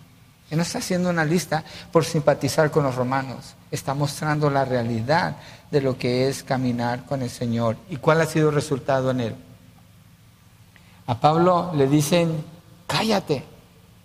Él 0.50 0.56
no 0.56 0.64
está 0.64 0.78
haciendo 0.78 1.08
una 1.08 1.24
lista 1.24 1.62
por 1.92 2.04
simpatizar 2.04 2.72
con 2.72 2.82
los 2.82 2.96
romanos. 2.96 3.54
Está 3.70 3.94
mostrando 3.94 4.50
la 4.50 4.64
realidad 4.64 5.36
de 5.70 5.80
lo 5.80 5.96
que 5.96 6.28
es 6.28 6.42
caminar 6.42 7.06
con 7.06 7.22
el 7.22 7.30
Señor 7.30 7.76
y 7.88 7.98
cuál 7.98 8.22
ha 8.22 8.26
sido 8.26 8.48
el 8.48 8.56
resultado 8.56 9.12
en 9.12 9.20
él. 9.20 9.36
A 11.06 11.20
Pablo 11.20 11.70
le 11.76 11.86
dicen, 11.86 12.44
cállate. 12.88 13.44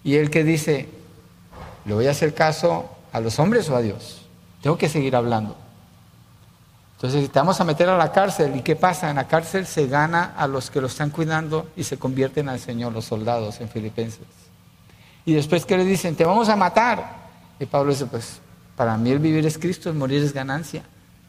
Y 0.03 0.17
él 0.17 0.29
que 0.29 0.43
dice, 0.43 0.89
¿le 1.85 1.93
voy 1.95 2.05
a 2.05 2.11
hacer 2.11 2.35
caso 2.35 2.97
a 3.11 3.19
los 3.19 3.37
hombres 3.39 3.69
o 3.69 3.75
a 3.75 3.81
Dios? 3.81 4.21
Tengo 4.61 4.77
que 4.77 4.89
seguir 4.89 5.15
hablando. 5.15 5.55
Entonces, 7.01 7.31
te 7.31 7.39
vamos 7.39 7.59
a 7.59 7.63
meter 7.63 7.89
a 7.89 7.97
la 7.97 8.11
cárcel. 8.11 8.55
¿Y 8.55 8.61
qué 8.61 8.75
pasa? 8.75 9.09
En 9.09 9.15
la 9.15 9.27
cárcel 9.27 9.65
se 9.65 9.87
gana 9.87 10.35
a 10.37 10.47
los 10.47 10.69
que 10.69 10.79
lo 10.79 10.85
están 10.85 11.09
cuidando 11.09 11.67
y 11.75 11.83
se 11.83 11.97
convierten 11.97 12.47
al 12.47 12.59
Señor, 12.59 12.93
los 12.93 13.05
soldados 13.05 13.59
en 13.59 13.69
Filipenses. 13.69 14.27
Y 15.25 15.33
después, 15.33 15.65
¿qué 15.65 15.77
le 15.77 15.83
dicen? 15.83 16.15
Te 16.15 16.25
vamos 16.25 16.47
a 16.47 16.55
matar. 16.55 17.21
Y 17.59 17.65
Pablo 17.65 17.91
dice, 17.91 18.05
pues, 18.05 18.39
para 18.75 18.97
mí 18.97 19.09
el 19.09 19.17
vivir 19.17 19.43
es 19.47 19.57
Cristo, 19.57 19.89
el 19.89 19.95
morir 19.95 20.23
es 20.23 20.31
ganancia. 20.31 20.83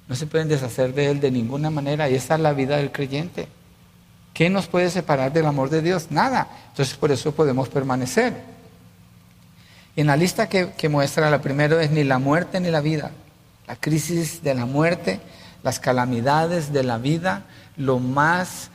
No 0.08 0.14
se 0.14 0.26
pueden 0.26 0.46
deshacer 0.48 0.92
de 0.92 1.10
Él 1.10 1.20
de 1.20 1.30
ninguna 1.30 1.70
manera. 1.70 2.06
Y 2.10 2.16
esa 2.16 2.34
es 2.34 2.40
la 2.40 2.52
vida 2.52 2.76
del 2.76 2.92
creyente. 2.92 3.48
¿Qué 4.34 4.50
nos 4.50 4.66
puede 4.66 4.90
separar 4.90 5.32
del 5.32 5.46
amor 5.46 5.70
de 5.70 5.80
Dios? 5.80 6.08
Nada. 6.10 6.48
Entonces, 6.68 6.96
por 6.96 7.10
eso 7.12 7.32
podemos 7.32 7.70
permanecer. 7.70 8.51
En 9.96 10.06
la 10.06 10.16
lista 10.16 10.48
que, 10.48 10.88
muestra, 10.88 11.30
la 11.30 11.42
primera 11.42 11.82
es 11.82 11.90
ni 11.90 12.04
la 12.04 12.18
muerte 12.18 12.60
ni 12.60 12.70
la 12.70 12.80
vida. 12.80 13.10
La 13.66 13.76
crisis 13.76 14.42
de 14.42 14.54
la 14.54 14.66
muerte 14.66 15.20
las 15.62 15.78
calamidades 15.78 16.72
de 16.72 16.82
la 16.82 16.98
vida, 16.98 17.44
lo 17.76 17.98
más 17.98 18.70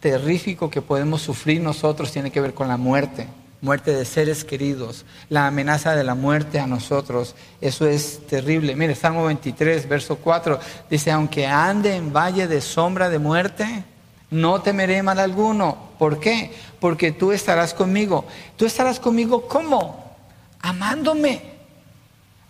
terrífico 0.00 0.70
que 0.70 0.82
podemos 0.82 1.22
sufrir 1.22 1.60
nosotros 1.60 2.10
tiene 2.10 2.30
que 2.30 2.40
ver 2.40 2.54
con 2.54 2.68
la 2.68 2.76
muerte, 2.76 3.28
muerte 3.60 3.94
de 3.94 4.04
seres 4.04 4.44
queridos, 4.44 5.04
la 5.28 5.46
amenaza 5.46 5.94
de 5.94 6.02
la 6.02 6.16
muerte 6.16 6.58
a 6.58 6.66
nosotros, 6.66 7.36
eso 7.60 7.86
es 7.86 8.26
terrible. 8.26 8.74
Mire, 8.74 8.94
Salmo 8.94 9.24
23, 9.24 9.88
verso 9.88 10.16
4, 10.16 10.58
dice, 10.90 11.12
aunque 11.12 11.46
ande 11.46 11.94
en 11.94 12.12
valle 12.12 12.48
de 12.48 12.60
sombra 12.60 13.08
de 13.08 13.20
muerte, 13.20 13.84
no 14.30 14.62
temeré 14.62 15.02
mal 15.02 15.20
alguno. 15.20 15.76
¿Por 15.98 16.18
qué? 16.18 16.52
Porque 16.80 17.12
tú 17.12 17.32
estarás 17.32 17.74
conmigo. 17.74 18.24
¿Tú 18.56 18.64
estarás 18.64 18.98
conmigo 18.98 19.46
cómo? 19.46 20.11
Amándome 20.62 21.52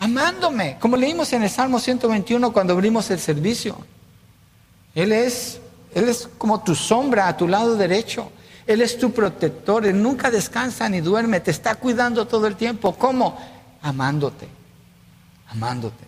amándome, 0.03 0.79
como 0.81 0.97
leímos 0.97 1.33
en 1.33 1.45
el 1.45 1.51
Salmo 1.51 1.79
121 1.79 2.53
cuando 2.53 2.73
abrimos 2.73 3.09
el 3.13 3.21
servicio. 3.21 3.79
Él 4.97 5.13
es, 5.13 5.61
Él 5.95 6.09
es 6.09 6.29
como 6.39 6.65
tu 6.65 6.75
sombra 6.75 7.29
a 7.29 7.37
tu 7.37 7.47
lado 7.47 7.77
derecho. 7.77 8.33
Él 8.67 8.81
es 8.81 8.99
tu 8.99 9.13
protector, 9.13 9.87
Él 9.87 10.03
nunca 10.03 10.29
descansa 10.29 10.89
ni 10.89 11.01
duerme, 11.01 11.39
te 11.39 11.53
está 11.53 11.77
cuidando 11.77 12.27
todo 12.27 12.49
el 12.49 12.57
tiempo. 12.57 12.97
¿Cómo? 12.97 13.39
Amándote, 13.81 14.49
amándote. 15.49 16.05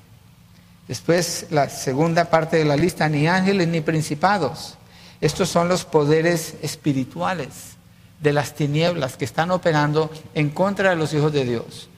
Después 0.89 1.47
la 1.51 1.69
segunda 1.69 2.25
parte 2.25 2.57
de 2.57 2.65
la 2.65 2.77
lista, 2.77 3.09
ni 3.09 3.29
ángeles 3.29 3.69
ni 3.69 3.81
principados. 3.81 4.77
Estos 5.21 5.49
son 5.49 5.69
los 5.69 5.85
poderes 5.85 6.55
espirituales 6.63 7.77
de 8.21 8.33
las 8.33 8.55
tinieblas 8.55 9.17
que 9.17 9.25
están 9.25 9.53
operando 9.53 10.11
en 10.35 10.51
contra 10.51 10.91
de 10.91 10.97
los 10.97 11.15
hijos 11.15 11.33
de 11.33 11.45
Dios. 11.45 11.89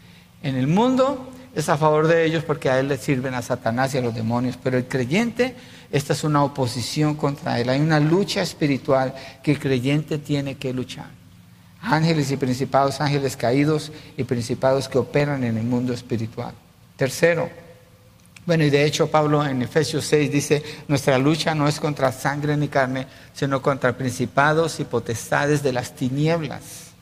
En 0.46 0.54
el 0.54 0.68
mundo 0.68 1.28
es 1.56 1.68
a 1.68 1.76
favor 1.76 2.06
de 2.06 2.24
ellos 2.24 2.44
porque 2.44 2.70
a 2.70 2.78
él 2.78 2.86
le 2.86 2.98
sirven 2.98 3.34
a 3.34 3.42
Satanás 3.42 3.92
y 3.92 3.98
a 3.98 4.00
los 4.00 4.14
demonios, 4.14 4.56
pero 4.62 4.78
el 4.78 4.86
creyente, 4.86 5.56
esta 5.90 6.12
es 6.12 6.22
una 6.22 6.44
oposición 6.44 7.16
contra 7.16 7.58
él, 7.58 7.68
hay 7.68 7.80
una 7.80 7.98
lucha 7.98 8.42
espiritual 8.42 9.12
que 9.42 9.50
el 9.50 9.58
creyente 9.58 10.18
tiene 10.18 10.54
que 10.54 10.72
luchar. 10.72 11.08
Ángeles 11.82 12.30
y 12.30 12.36
principados, 12.36 13.00
ángeles 13.00 13.36
caídos 13.36 13.90
y 14.16 14.22
principados 14.22 14.88
que 14.88 14.98
operan 14.98 15.42
en 15.42 15.56
el 15.56 15.64
mundo 15.64 15.92
espiritual. 15.92 16.54
Tercero, 16.94 17.50
bueno, 18.46 18.62
y 18.62 18.70
de 18.70 18.84
hecho 18.84 19.10
Pablo 19.10 19.44
en 19.44 19.62
Efesios 19.62 20.04
6 20.04 20.30
dice, 20.30 20.62
nuestra 20.86 21.18
lucha 21.18 21.56
no 21.56 21.66
es 21.66 21.80
contra 21.80 22.12
sangre 22.12 22.56
ni 22.56 22.68
carne, 22.68 23.08
sino 23.34 23.60
contra 23.60 23.98
principados 23.98 24.78
y 24.78 24.84
potestades 24.84 25.64
de 25.64 25.72
las 25.72 25.96
tinieblas. 25.96 26.92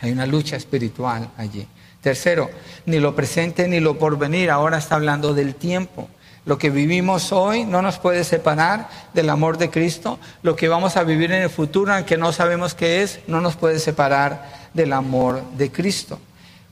Hay 0.00 0.10
una 0.10 0.26
lucha 0.26 0.56
espiritual 0.56 1.30
allí. 1.36 1.64
Tercero, 2.00 2.50
ni 2.86 2.98
lo 2.98 3.14
presente 3.14 3.68
ni 3.68 3.78
lo 3.78 3.98
porvenir, 3.98 4.50
ahora 4.50 4.78
está 4.78 4.94
hablando 4.94 5.34
del 5.34 5.54
tiempo. 5.54 6.08
Lo 6.46 6.56
que 6.56 6.70
vivimos 6.70 7.32
hoy 7.32 7.64
no 7.64 7.82
nos 7.82 7.98
puede 7.98 8.24
separar 8.24 8.88
del 9.12 9.28
amor 9.28 9.58
de 9.58 9.68
Cristo. 9.68 10.18
Lo 10.42 10.56
que 10.56 10.68
vamos 10.68 10.96
a 10.96 11.04
vivir 11.04 11.30
en 11.32 11.42
el 11.42 11.50
futuro, 11.50 11.92
aunque 11.92 12.16
no 12.16 12.32
sabemos 12.32 12.74
qué 12.74 13.02
es, 13.02 13.20
no 13.26 13.42
nos 13.42 13.56
puede 13.56 13.78
separar 13.78 14.70
del 14.72 14.94
amor 14.94 15.42
de 15.58 15.70
Cristo. 15.70 16.18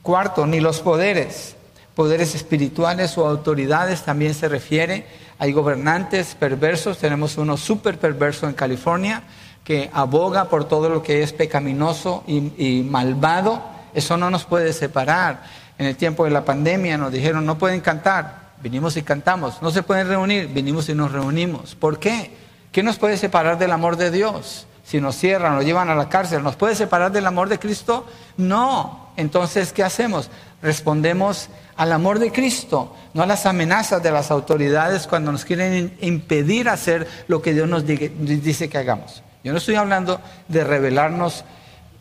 Cuarto, 0.01 0.47
ni 0.47 0.59
los 0.59 0.79
poderes, 0.79 1.55
poderes 1.93 2.33
espirituales 2.33 3.15
o 3.19 3.27
autoridades 3.27 4.01
también 4.01 4.33
se 4.33 4.49
refiere. 4.49 5.05
Hay 5.37 5.51
gobernantes 5.51 6.33
perversos, 6.33 6.97
tenemos 6.97 7.37
uno 7.37 7.55
súper 7.55 7.99
perverso 7.99 8.47
en 8.47 8.53
California 8.53 9.21
que 9.63 9.91
aboga 9.93 10.45
por 10.45 10.67
todo 10.67 10.89
lo 10.89 11.03
que 11.03 11.21
es 11.21 11.31
pecaminoso 11.31 12.23
y, 12.25 12.51
y 12.57 12.81
malvado 12.81 13.78
eso 13.93 14.17
no 14.17 14.29
nos 14.29 14.45
puede 14.45 14.73
separar. 14.73 15.43
En 15.77 15.85
el 15.85 15.95
tiempo 15.95 16.25
de 16.25 16.31
la 16.31 16.43
pandemia 16.43 16.97
nos 16.97 17.11
dijeron, 17.11 17.45
no 17.45 17.57
pueden 17.57 17.79
cantar, 17.81 18.49
vinimos 18.61 18.97
y 18.97 19.03
cantamos. 19.03 19.61
No 19.61 19.71
se 19.71 19.83
pueden 19.83 20.07
reunir, 20.07 20.47
vinimos 20.47 20.89
y 20.89 20.93
nos 20.93 21.11
reunimos. 21.11 21.75
¿Por 21.75 21.99
qué? 21.99 22.35
¿Qué 22.71 22.83
nos 22.83 22.97
puede 22.97 23.17
separar 23.17 23.57
del 23.57 23.71
amor 23.71 23.95
de 23.95 24.11
Dios? 24.11 24.67
Si 24.83 24.99
nos 24.99 25.15
cierran, 25.15 25.55
nos 25.55 25.65
llevan 25.65 25.89
a 25.89 25.95
la 25.95 26.09
cárcel, 26.09 26.43
¿nos 26.43 26.55
puede 26.55 26.75
separar 26.75 27.11
del 27.11 27.27
amor 27.27 27.47
de 27.47 27.59
Cristo? 27.59 28.05
No. 28.37 29.11
Entonces, 29.17 29.71
¿qué 29.71 29.83
hacemos? 29.83 30.29
Respondemos 30.61 31.49
al 31.77 31.93
amor 31.93 32.19
de 32.19 32.31
Cristo, 32.31 32.95
no 33.13 33.23
a 33.23 33.25
las 33.25 33.45
amenazas 33.45 34.03
de 34.03 34.11
las 34.11 34.31
autoridades 34.31 35.07
cuando 35.07 35.31
nos 35.31 35.45
quieren 35.45 35.95
impedir 36.01 36.69
hacer 36.69 37.07
lo 37.27 37.41
que 37.41 37.53
Dios 37.53 37.69
nos 37.69 37.85
dice 37.85 38.67
que 38.67 38.77
hagamos. 38.77 39.23
Yo 39.43 39.51
no 39.51 39.59
estoy 39.59 39.75
hablando 39.75 40.19
de 40.47 40.63
rebelarnos 40.63 41.45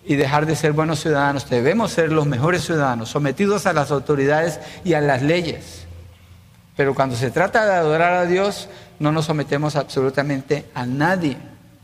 y 0.09 0.17
dejar 0.17 0.47
de 0.47 0.57
ser 0.57 0.73
buenos 0.73 1.01
ciudadanos. 1.01 1.49
Debemos 1.51 1.93
ser 1.93 2.11
los 2.11 2.27
mejores 2.27 2.65
ciudadanos, 2.65 3.11
sometidos 3.11 3.67
a 3.67 3.75
las 3.75 3.91
autoridades 3.91 4.59
y 4.83 4.95
a 4.95 5.03
las 5.03 5.21
leyes. 5.21 5.85
Pero 6.77 6.95
cuando 6.95 7.15
se 7.15 7.31
trata 7.31 7.67
de 7.67 7.75
adorar 7.75 8.15
a 8.15 8.25
Dios, 8.25 8.71
no 8.99 9.13
nos 9.13 9.27
sometemos 9.27 9.77
absolutamente 9.77 10.65
a 10.75 10.87
nadie, 10.87 11.37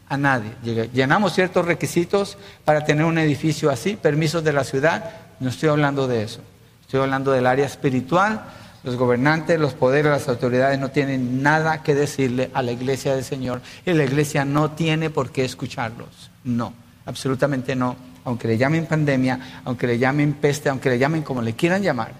a 0.09 0.17
nadie. 0.17 0.53
Llenamos 0.95 1.35
ciertos 1.35 1.67
requisitos 1.67 2.39
para 2.65 2.87
tener 2.87 3.05
un 3.05 3.19
edificio 3.19 3.71
así, 3.71 3.95
permisos 3.95 4.43
de 4.43 4.55
la 4.55 4.65
ciudad, 4.65 5.05
no 5.39 5.51
estoy 5.51 5.69
hablando 5.69 6.09
de 6.09 6.23
eso. 6.23 6.41
Estoy 6.81 7.01
hablando 7.01 7.31
del 7.31 7.47
área 7.47 7.67
espiritual. 7.67 8.43
Los 8.85 8.97
gobernantes, 8.97 9.61
los 9.61 9.75
poderes, 9.75 10.11
las 10.11 10.29
autoridades 10.29 10.79
no 10.79 10.91
tienen 10.91 11.43
nada 11.43 11.83
que 11.83 11.95
decirle 11.95 12.51
a 12.55 12.63
la 12.63 12.73
iglesia 12.73 13.15
del 13.15 13.25
Señor 13.25 13.61
y 13.85 13.93
la 13.93 14.05
iglesia 14.05 14.47
no 14.47 14.71
tiene 14.71 15.11
por 15.11 15.31
qué 15.31 15.45
escucharlos. 15.45 16.31
No, 16.43 16.73
absolutamente 17.05 17.77
no 17.77 18.14
aunque 18.25 18.49
le 18.49 18.59
llamen 18.59 18.87
pandemia, 18.87 19.61
aunque 19.65 19.87
le 19.87 19.99
llamen 19.99 20.33
peste, 20.35 20.69
aunque 20.69 20.91
le 20.91 20.99
llamen 20.99 21.23
como 21.23 21.43
le 21.43 21.55
quieran 21.55 21.83
llamar, 21.83 22.13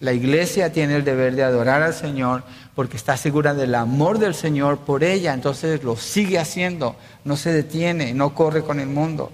la 0.00 0.12
iglesia 0.12 0.72
tiene 0.72 0.96
el 0.96 1.04
deber 1.04 1.36
de 1.36 1.44
adorar 1.44 1.80
al 1.80 1.94
Señor 1.94 2.42
porque 2.74 2.96
está 2.96 3.16
segura 3.16 3.54
del 3.54 3.74
amor 3.76 4.18
del 4.18 4.34
Señor 4.34 4.78
por 4.78 5.04
ella, 5.04 5.32
entonces 5.32 5.84
lo 5.84 5.94
sigue 5.94 6.40
haciendo, 6.40 6.96
no 7.24 7.36
se 7.36 7.52
detiene, 7.52 8.12
no 8.12 8.34
corre 8.34 8.62
con 8.64 8.80
el 8.80 8.88
mundo. 8.88 9.30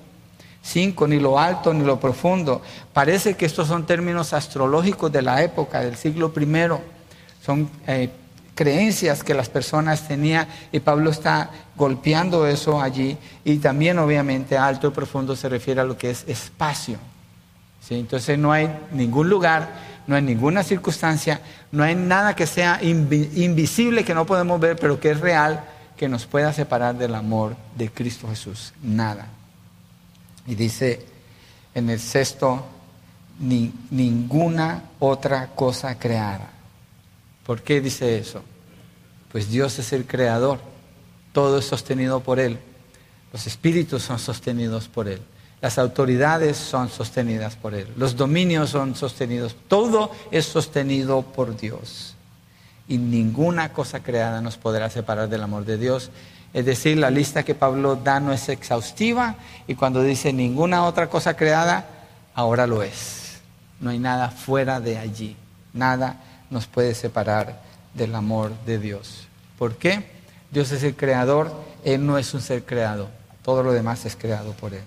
Cinco, 0.60 1.08
ni 1.08 1.18
lo 1.18 1.38
alto 1.38 1.72
ni 1.72 1.84
lo 1.84 1.98
profundo. 1.98 2.60
Parece 2.92 3.34
que 3.34 3.46
estos 3.46 3.68
son 3.68 3.86
términos 3.86 4.34
astrológicos 4.34 5.10
de 5.10 5.22
la 5.22 5.42
época, 5.42 5.80
del 5.80 5.96
siglo 5.96 6.30
I. 6.36 6.46
Son 7.42 7.70
eh, 7.86 8.10
creencias 8.54 9.24
que 9.24 9.32
las 9.32 9.48
personas 9.48 10.06
tenían 10.06 10.48
y 10.72 10.80
Pablo 10.80 11.10
está 11.10 11.48
golpeando 11.78 12.46
eso 12.46 12.82
allí 12.82 13.16
y 13.44 13.58
también 13.58 13.98
obviamente 13.98 14.58
alto 14.58 14.88
y 14.88 14.90
profundo 14.90 15.36
se 15.36 15.48
refiere 15.48 15.80
a 15.80 15.84
lo 15.84 15.96
que 15.96 16.10
es 16.10 16.24
espacio. 16.28 16.98
¿sí? 17.80 17.94
Entonces 17.94 18.38
no 18.38 18.52
hay 18.52 18.68
ningún 18.92 19.30
lugar, 19.30 19.70
no 20.06 20.16
hay 20.16 20.22
ninguna 20.22 20.62
circunstancia, 20.62 21.40
no 21.72 21.84
hay 21.84 21.94
nada 21.94 22.34
que 22.34 22.46
sea 22.46 22.80
invisible 22.82 24.04
que 24.04 24.14
no 24.14 24.26
podemos 24.26 24.60
ver 24.60 24.76
pero 24.76 25.00
que 25.00 25.12
es 25.12 25.20
real 25.20 25.64
que 25.96 26.08
nos 26.08 26.26
pueda 26.26 26.52
separar 26.52 26.96
del 26.96 27.14
amor 27.14 27.56
de 27.76 27.90
Cristo 27.90 28.28
Jesús. 28.28 28.74
Nada. 28.82 29.28
Y 30.46 30.54
dice 30.54 31.06
en 31.74 31.90
el 31.90 32.00
sexto, 32.00 32.64
ni 33.38 33.72
ninguna 33.90 34.82
otra 34.98 35.48
cosa 35.54 35.98
creada. 35.98 36.50
¿Por 37.46 37.62
qué 37.62 37.80
dice 37.80 38.18
eso? 38.18 38.42
Pues 39.30 39.50
Dios 39.50 39.78
es 39.78 39.92
el 39.92 40.06
creador, 40.06 40.60
todo 41.38 41.58
es 41.58 41.66
sostenido 41.66 42.18
por 42.18 42.40
Él, 42.40 42.58
los 43.32 43.46
espíritus 43.46 44.02
son 44.02 44.18
sostenidos 44.18 44.88
por 44.88 45.06
Él, 45.06 45.20
las 45.60 45.78
autoridades 45.78 46.56
son 46.56 46.88
sostenidas 46.88 47.54
por 47.54 47.74
Él, 47.74 47.86
los 47.96 48.16
dominios 48.16 48.70
son 48.70 48.96
sostenidos, 48.96 49.54
todo 49.68 50.10
es 50.32 50.46
sostenido 50.46 51.22
por 51.22 51.56
Dios. 51.56 52.16
Y 52.88 52.98
ninguna 52.98 53.72
cosa 53.72 54.02
creada 54.02 54.40
nos 54.40 54.56
podrá 54.56 54.90
separar 54.90 55.28
del 55.28 55.44
amor 55.44 55.64
de 55.64 55.78
Dios. 55.78 56.10
Es 56.52 56.64
decir, 56.64 56.98
la 56.98 57.08
lista 57.08 57.44
que 57.44 57.54
Pablo 57.54 57.94
da 57.94 58.18
no 58.18 58.32
es 58.32 58.48
exhaustiva 58.48 59.36
y 59.68 59.76
cuando 59.76 60.02
dice 60.02 60.32
ninguna 60.32 60.86
otra 60.86 61.08
cosa 61.08 61.36
creada, 61.36 61.86
ahora 62.34 62.66
lo 62.66 62.82
es. 62.82 63.38
No 63.78 63.90
hay 63.90 64.00
nada 64.00 64.32
fuera 64.32 64.80
de 64.80 64.98
allí, 64.98 65.36
nada 65.72 66.16
nos 66.50 66.66
puede 66.66 66.96
separar 66.96 67.62
del 67.94 68.12
amor 68.16 68.50
de 68.66 68.80
Dios. 68.80 69.28
¿Por 69.56 69.76
qué? 69.76 70.17
Dios 70.50 70.72
es 70.72 70.82
el 70.82 70.96
creador, 70.96 71.52
Él 71.84 72.06
no 72.06 72.18
es 72.18 72.32
un 72.34 72.40
ser 72.40 72.64
creado, 72.64 73.08
todo 73.42 73.62
lo 73.62 73.72
demás 73.72 74.04
es 74.04 74.16
creado 74.16 74.52
por 74.52 74.74
Él. 74.74 74.84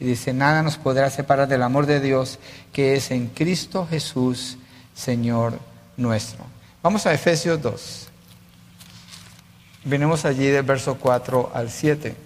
Y 0.00 0.04
dice, 0.04 0.32
nada 0.32 0.62
nos 0.62 0.76
podrá 0.76 1.10
separar 1.10 1.48
del 1.48 1.62
amor 1.62 1.86
de 1.86 2.00
Dios 2.00 2.38
que 2.72 2.94
es 2.94 3.10
en 3.10 3.28
Cristo 3.28 3.86
Jesús, 3.90 4.56
Señor 4.94 5.58
nuestro. 5.96 6.44
Vamos 6.82 7.04
a 7.06 7.12
Efesios 7.12 7.60
2. 7.60 8.08
Venimos 9.84 10.24
allí 10.24 10.46
del 10.46 10.62
verso 10.62 10.96
4 10.98 11.50
al 11.52 11.70
7. 11.70 12.16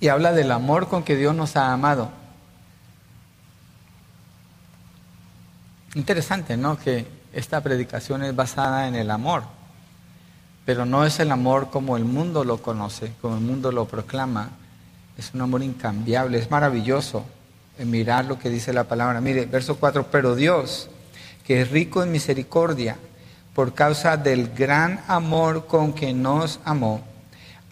Y 0.00 0.08
habla 0.08 0.32
del 0.32 0.50
amor 0.50 0.88
con 0.88 1.02
que 1.02 1.16
Dios 1.16 1.34
nos 1.34 1.56
ha 1.56 1.72
amado. 1.72 2.10
Interesante, 5.94 6.56
¿no? 6.56 6.78
Que 6.78 7.06
esta 7.32 7.60
predicación 7.60 8.22
es 8.22 8.34
basada 8.34 8.88
en 8.88 8.94
el 8.94 9.10
amor, 9.10 9.42
pero 10.64 10.84
no 10.84 11.04
es 11.04 11.20
el 11.20 11.30
amor 11.32 11.70
como 11.70 11.96
el 11.96 12.04
mundo 12.04 12.44
lo 12.44 12.58
conoce, 12.62 13.12
como 13.20 13.36
el 13.36 13.40
mundo 13.40 13.72
lo 13.72 13.86
proclama. 13.86 14.50
Es 15.16 15.32
un 15.34 15.40
amor 15.40 15.62
incambiable, 15.62 16.38
es 16.38 16.50
maravilloso 16.50 17.24
mirar 17.84 18.26
lo 18.26 18.38
que 18.38 18.50
dice 18.50 18.72
la 18.72 18.84
palabra. 18.84 19.20
Mire, 19.20 19.46
verso 19.46 19.76
4, 19.76 20.06
pero 20.10 20.34
Dios, 20.34 20.88
que 21.46 21.62
es 21.62 21.70
rico 21.70 22.02
en 22.02 22.12
misericordia, 22.12 22.96
por 23.54 23.74
causa 23.74 24.16
del 24.16 24.48
gran 24.54 25.02
amor 25.08 25.66
con 25.66 25.92
que 25.92 26.12
nos 26.12 26.60
amó, 26.64 27.02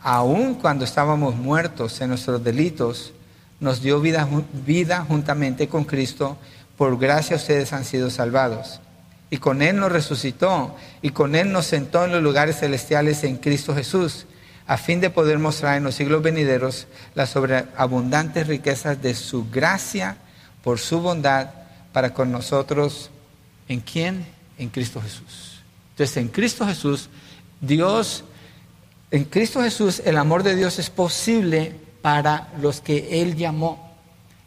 aun 0.03 0.55
cuando 0.55 0.84
estábamos 0.84 1.36
muertos 1.36 2.01
en 2.01 2.11
nuestros 2.11 2.43
delitos, 2.43 3.12
nos 3.61 3.82
dio 3.82 4.01
vida, 4.01 4.28
vida 4.66 5.05
juntamente 5.07 5.68
con 5.68 5.84
Cristo, 5.84 6.36
por 6.76 6.99
gracia 6.99 7.36
ustedes 7.36 7.72
han 7.72 7.84
sido 7.84 8.09
salvados. 8.11 8.80
Y 9.30 9.38
con 9.38 9.60
Él 9.62 9.76
nos 9.76 9.92
resucitó, 9.92 10.74
y 11.02 11.10
con 11.10 11.34
Él 11.34 11.52
nos 11.52 11.66
sentó 11.66 12.04
en 12.04 12.12
los 12.12 12.22
lugares 12.22 12.60
celestiales 12.60 13.24
en 13.24 13.36
Cristo 13.36 13.74
Jesús, 13.74 14.26
a 14.66 14.76
fin 14.76 15.00
de 15.00 15.10
poder 15.10 15.38
mostrar 15.38 15.76
en 15.76 15.84
los 15.84 15.94
siglos 15.94 16.22
venideros 16.22 16.86
las 17.14 17.30
sobreabundantes 17.30 18.46
riquezas 18.46 19.00
de 19.02 19.14
su 19.14 19.48
gracia 19.50 20.16
por 20.62 20.78
su 20.78 21.00
bondad 21.00 21.48
para 21.92 22.12
con 22.12 22.30
nosotros. 22.30 23.10
¿En 23.66 23.80
quién? 23.80 24.26
En 24.58 24.68
Cristo 24.68 25.00
Jesús. 25.00 25.62
Entonces, 25.90 26.16
en 26.18 26.28
Cristo 26.28 26.66
Jesús, 26.66 27.08
Dios, 27.60 28.24
en 29.10 29.24
Cristo 29.24 29.62
Jesús, 29.62 30.02
el 30.04 30.16
amor 30.18 30.42
de 30.42 30.54
Dios 30.54 30.78
es 30.78 30.90
posible 30.90 31.74
para 32.02 32.48
los 32.60 32.80
que 32.80 33.22
Él 33.22 33.36
llamó. 33.36 33.88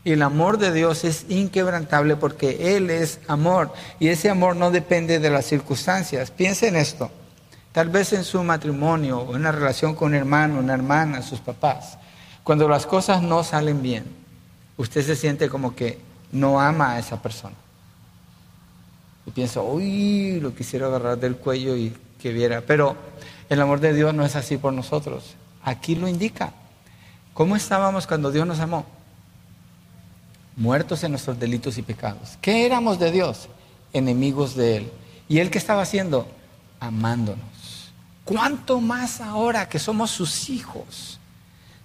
Y 0.03 0.13
el 0.13 0.21
amor 0.23 0.57
de 0.57 0.73
Dios 0.73 1.03
es 1.03 1.25
inquebrantable 1.29 2.15
porque 2.15 2.75
Él 2.75 2.89
es 2.89 3.19
amor. 3.27 3.71
Y 3.99 4.07
ese 4.07 4.29
amor 4.29 4.55
no 4.55 4.71
depende 4.71 5.19
de 5.19 5.29
las 5.29 5.45
circunstancias. 5.45 6.31
Piensen 6.31 6.75
en 6.75 6.81
esto. 6.81 7.11
Tal 7.71 7.89
vez 7.89 8.11
en 8.13 8.23
su 8.23 8.43
matrimonio 8.43 9.19
o 9.19 9.35
en 9.35 9.41
una 9.41 9.51
relación 9.51 9.95
con 9.95 10.09
un 10.09 10.15
hermano, 10.15 10.59
una 10.59 10.73
hermana, 10.73 11.21
sus 11.21 11.39
papás. 11.39 11.97
Cuando 12.43 12.67
las 12.67 12.85
cosas 12.85 13.21
no 13.21 13.43
salen 13.43 13.81
bien, 13.81 14.05
usted 14.77 15.05
se 15.05 15.15
siente 15.15 15.49
como 15.49 15.75
que 15.75 15.99
no 16.31 16.59
ama 16.59 16.93
a 16.93 16.99
esa 16.99 17.21
persona. 17.21 17.55
Y 19.25 19.31
piensa, 19.31 19.61
uy, 19.61 20.39
lo 20.41 20.55
quisiera 20.55 20.87
agarrar 20.87 21.19
del 21.19 21.37
cuello 21.37 21.77
y 21.77 21.95
que 22.19 22.33
viera. 22.33 22.61
Pero 22.61 22.95
el 23.49 23.61
amor 23.61 23.79
de 23.79 23.93
Dios 23.93 24.13
no 24.15 24.25
es 24.25 24.35
así 24.35 24.57
por 24.57 24.73
nosotros. 24.73 25.35
Aquí 25.63 25.95
lo 25.95 26.07
indica. 26.07 26.53
¿Cómo 27.35 27.55
estábamos 27.55 28.07
cuando 28.07 28.31
Dios 28.31 28.47
nos 28.47 28.59
amó? 28.59 28.85
Muertos 30.55 31.03
en 31.03 31.11
nuestros 31.11 31.39
delitos 31.39 31.77
y 31.77 31.81
pecados. 31.81 32.37
¿Qué 32.41 32.65
éramos 32.65 32.99
de 32.99 33.11
Dios? 33.11 33.47
Enemigos 33.93 34.55
de 34.55 34.77
Él. 34.77 34.91
¿Y 35.29 35.39
Él 35.39 35.49
qué 35.49 35.57
estaba 35.57 35.83
haciendo? 35.83 36.27
Amándonos. 36.79 37.93
¿Cuánto 38.25 38.79
más 38.81 39.21
ahora 39.21 39.67
que 39.69 39.79
somos 39.79 40.11
sus 40.11 40.49
hijos? 40.49 41.20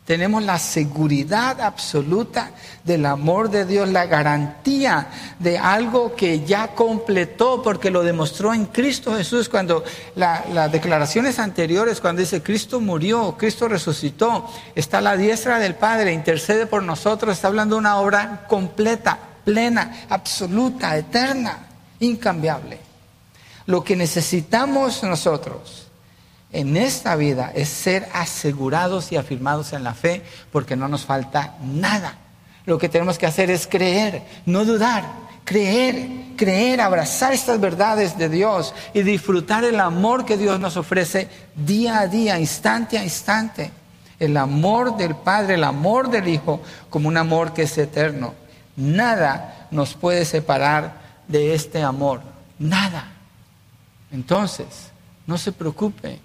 Tenemos 0.06 0.44
la 0.44 0.60
seguridad 0.60 1.60
absoluta 1.60 2.52
del 2.84 3.06
amor 3.06 3.50
de 3.50 3.64
Dios, 3.66 3.88
la 3.88 4.06
garantía 4.06 5.08
de 5.40 5.58
algo 5.58 6.14
que 6.14 6.44
ya 6.44 6.68
completó 6.68 7.60
porque 7.60 7.90
lo 7.90 8.04
demostró 8.04 8.54
en 8.54 8.66
Cristo 8.66 9.16
Jesús 9.16 9.48
cuando 9.48 9.82
las 10.14 10.70
declaraciones 10.70 11.40
anteriores, 11.40 12.00
cuando 12.00 12.20
dice 12.20 12.40
Cristo 12.40 12.80
murió, 12.80 13.34
Cristo 13.36 13.66
resucitó, 13.66 14.48
está 14.76 15.00
la 15.00 15.16
diestra 15.16 15.58
del 15.58 15.74
Padre, 15.74 16.12
intercede 16.12 16.66
por 16.66 16.84
nosotros, 16.84 17.34
está 17.34 17.48
hablando 17.48 17.74
de 17.74 17.80
una 17.80 17.98
obra 17.98 18.44
completa, 18.46 19.18
plena, 19.44 20.06
absoluta, 20.08 20.96
eterna, 20.96 21.66
incambiable. 21.98 22.78
Lo 23.66 23.82
que 23.82 23.96
necesitamos 23.96 25.02
nosotros 25.02 25.85
en 26.56 26.76
esta 26.78 27.16
vida 27.16 27.52
es 27.54 27.68
ser 27.68 28.08
asegurados 28.14 29.12
y 29.12 29.16
afirmados 29.16 29.74
en 29.74 29.84
la 29.84 29.92
fe 29.92 30.22
porque 30.50 30.74
no 30.74 30.88
nos 30.88 31.04
falta 31.04 31.54
nada. 31.62 32.16
Lo 32.64 32.78
que 32.78 32.88
tenemos 32.88 33.18
que 33.18 33.26
hacer 33.26 33.50
es 33.50 33.66
creer, 33.66 34.22
no 34.46 34.64
dudar, 34.64 35.04
creer, 35.44 36.08
creer, 36.34 36.80
abrazar 36.80 37.34
estas 37.34 37.60
verdades 37.60 38.16
de 38.16 38.30
Dios 38.30 38.74
y 38.94 39.02
disfrutar 39.02 39.64
el 39.64 39.78
amor 39.78 40.24
que 40.24 40.38
Dios 40.38 40.58
nos 40.58 40.78
ofrece 40.78 41.28
día 41.54 42.00
a 42.00 42.08
día, 42.08 42.40
instante 42.40 42.98
a 42.98 43.04
instante. 43.04 43.70
El 44.18 44.34
amor 44.38 44.96
del 44.96 45.14
Padre, 45.14 45.54
el 45.54 45.64
amor 45.64 46.08
del 46.08 46.26
Hijo, 46.26 46.62
como 46.88 47.08
un 47.08 47.18
amor 47.18 47.52
que 47.52 47.62
es 47.64 47.76
eterno. 47.76 48.32
Nada 48.76 49.68
nos 49.70 49.92
puede 49.92 50.24
separar 50.24 51.02
de 51.28 51.54
este 51.54 51.82
amor, 51.82 52.22
nada. 52.58 53.12
Entonces, 54.10 54.66
no 55.26 55.36
se 55.36 55.52
preocupe, 55.52 56.20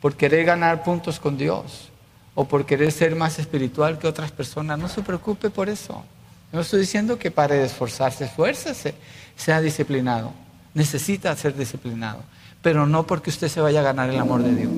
por 0.00 0.14
querer 0.14 0.44
ganar 0.44 0.82
puntos 0.82 1.18
con 1.18 1.36
Dios 1.36 1.88
o 2.34 2.44
por 2.44 2.66
querer 2.66 2.92
ser 2.92 3.16
más 3.16 3.38
espiritual 3.38 3.98
que 3.98 4.06
otras 4.06 4.30
personas. 4.30 4.78
No 4.78 4.88
se 4.88 5.02
preocupe 5.02 5.50
por 5.50 5.68
eso. 5.68 6.04
No 6.52 6.60
estoy 6.60 6.80
diciendo 6.80 7.18
que 7.18 7.30
pare 7.30 7.56
de 7.56 7.66
esforzarse, 7.66 8.24
esfuércese, 8.24 8.94
sea 9.36 9.60
disciplinado. 9.60 10.32
Necesita 10.72 11.34
ser 11.36 11.56
disciplinado, 11.56 12.20
pero 12.62 12.86
no 12.86 13.06
porque 13.06 13.30
usted 13.30 13.48
se 13.48 13.60
vaya 13.60 13.80
a 13.80 13.82
ganar 13.82 14.08
el 14.10 14.18
amor 14.18 14.42
de 14.42 14.54
Dios, 14.54 14.72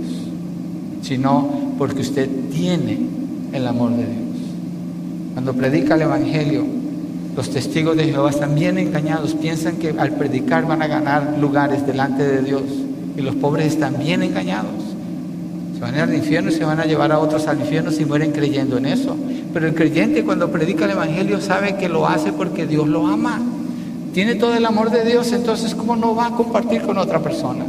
sino 1.03 1.75
porque 1.79 2.01
usted 2.01 2.29
tiene 2.51 2.99
el 3.53 3.67
amor 3.67 3.91
de 3.91 4.07
Dios. 4.07 4.37
Cuando 5.35 5.55
predica 5.55 5.95
el 5.95 6.03
Evangelio, 6.03 6.65
los 7.37 7.51
testigos 7.51 7.97
de 7.97 8.05
Jehová 8.05 8.31
están 8.31 8.55
bien 8.55 8.79
engañados, 8.79 9.35
piensan 9.35 9.77
que 9.77 9.91
al 9.91 10.13
predicar 10.13 10.67
van 10.67 10.83
a 10.83 10.87
ganar 10.87 11.37
lugares 11.39 11.87
delante 11.87 12.27
de 12.27 12.43
Dios 12.43 12.63
y 13.17 13.21
los 13.21 13.37
pobres 13.37 13.67
están 13.67 13.99
bien 13.99 14.23
engañados. 14.23 14.90
Se 15.81 15.87
van 15.87 15.95
al 15.95 16.15
infierno 16.15 16.51
y 16.51 16.53
se 16.53 16.63
van 16.63 16.79
a 16.79 16.85
llevar 16.85 17.11
a 17.11 17.19
otros 17.19 17.47
al 17.47 17.59
infierno 17.59 17.91
si 17.91 18.05
mueren 18.05 18.33
creyendo 18.33 18.77
en 18.77 18.85
eso. 18.85 19.17
Pero 19.55 19.67
el 19.67 19.75
creyente 19.75 20.23
cuando 20.23 20.53
predica 20.53 20.85
el 20.85 20.91
Evangelio 20.91 21.41
sabe 21.41 21.77
que 21.79 21.89
lo 21.89 22.07
hace 22.07 22.35
porque 22.35 22.67
Dios 22.67 22.87
lo 22.87 23.07
ama. 23.07 23.41
Tiene 24.13 24.35
todo 24.35 24.55
el 24.55 24.67
amor 24.67 24.91
de 24.91 25.07
Dios, 25.07 25.33
entonces 25.33 25.75
¿cómo 25.75 25.97
no 25.97 26.15
va 26.15 26.27
a 26.27 26.31
compartir 26.33 26.83
con 26.83 26.99
otra 26.99 27.21
persona? 27.21 27.65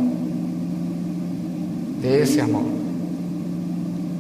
De 2.01 2.21
ese 2.21 2.41
amor. 2.41 2.63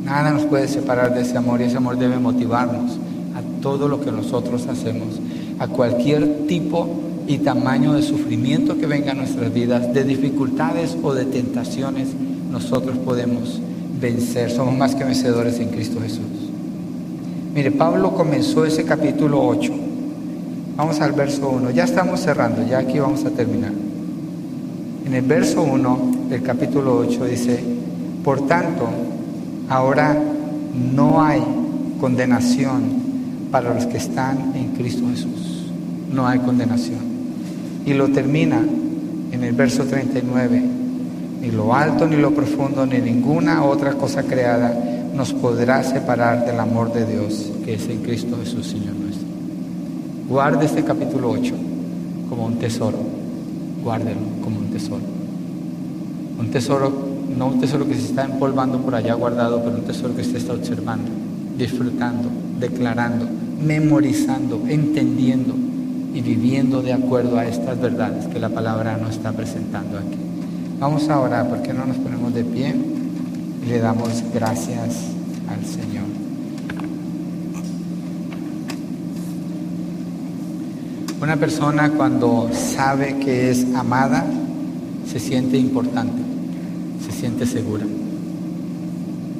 Nada 0.05 0.31
nos 0.31 0.43
puede 0.43 0.69
separar 0.69 1.13
de 1.13 1.23
ese 1.23 1.37
amor 1.37 1.59
y 1.59 1.65
ese 1.65 1.75
amor 1.75 1.97
debe 1.97 2.17
motivarnos 2.17 2.93
a 3.35 3.61
todo 3.61 3.89
lo 3.89 3.99
que 3.99 4.11
nosotros 4.13 4.67
hacemos, 4.67 5.19
a 5.59 5.67
cualquier 5.67 6.47
tipo 6.47 6.87
y 7.27 7.39
tamaño 7.39 7.91
de 7.91 8.03
sufrimiento 8.03 8.77
que 8.77 8.85
venga 8.85 9.11
a 9.11 9.15
nuestras 9.15 9.53
vidas, 9.53 9.93
de 9.93 10.05
dificultades 10.05 10.95
o 11.03 11.13
de 11.13 11.25
tentaciones, 11.25 12.07
nosotros 12.49 12.97
podemos 12.97 13.59
vencer, 14.01 14.49
somos 14.49 14.75
más 14.75 14.95
que 14.95 15.03
vencedores 15.03 15.59
en 15.59 15.69
Cristo 15.69 15.99
Jesús. 16.01 16.25
Mire, 17.53 17.71
Pablo 17.71 18.13
comenzó 18.13 18.65
ese 18.65 18.83
capítulo 18.83 19.45
8. 19.45 19.71
Vamos 20.75 20.99
al 20.99 21.11
verso 21.11 21.49
1. 21.49 21.69
Ya 21.71 21.83
estamos 21.83 22.21
cerrando, 22.21 22.65
ya 22.67 22.79
aquí 22.79 22.99
vamos 22.99 23.23
a 23.25 23.29
terminar. 23.29 23.71
En 25.05 25.13
el 25.13 25.21
verso 25.21 25.61
1 25.61 26.11
del 26.29 26.41
capítulo 26.41 26.97
8 26.97 27.25
dice, 27.25 27.59
por 28.23 28.47
tanto, 28.47 28.87
ahora 29.69 30.17
no 30.95 31.23
hay 31.23 31.41
condenación 31.99 33.01
para 33.51 33.73
los 33.73 33.85
que 33.85 33.97
están 33.97 34.53
en 34.55 34.69
Cristo 34.69 35.03
Jesús. 35.09 35.67
No 36.11 36.27
hay 36.27 36.39
condenación. 36.39 36.99
Y 37.85 37.93
lo 37.93 38.07
termina 38.09 38.61
en 39.31 39.43
el 39.43 39.53
verso 39.53 39.83
39 39.83 40.80
ni 41.41 41.49
lo 41.49 41.73
alto, 41.73 42.07
ni 42.07 42.17
lo 42.17 42.31
profundo, 42.31 42.85
ni 42.85 42.99
ninguna 42.99 43.63
otra 43.63 43.93
cosa 43.93 44.23
creada 44.23 44.73
nos 45.15 45.33
podrá 45.33 45.83
separar 45.83 46.45
del 46.45 46.59
amor 46.59 46.93
de 46.93 47.05
Dios 47.05 47.51
que 47.65 47.73
es 47.73 47.87
en 47.89 48.01
Cristo 48.03 48.37
Jesús, 48.39 48.67
Señor 48.67 48.95
nuestro. 48.95 49.27
Guarde 50.29 50.65
este 50.65 50.83
capítulo 50.83 51.31
8 51.31 51.53
como 52.29 52.45
un 52.45 52.59
tesoro. 52.59 52.97
Guárdelo 53.83 54.21
como 54.43 54.59
un 54.59 54.67
tesoro. 54.69 55.01
Un 56.39 56.51
tesoro, 56.51 56.93
no 57.37 57.47
un 57.47 57.59
tesoro 57.59 57.87
que 57.87 57.95
se 57.95 58.05
está 58.05 58.23
empolvando 58.23 58.79
por 58.79 58.95
allá 58.95 59.15
guardado, 59.15 59.61
pero 59.63 59.75
un 59.75 59.83
tesoro 59.83 60.15
que 60.15 60.21
usted 60.21 60.37
está 60.37 60.53
observando, 60.53 61.09
disfrutando, 61.57 62.29
declarando, 62.59 63.27
memorizando, 63.65 64.61
entendiendo 64.67 65.55
y 66.13 66.21
viviendo 66.21 66.81
de 66.81 66.93
acuerdo 66.93 67.37
a 67.37 67.45
estas 67.45 67.81
verdades 67.81 68.27
que 68.27 68.39
la 68.39 68.49
palabra 68.49 68.97
nos 68.97 69.11
está 69.11 69.31
presentando 69.31 69.97
aquí. 69.97 70.30
Vamos 70.81 71.07
a 71.09 71.19
orar, 71.19 71.47
porque 71.47 71.73
no 71.73 71.85
nos 71.85 71.95
ponemos 71.97 72.33
de 72.33 72.43
pie? 72.43 72.73
Y 73.63 73.69
le 73.69 73.77
damos 73.77 74.23
gracias 74.33 74.95
al 75.47 75.63
Señor. 75.63 76.05
Una 81.21 81.37
persona 81.37 81.91
cuando 81.91 82.49
sabe 82.51 83.19
que 83.19 83.51
es 83.51 83.63
amada, 83.75 84.25
se 85.05 85.19
siente 85.19 85.55
importante, 85.55 86.19
se 87.05 87.11
siente 87.11 87.45
segura, 87.45 87.85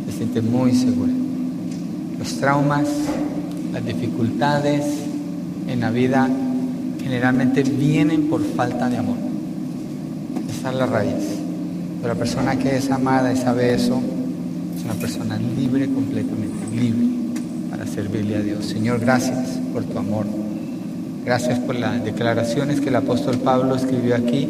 se 0.05 0.15
siente 0.15 0.43
muy 0.43 0.75
segura. 0.75 1.11
Los 2.19 2.37
traumas, 2.37 2.87
las 3.73 3.83
dificultades 3.83 4.85
en 5.67 5.79
la 5.79 5.89
vida 5.89 6.29
generalmente 7.03 7.63
vienen 7.63 8.29
por 8.29 8.43
falta 8.43 8.87
de 8.91 8.97
amor. 8.97 9.17
Esa 10.61 10.69
es 10.69 10.75
la 10.75 10.85
raíz. 10.85 11.30
Pero 12.01 12.13
la 12.13 12.19
persona 12.19 12.57
que 12.57 12.77
es 12.77 12.89
amada 12.89 13.31
y 13.31 13.37
sabe 13.37 13.73
eso, 13.75 14.01
es 14.75 14.83
una 14.83 14.95
persona 14.95 15.37
libre 15.37 15.85
completamente, 15.85 16.75
libre 16.75 17.07
para 17.69 17.85
servirle 17.85 18.37
a 18.37 18.41
Dios. 18.41 18.65
Señor, 18.65 18.99
gracias 18.99 19.59
por 19.71 19.83
tu 19.83 19.99
amor. 19.99 20.25
Gracias 21.23 21.59
por 21.59 21.75
las 21.75 22.03
declaraciones 22.03 22.81
que 22.81 22.89
el 22.89 22.95
apóstol 22.95 23.37
Pablo 23.37 23.75
escribió 23.75 24.15
aquí 24.15 24.49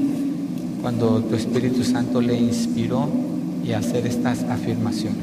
cuando 0.82 1.20
tu 1.20 1.36
Espíritu 1.36 1.84
Santo 1.84 2.22
le 2.22 2.38
inspiró 2.40 3.10
y 3.66 3.74
hacer 3.74 4.08
estas 4.08 4.44
afirmaciones. 4.44 5.20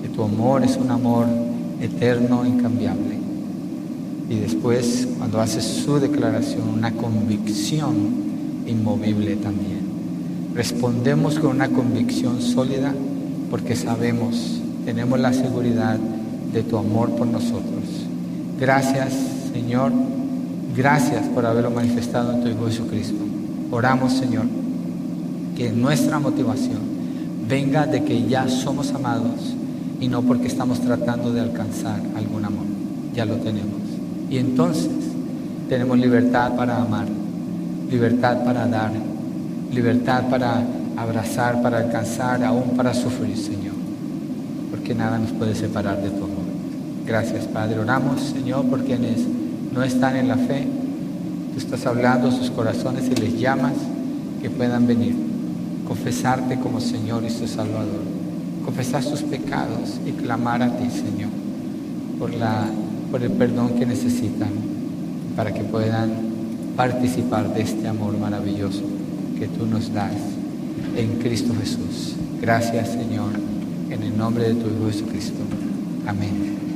Que 0.00 0.08
tu 0.08 0.22
amor 0.22 0.62
es 0.62 0.76
un 0.76 0.92
amor 0.92 1.26
eterno, 1.80 2.46
incambiable. 2.46 3.18
Y 4.30 4.36
después, 4.36 5.08
cuando 5.18 5.40
haces 5.40 5.64
su 5.64 5.98
declaración, 5.98 6.68
una 6.68 6.92
convicción 6.92 7.96
inmovible 8.66 9.36
también. 9.36 9.77
Respondemos 10.54 11.38
con 11.38 11.50
una 11.50 11.68
convicción 11.68 12.40
sólida 12.42 12.92
porque 13.50 13.76
sabemos, 13.76 14.60
tenemos 14.84 15.18
la 15.18 15.32
seguridad 15.32 15.98
de 16.52 16.62
tu 16.62 16.76
amor 16.76 17.10
por 17.10 17.26
nosotros. 17.26 17.84
Gracias, 18.58 19.12
Señor. 19.52 19.92
Gracias 20.76 21.26
por 21.28 21.46
haberlo 21.46 21.70
manifestado 21.70 22.32
en 22.32 22.42
tu 22.42 22.48
Hijo 22.48 22.66
Jesucristo. 22.66 23.24
Oramos, 23.70 24.12
Señor, 24.12 24.44
que 25.56 25.70
nuestra 25.72 26.18
motivación 26.18 26.78
venga 27.48 27.86
de 27.86 28.04
que 28.04 28.28
ya 28.28 28.48
somos 28.48 28.92
amados 28.92 29.54
y 30.00 30.08
no 30.08 30.22
porque 30.22 30.46
estamos 30.46 30.80
tratando 30.80 31.32
de 31.32 31.40
alcanzar 31.40 32.00
algún 32.16 32.44
amor. 32.44 32.64
Ya 33.14 33.24
lo 33.24 33.36
tenemos. 33.36 33.80
Y 34.30 34.38
entonces 34.38 34.90
tenemos 35.68 35.98
libertad 35.98 36.54
para 36.56 36.80
amar, 36.80 37.06
libertad 37.90 38.44
para 38.44 38.66
dar, 38.66 38.92
libertad 39.72 40.24
para 40.30 40.62
abrazar, 40.96 41.62
para 41.62 41.78
alcanzar, 41.78 42.42
aún 42.42 42.76
para 42.76 42.94
sufrir, 42.94 43.36
Señor, 43.36 43.74
porque 44.70 44.94
nada 44.94 45.18
nos 45.18 45.30
puede 45.32 45.54
separar 45.54 46.02
de 46.02 46.10
tu 46.10 46.24
amor. 46.24 46.48
Gracias, 47.06 47.46
Padre. 47.46 47.78
Oramos, 47.78 48.20
Señor, 48.20 48.64
por 48.66 48.84
quienes 48.84 49.20
no 49.72 49.82
están 49.82 50.16
en 50.16 50.28
la 50.28 50.36
fe. 50.36 50.66
Tú 51.52 51.58
estás 51.58 51.86
hablando 51.86 52.28
a 52.28 52.32
sus 52.32 52.50
corazones 52.50 53.08
y 53.08 53.14
les 53.14 53.38
llamas 53.38 53.74
que 54.42 54.50
puedan 54.50 54.86
venir, 54.86 55.14
confesarte 55.86 56.58
como 56.58 56.80
Señor 56.80 57.24
y 57.24 57.30
su 57.30 57.46
Salvador, 57.46 58.02
confesar 58.64 59.02
sus 59.02 59.22
pecados 59.22 60.00
y 60.06 60.12
clamar 60.12 60.62
a 60.62 60.76
ti, 60.76 60.88
Señor, 60.90 61.30
por, 62.18 62.32
la, 62.34 62.66
por 63.10 63.22
el 63.22 63.32
perdón 63.32 63.70
que 63.78 63.86
necesitan, 63.86 64.50
para 65.36 65.52
que 65.52 65.62
puedan 65.62 66.10
participar 66.76 67.52
de 67.54 67.62
este 67.62 67.88
amor 67.88 68.16
maravilloso 68.18 68.97
que 69.38 69.46
tú 69.46 69.66
nos 69.66 69.92
das 69.92 70.12
en 70.96 71.18
Cristo 71.20 71.54
Jesús. 71.58 72.16
Gracias 72.40 72.92
Señor, 72.92 73.32
en 73.90 74.02
el 74.02 74.16
nombre 74.16 74.48
de 74.48 74.54
tu 74.54 74.66
Hijo 74.68 74.86
Jesucristo. 74.90 75.40
Amén. 76.06 76.67